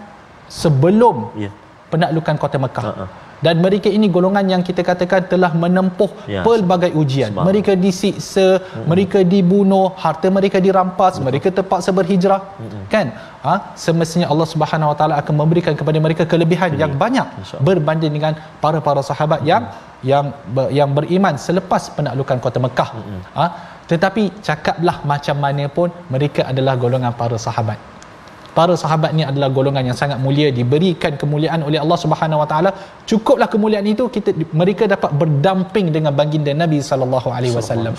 sebelum 0.50 1.30
Ya. 1.38 1.54
penaklukan 1.94 2.34
kota 2.42 2.58
Mekah. 2.58 2.86
Ha-ha. 2.90 3.06
Dan 3.44 3.60
mereka 3.66 3.92
ini 3.98 4.08
golongan 4.16 4.46
yang 4.54 4.62
kita 4.68 4.82
katakan 4.90 5.28
telah 5.32 5.52
menempuh 5.64 6.12
Ya, 6.26 6.42
pelbagai 6.48 6.92
ujian. 7.02 7.30
subhanallah. 7.32 7.48
Mereka 7.50 7.72
disiksa, 7.86 8.48
hmm. 8.60 8.86
mereka 8.92 9.20
dibunuh, 9.34 9.88
harta 10.04 10.28
mereka 10.38 10.58
dirampas, 10.68 11.14
Betul. 11.20 11.26
mereka 11.28 11.48
terpaksa 11.58 11.90
berhijrah. 11.98 12.42
Hmm. 12.60 12.86
Kan? 12.94 13.08
Ha, 13.46 13.54
semestinya 13.86 14.28
Allah 14.34 14.48
Subhanahu 14.54 14.92
Wa 14.92 14.98
Taala 15.00 15.16
akan 15.22 15.34
memberikan 15.42 15.74
kepada 15.80 16.00
mereka 16.06 16.24
kelebihan 16.26 16.72
yang 16.82 16.94
banyak 17.04 17.28
berbanding 17.68 18.14
dengan 18.18 18.34
para-para 18.64 19.02
sahabat 19.06 19.46
yang 19.52 19.70
yang 20.12 20.26
ber, 20.56 20.66
yang 20.74 20.90
beriman 20.98 21.38
selepas 21.38 21.94
penaklukan 21.98 22.38
kota 22.46 22.58
Mekah. 22.66 22.90
Ha, 23.38 23.46
tetapi 23.92 24.24
cakaplah 24.48 24.98
macam 25.12 25.38
mana 25.46 25.66
pun 25.78 25.90
mereka 26.14 26.42
adalah 26.52 26.74
golongan 26.74 27.14
para 27.22 27.38
sahabat 27.38 27.78
para 28.58 28.74
sahabat 28.82 29.12
ni 29.18 29.24
adalah 29.30 29.49
golongan 29.58 29.84
yang 29.89 29.97
sangat 30.01 30.18
mulia 30.26 30.47
diberikan 30.60 31.14
kemuliaan 31.22 31.62
oleh 31.70 31.80
Allah 31.84 31.97
Subhanahu 32.03 32.39
Wa 32.41 32.47
Taala. 32.51 32.70
Cukuplah 33.10 33.49
kemuliaan 33.53 33.88
itu 33.93 34.03
kita 34.16 34.32
mereka 34.62 34.84
dapat 34.93 35.12
berdamping 35.22 35.88
dengan 35.95 36.16
baginda 36.20 36.53
Nabi 36.64 36.80
sallallahu 36.89 37.30
alaihi 37.38 37.56
wasallam. 37.58 37.93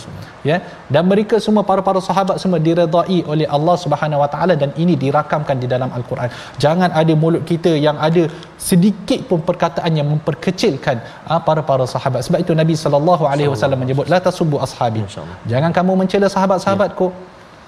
Ya? 0.50 0.58
Dan 0.94 1.04
mereka 1.12 1.36
semua 1.46 1.62
para-para 1.70 2.00
sahabat 2.08 2.40
semua 2.44 2.60
diredai 2.68 3.20
oleh 3.32 3.46
Allah 3.58 3.76
Subhanahu 3.84 4.22
Wa 4.24 4.30
Taala 4.34 4.56
dan 4.62 4.72
ini 4.84 4.96
dirakamkan 5.04 5.60
di 5.64 5.68
dalam 5.74 5.92
al-Quran. 5.98 6.32
Jangan 6.64 6.90
ada 7.02 7.12
mulut 7.24 7.44
kita 7.52 7.74
yang 7.86 8.00
ada 8.08 8.24
sedikit 8.70 9.20
pun 9.28 9.44
perkataan 9.50 9.92
yang 10.00 10.08
memperkecilkan 10.14 10.96
ah, 11.28 11.40
para-para 11.48 11.84
sahabat. 11.94 12.24
Sebab 12.26 12.40
itu 12.46 12.52
Nabi 12.62 12.74
sallallahu 12.84 13.24
alaihi 13.32 13.52
wasallam 13.52 13.80
menyebut 13.84 14.08
la 14.14 14.20
tasubbu 14.28 14.56
ashabi. 14.66 15.04
Jangan 15.52 15.70
kamu 15.76 15.92
mencela 16.00 16.32
sahabat-sahabatku. 16.36 17.08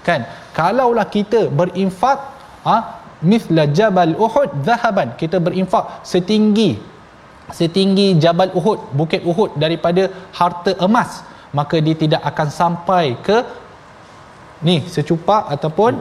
Kan? 0.09 0.25
Kalaulah 0.57 1.05
kita 1.17 1.41
berinfak 1.61 2.38
ha? 2.67 3.03
Mithla 3.19 3.67
jabal 3.75 4.15
uhud 4.15 4.63
zahaban. 4.63 5.19
Kita 5.19 5.43
berinfak 5.43 6.07
setinggi 6.07 6.79
setinggi 7.53 8.21
jabal 8.21 8.53
uhud 8.53 8.93
bukit 8.93 9.25
uhud 9.25 9.57
daripada 9.57 10.13
harta 10.37 10.73
emas. 10.85 11.25
Maka 11.49 11.81
dia 11.81 11.97
tidak 11.97 12.23
akan 12.31 12.49
sampai 12.53 13.17
ke 13.25 13.41
ni 14.67 14.77
secupak 14.95 15.43
ataupun 15.55 15.93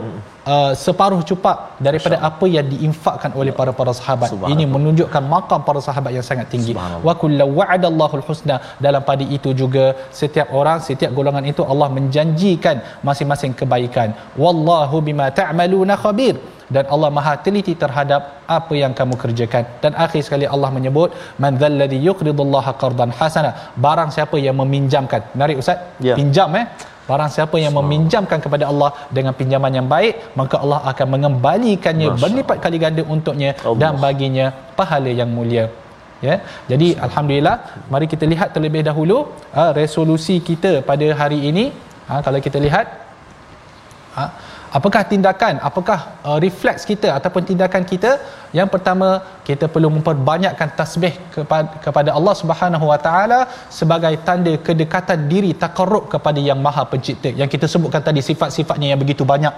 uh, 0.53 0.71
separuh 0.85 1.21
cupak 1.29 1.57
daripada 1.87 2.17
apa 2.29 2.45
yang 2.55 2.67
diinfakkan 2.73 3.31
oleh 3.39 3.53
para-para 3.59 3.93
sahabat. 3.99 4.29
Subhanallah. 4.33 4.53
ini 4.55 4.65
menunjukkan 4.75 5.23
makam 5.33 5.61
para 5.67 5.81
sahabat 5.87 6.11
yang 6.17 6.25
sangat 6.29 6.47
tinggi. 6.53 6.73
Wa 7.07 7.13
kullu 7.21 7.47
wa'adallahu 7.59 8.23
husna 8.29 8.57
dalam 8.85 9.03
pada 9.09 9.25
itu 9.37 9.51
juga 9.61 9.85
setiap 10.19 10.49
orang 10.59 10.79
setiap 10.89 11.13
golongan 11.17 11.47
itu 11.53 11.63
Allah 11.71 11.89
menjanjikan 11.97 12.77
masing-masing 13.09 13.53
kebaikan. 13.61 14.11
Wallahu 14.43 14.99
bima 15.09 15.27
ta'maluna 15.41 15.97
khabir. 16.05 16.37
Dan 16.75 16.83
Allah 16.93 17.09
Maha 17.17 17.33
teliti 17.45 17.73
terhadap 17.83 18.21
apa 18.55 18.73
yang 18.79 18.91
kamu 18.99 19.15
kerjakan. 19.21 19.63
Dan 19.83 19.91
akhir 20.05 20.21
sekali 20.27 20.45
Allah 20.55 20.69
menyebut 20.77 21.09
man 21.43 21.55
dzalladzi 21.61 21.99
yuqridullaha 22.07 22.71
qardan 22.81 23.11
hasana. 23.19 23.51
Barang 23.85 24.11
siapa 24.15 24.35
yang 24.45 24.55
meminjamkan. 24.61 25.21
Menarik 25.35 25.63
ustaz 25.63 25.79
Ya. 26.07 26.15
pinjam 26.19 26.51
eh 26.61 26.65
Barang 27.09 27.31
siapa 27.35 27.55
yang 27.63 27.73
meminjamkan 27.79 28.39
kepada 28.45 28.65
Allah 28.71 28.89
dengan 29.17 29.33
pinjaman 29.39 29.73
yang 29.79 29.87
baik, 29.95 30.13
maka 30.39 30.55
Allah 30.63 30.79
akan 30.91 31.07
mengembalikannya 31.15 32.07
Masya 32.11 32.21
berlipat 32.23 32.57
kali 32.65 32.77
ganda 32.83 33.03
untuknya 33.15 33.51
Allah. 33.55 33.79
dan 33.81 33.91
baginya 34.05 34.47
pahala 34.79 35.11
yang 35.21 35.31
mulia. 35.37 35.65
Ya. 36.27 36.35
Jadi 36.71 36.87
alhamdulillah, 37.07 37.57
mari 37.93 38.05
kita 38.13 38.25
lihat 38.33 38.49
terlebih 38.55 38.81
dahulu 38.89 39.17
uh, 39.61 39.71
resolusi 39.79 40.37
kita 40.49 40.71
pada 40.89 41.07
hari 41.21 41.39
ini. 41.49 41.65
Ha, 42.09 42.23
kalau 42.25 42.39
kita 42.45 42.57
lihat 42.65 42.87
ha, 44.15 44.23
apakah 44.77 45.01
tindakan 45.11 45.55
apakah 45.69 45.99
uh, 46.27 46.37
refleks 46.45 46.83
kita 46.91 47.09
ataupun 47.17 47.43
tindakan 47.49 47.83
kita? 47.91 48.11
Yang 48.57 48.69
pertama 48.73 49.07
kita 49.47 49.65
perlu 49.73 49.89
memperbanyakkan 49.95 50.69
tasbih 50.79 51.13
kepada 51.35 51.79
kepada 51.85 52.09
Allah 52.17 52.35
Subhanahu 52.41 52.85
Wa 52.91 52.99
Taala 53.05 53.39
sebagai 53.79 54.13
tanda 54.27 54.53
kedekatan 54.67 55.27
diri 55.31 55.51
takarrub 55.63 56.07
kepada 56.13 56.39
yang 56.49 56.59
Maha 56.67 56.85
Pencipta. 56.91 57.31
Yang 57.41 57.49
kita 57.55 57.67
sebutkan 57.73 58.03
tadi 58.09 58.23
sifat-sifatnya 58.29 58.89
yang 58.93 59.01
begitu 59.03 59.25
banyak 59.33 59.53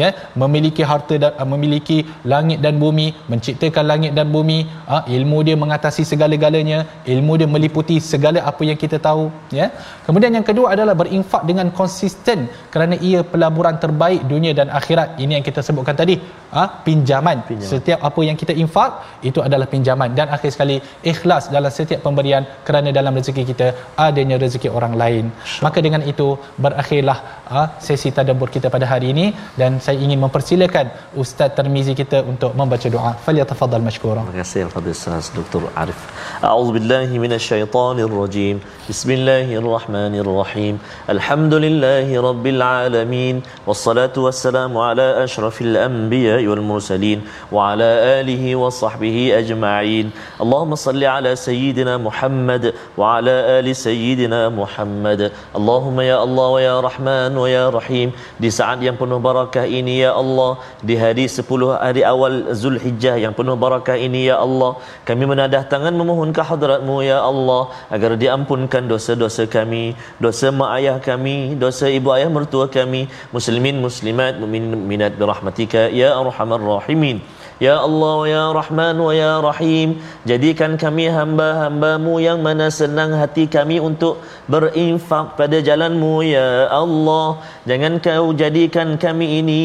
ya 0.00 0.08
memiliki 0.42 0.82
harta 0.90 1.14
dan 1.22 1.32
uh, 1.42 1.48
memiliki 1.52 1.98
langit 2.32 2.58
dan 2.64 2.74
bumi 2.82 3.06
menciptakan 3.32 3.84
langit 3.92 4.12
dan 4.18 4.28
bumi 4.36 4.58
uh, 4.94 5.02
ilmu 5.16 5.38
dia 5.46 5.56
mengatasi 5.62 6.02
segala-galanya 6.12 6.78
ilmu 7.14 7.32
dia 7.40 7.48
meliputi 7.54 7.96
segala 8.12 8.40
apa 8.50 8.62
yang 8.70 8.78
kita 8.84 8.98
tahu 9.08 9.24
ya. 9.58 9.68
Kemudian 10.06 10.32
yang 10.38 10.46
kedua 10.50 10.66
adalah 10.74 10.94
berinfak 11.02 11.42
dengan 11.50 11.68
konsisten 11.80 12.38
kerana 12.72 12.94
ia 13.08 13.20
pelaburan 13.32 13.76
terbaik 13.84 14.22
dunia 14.32 14.52
dan 14.60 14.68
akhirat. 14.78 15.08
Ini 15.22 15.32
yang 15.38 15.46
kita 15.48 15.60
sebutkan 15.68 15.96
tadi 16.02 16.16
uh, 16.60 16.68
pinjaman. 16.86 17.38
Pinjaman. 17.48 17.70
setiap 17.72 18.00
apa 18.08 18.20
yang 18.28 18.36
kita 18.42 18.54
infak 18.64 18.90
itu 19.28 19.40
adalah 19.46 19.68
pinjaman. 19.74 20.10
Dan 20.18 20.28
akhir 20.36 20.50
sekali 20.56 20.76
ikhlas 21.12 21.44
dalam 21.56 21.72
setiap 21.78 22.00
pemberian 22.06 22.44
kerana 22.66 22.90
dalam 22.98 23.14
rezeki 23.20 23.44
kita 23.50 23.68
adanya 24.08 24.36
rezeki 24.44 24.68
orang 24.78 24.94
lain. 25.02 25.24
Maka 25.64 25.78
dengan 25.86 26.02
itu 26.12 26.28
berakhirlah 26.64 27.18
uh, 27.56 27.66
sesi 27.86 28.10
tadabbur 28.18 28.50
kita 28.56 28.68
pada 28.76 28.88
hari 28.92 29.08
ini. 29.14 29.26
Dan 29.60 29.80
saya 29.84 29.98
ingin 30.04 30.18
mempersilakan 30.24 30.86
Ustaz 31.22 31.50
Termizi 31.56 31.92
kita 32.00 32.18
untuk 32.32 32.50
membaca 32.60 32.88
doa. 32.94 33.10
Falyatafaddal 33.24 33.84
mashkura. 33.88 34.22
Terima 34.24 34.36
kasih 34.42 34.60
kepada 34.68 34.88
Ustaz 34.96 35.26
Dr. 35.38 35.62
Arif. 35.82 36.00
A'udzubillahi 36.48 37.20
minasyaitonirrajim. 37.24 38.56
Bismillahirrahmanirrahim. 38.90 40.74
Alhamdulillahi 41.14 42.22
rabbil 42.28 42.62
alamin. 42.68 43.42
Wassalatu 43.68 44.24
wassalamu 44.26 44.80
ala 44.86 45.06
asyrafil 45.24 45.76
anbiya 45.88 46.38
wal 46.52 46.64
mursalin 46.70 47.20
wa 47.56 47.68
ala 47.72 47.90
alihi 48.16 48.56
wa 48.62 48.72
sahbihi 48.80 49.24
ajma'in. 49.40 50.06
Allahumma 50.46 50.80
salli 50.86 51.08
ala 51.16 51.34
sayyidina 51.44 51.98
Muhammad 52.08 52.64
wa 53.02 53.12
ala 53.18 53.36
ali 53.58 53.76
sayyidina 53.84 54.40
Muhammad. 54.60 55.20
Allahumma 55.60 56.08
ya 56.10 56.18
Allah 56.24 56.48
wa 56.56 56.64
ya 56.68 56.74
Rahman 56.88 57.32
wa 57.44 57.46
ya 57.56 57.66
Rahim 57.78 58.08
di 58.46 58.50
saat 58.60 58.80
yang 58.88 58.96
penuh 59.04 59.20
barakah 59.28 59.68
ini 59.80 59.94
ya 60.04 60.10
Allah. 60.22 60.52
Di 60.88 60.94
hari 61.02 61.24
10 61.26 61.44
hari 61.84 62.02
awal 62.12 62.54
Zulhijjah 62.60 63.16
yang 63.24 63.34
penuh 63.38 63.56
barakah 63.64 63.96
ini 64.06 64.20
ya 64.30 64.36
Allah 64.46 64.72
kami 65.08 65.24
menadah 65.32 65.62
tangan 65.72 65.94
memohon 66.00 66.30
ke 66.36 66.42
hadratmu 66.50 66.96
ya 67.10 67.18
Allah 67.30 67.62
agar 67.94 68.12
diampunkan 68.22 68.82
dosa-dosa 68.92 69.44
kami 69.56 69.84
dosa 70.24 70.48
mak 70.58 70.70
ayah 70.78 70.96
kami 71.08 71.36
dosa 71.64 71.86
ibu 71.98 72.08
ayah 72.16 72.30
mertua 72.36 72.66
kami 72.76 73.02
muslimin 73.36 73.78
muslimat 73.86 74.40
mukminat 74.42 75.12
birahmatika 75.20 75.82
ya 76.00 76.08
arhamar 76.20 76.60
rahimin 76.72 77.18
Ya 77.62 77.78
Allah, 77.78 78.18
Ya 78.26 78.44
Rahman, 78.50 78.98
Ya 79.14 79.38
Rahim 79.38 80.02
Jadikan 80.26 80.74
kami 80.74 81.06
hamba-hambamu 81.06 82.16
yang 82.18 82.40
mana 82.40 82.72
senang 82.72 83.12
hati 83.14 83.44
kami 83.44 83.76
untuk 83.78 84.24
berinfak 84.50 85.36
pada 85.38 85.60
jalanmu 85.60 86.24
Ya 86.24 86.66
Allah. 86.72 87.44
Jangan 87.68 88.00
kau 88.00 88.32
jadikan 88.32 88.96
kami 88.96 89.44
ini 89.44 89.60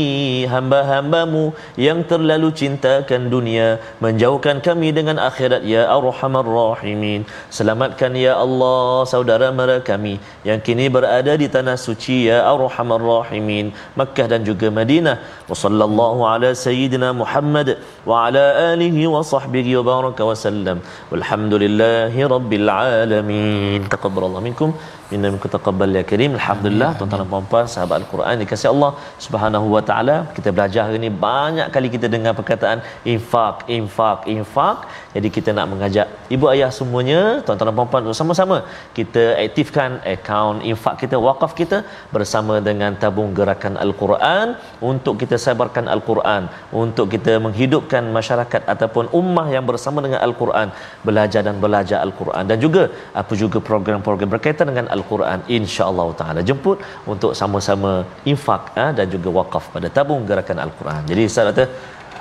hamba-hambamu 0.46 1.56
yang 1.80 2.04
terlalu 2.04 2.52
cintakan 2.52 3.32
dunia. 3.32 3.80
Menjauhkan 4.04 4.60
kami 4.60 4.92
dengan 4.92 5.16
akhirat 5.16 5.64
Ya 5.64 5.88
Arhamar 5.88 6.44
Rahimin. 6.44 7.24
Selamatkan 7.48 8.14
Ya 8.20 8.36
Allah 8.36 9.08
saudara 9.08 9.50
mara 9.56 9.80
kami 9.80 10.20
yang 10.44 10.60
kini 10.60 10.92
berada 10.92 11.40
di 11.40 11.48
tanah 11.48 11.80
suci 11.80 12.28
Ya 12.28 12.44
Arhamar 12.44 13.00
Rahimin 13.00 13.72
Makkah 13.96 14.28
dan 14.28 14.44
juga 14.44 14.68
Madinah. 14.68 15.48
Wa 15.48 15.56
sallallahu 15.56 16.28
ala 16.28 16.52
Sayyidina 16.52 17.16
Muhammad 17.16 17.79
وعلى 18.07 18.45
آله 18.73 18.97
وصحبه 19.15 19.67
وبارك 19.79 20.19
وسلم 20.21 20.77
والحمد 21.11 21.55
لله 21.63 22.15
رب 22.35 22.53
العالمين 22.61 23.81
تقبل 23.95 24.23
الله 24.29 24.41
منكم 24.49 24.69
Inna 25.15 25.29
minkum 25.33 25.51
taqabbal 25.55 25.97
ya 25.97 26.03
karim. 26.11 26.31
Alhamdulillah 26.39 26.91
tuan-tuan 26.99 27.21
dan 27.23 27.29
puan-puan 27.33 27.67
sahabat 27.73 27.97
Al-Quran 28.01 28.41
dikasihi 28.43 28.71
Allah 28.75 28.93
Subhanahu 29.25 29.67
wa 29.75 29.83
taala. 29.89 30.17
Kita 30.37 30.49
belajar 30.57 30.83
hari 30.87 30.99
ini 31.01 31.11
banyak 31.27 31.69
kali 31.75 31.89
kita 31.95 32.07
dengar 32.15 32.33
perkataan 32.39 32.79
infak, 33.13 33.57
infak, 33.77 34.21
infak. 34.35 34.79
Jadi 35.17 35.29
kita 35.37 35.51
nak 35.59 35.67
mengajak 35.73 36.07
ibu 36.35 36.47
ayah 36.53 36.71
semuanya, 36.79 37.21
tuan-tuan 37.45 37.69
dan 37.71 37.77
puan-puan 37.79 38.05
bersama-sama 38.09 38.57
kita 38.99 39.25
aktifkan 39.45 39.91
akaun 40.15 40.59
infak 40.73 40.97
kita, 41.03 41.17
wakaf 41.27 41.53
kita 41.61 41.81
bersama 42.17 42.57
dengan 42.69 42.97
tabung 43.03 43.31
gerakan 43.39 43.77
Al-Quran 43.85 44.57
untuk 44.93 45.15
kita 45.23 45.39
sebarkan 45.47 45.87
Al-Quran, 45.97 46.43
untuk 46.85 47.07
kita 47.15 47.35
menghidupkan 47.47 47.68
masyarakat 48.18 48.62
ataupun 48.74 49.06
ummah 49.20 49.48
yang 49.56 49.66
bersama 49.70 50.00
dengan 50.06 50.20
Al-Quran, 50.28 50.68
belajar 51.08 51.42
dan 51.48 51.56
belajar 51.66 52.00
Al-Quran 52.08 52.44
dan 52.52 52.58
juga 52.66 52.84
apa 53.22 53.34
juga 53.44 53.60
program-program 53.70 54.32
berkaitan 54.36 54.68
dengan 54.72 54.88
Al-Quran 54.96 55.40
insya-Allah 55.58 56.08
taala 56.22 56.44
jemput 56.50 56.80
untuk 57.14 57.32
sama-sama 57.42 57.92
infak 58.34 58.64
ha, 58.78 58.88
dan 59.00 59.08
juga 59.16 59.30
wakaf 59.40 59.66
pada 59.76 59.90
tabung 59.98 60.24
gerakan 60.30 60.60
Al-Quran. 60.66 61.02
Jadi 61.12 61.22
Ustaz 61.30 61.46
kata 61.52 61.66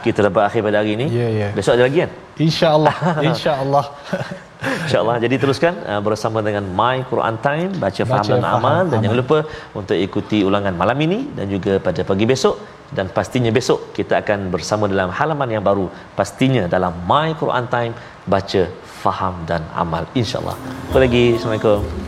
kita 0.07 0.27
dapat 0.29 0.43
akhir 0.49 0.61
pada 0.67 0.77
hari 0.81 0.95
ini. 0.99 1.07
Ya 1.11 1.29
ya. 1.41 1.49
Besok 1.57 1.73
ada 1.77 1.85
lagi 1.89 1.99
kan? 2.05 2.11
Insya-Allah. 2.39 2.97
Insya-Allah. 3.29 3.87
InsyaAllah 4.59 5.17
Jadi 5.25 5.35
teruskan 5.43 5.75
uh, 5.87 6.01
bersama 6.03 6.43
dengan 6.43 6.65
My 6.79 7.07
Quran 7.11 7.37
Time 7.47 7.71
Baca, 7.79 8.03
Faham 8.11 8.27
dan 8.27 8.43
Amal 8.43 8.59
faham, 8.59 8.85
Dan 8.91 8.97
amal. 8.99 9.05
jangan 9.05 9.19
lupa 9.23 9.39
untuk 9.81 9.97
ikuti 10.07 10.39
ulangan 10.49 10.75
malam 10.75 10.99
ini 11.07 11.19
Dan 11.39 11.47
juga 11.55 11.79
pada 11.79 12.03
pagi 12.03 12.27
besok 12.27 12.59
Dan 12.91 13.07
pastinya 13.15 13.55
besok 13.55 13.95
kita 13.95 14.19
akan 14.23 14.51
bersama 14.51 14.91
dalam 14.91 15.15
halaman 15.15 15.49
yang 15.55 15.63
baru 15.63 15.87
Pastinya 16.19 16.67
dalam 16.67 16.91
My 17.07 17.39
Quran 17.39 17.67
Time 17.71 17.95
Baca, 18.27 18.63
Faham 18.83 19.47
dan 19.47 19.63
Amal 19.79 20.11
InsyaAllah 20.19 20.59
Apa 20.91 20.99
lagi 21.07 21.39
Assalamualaikum 21.39 22.08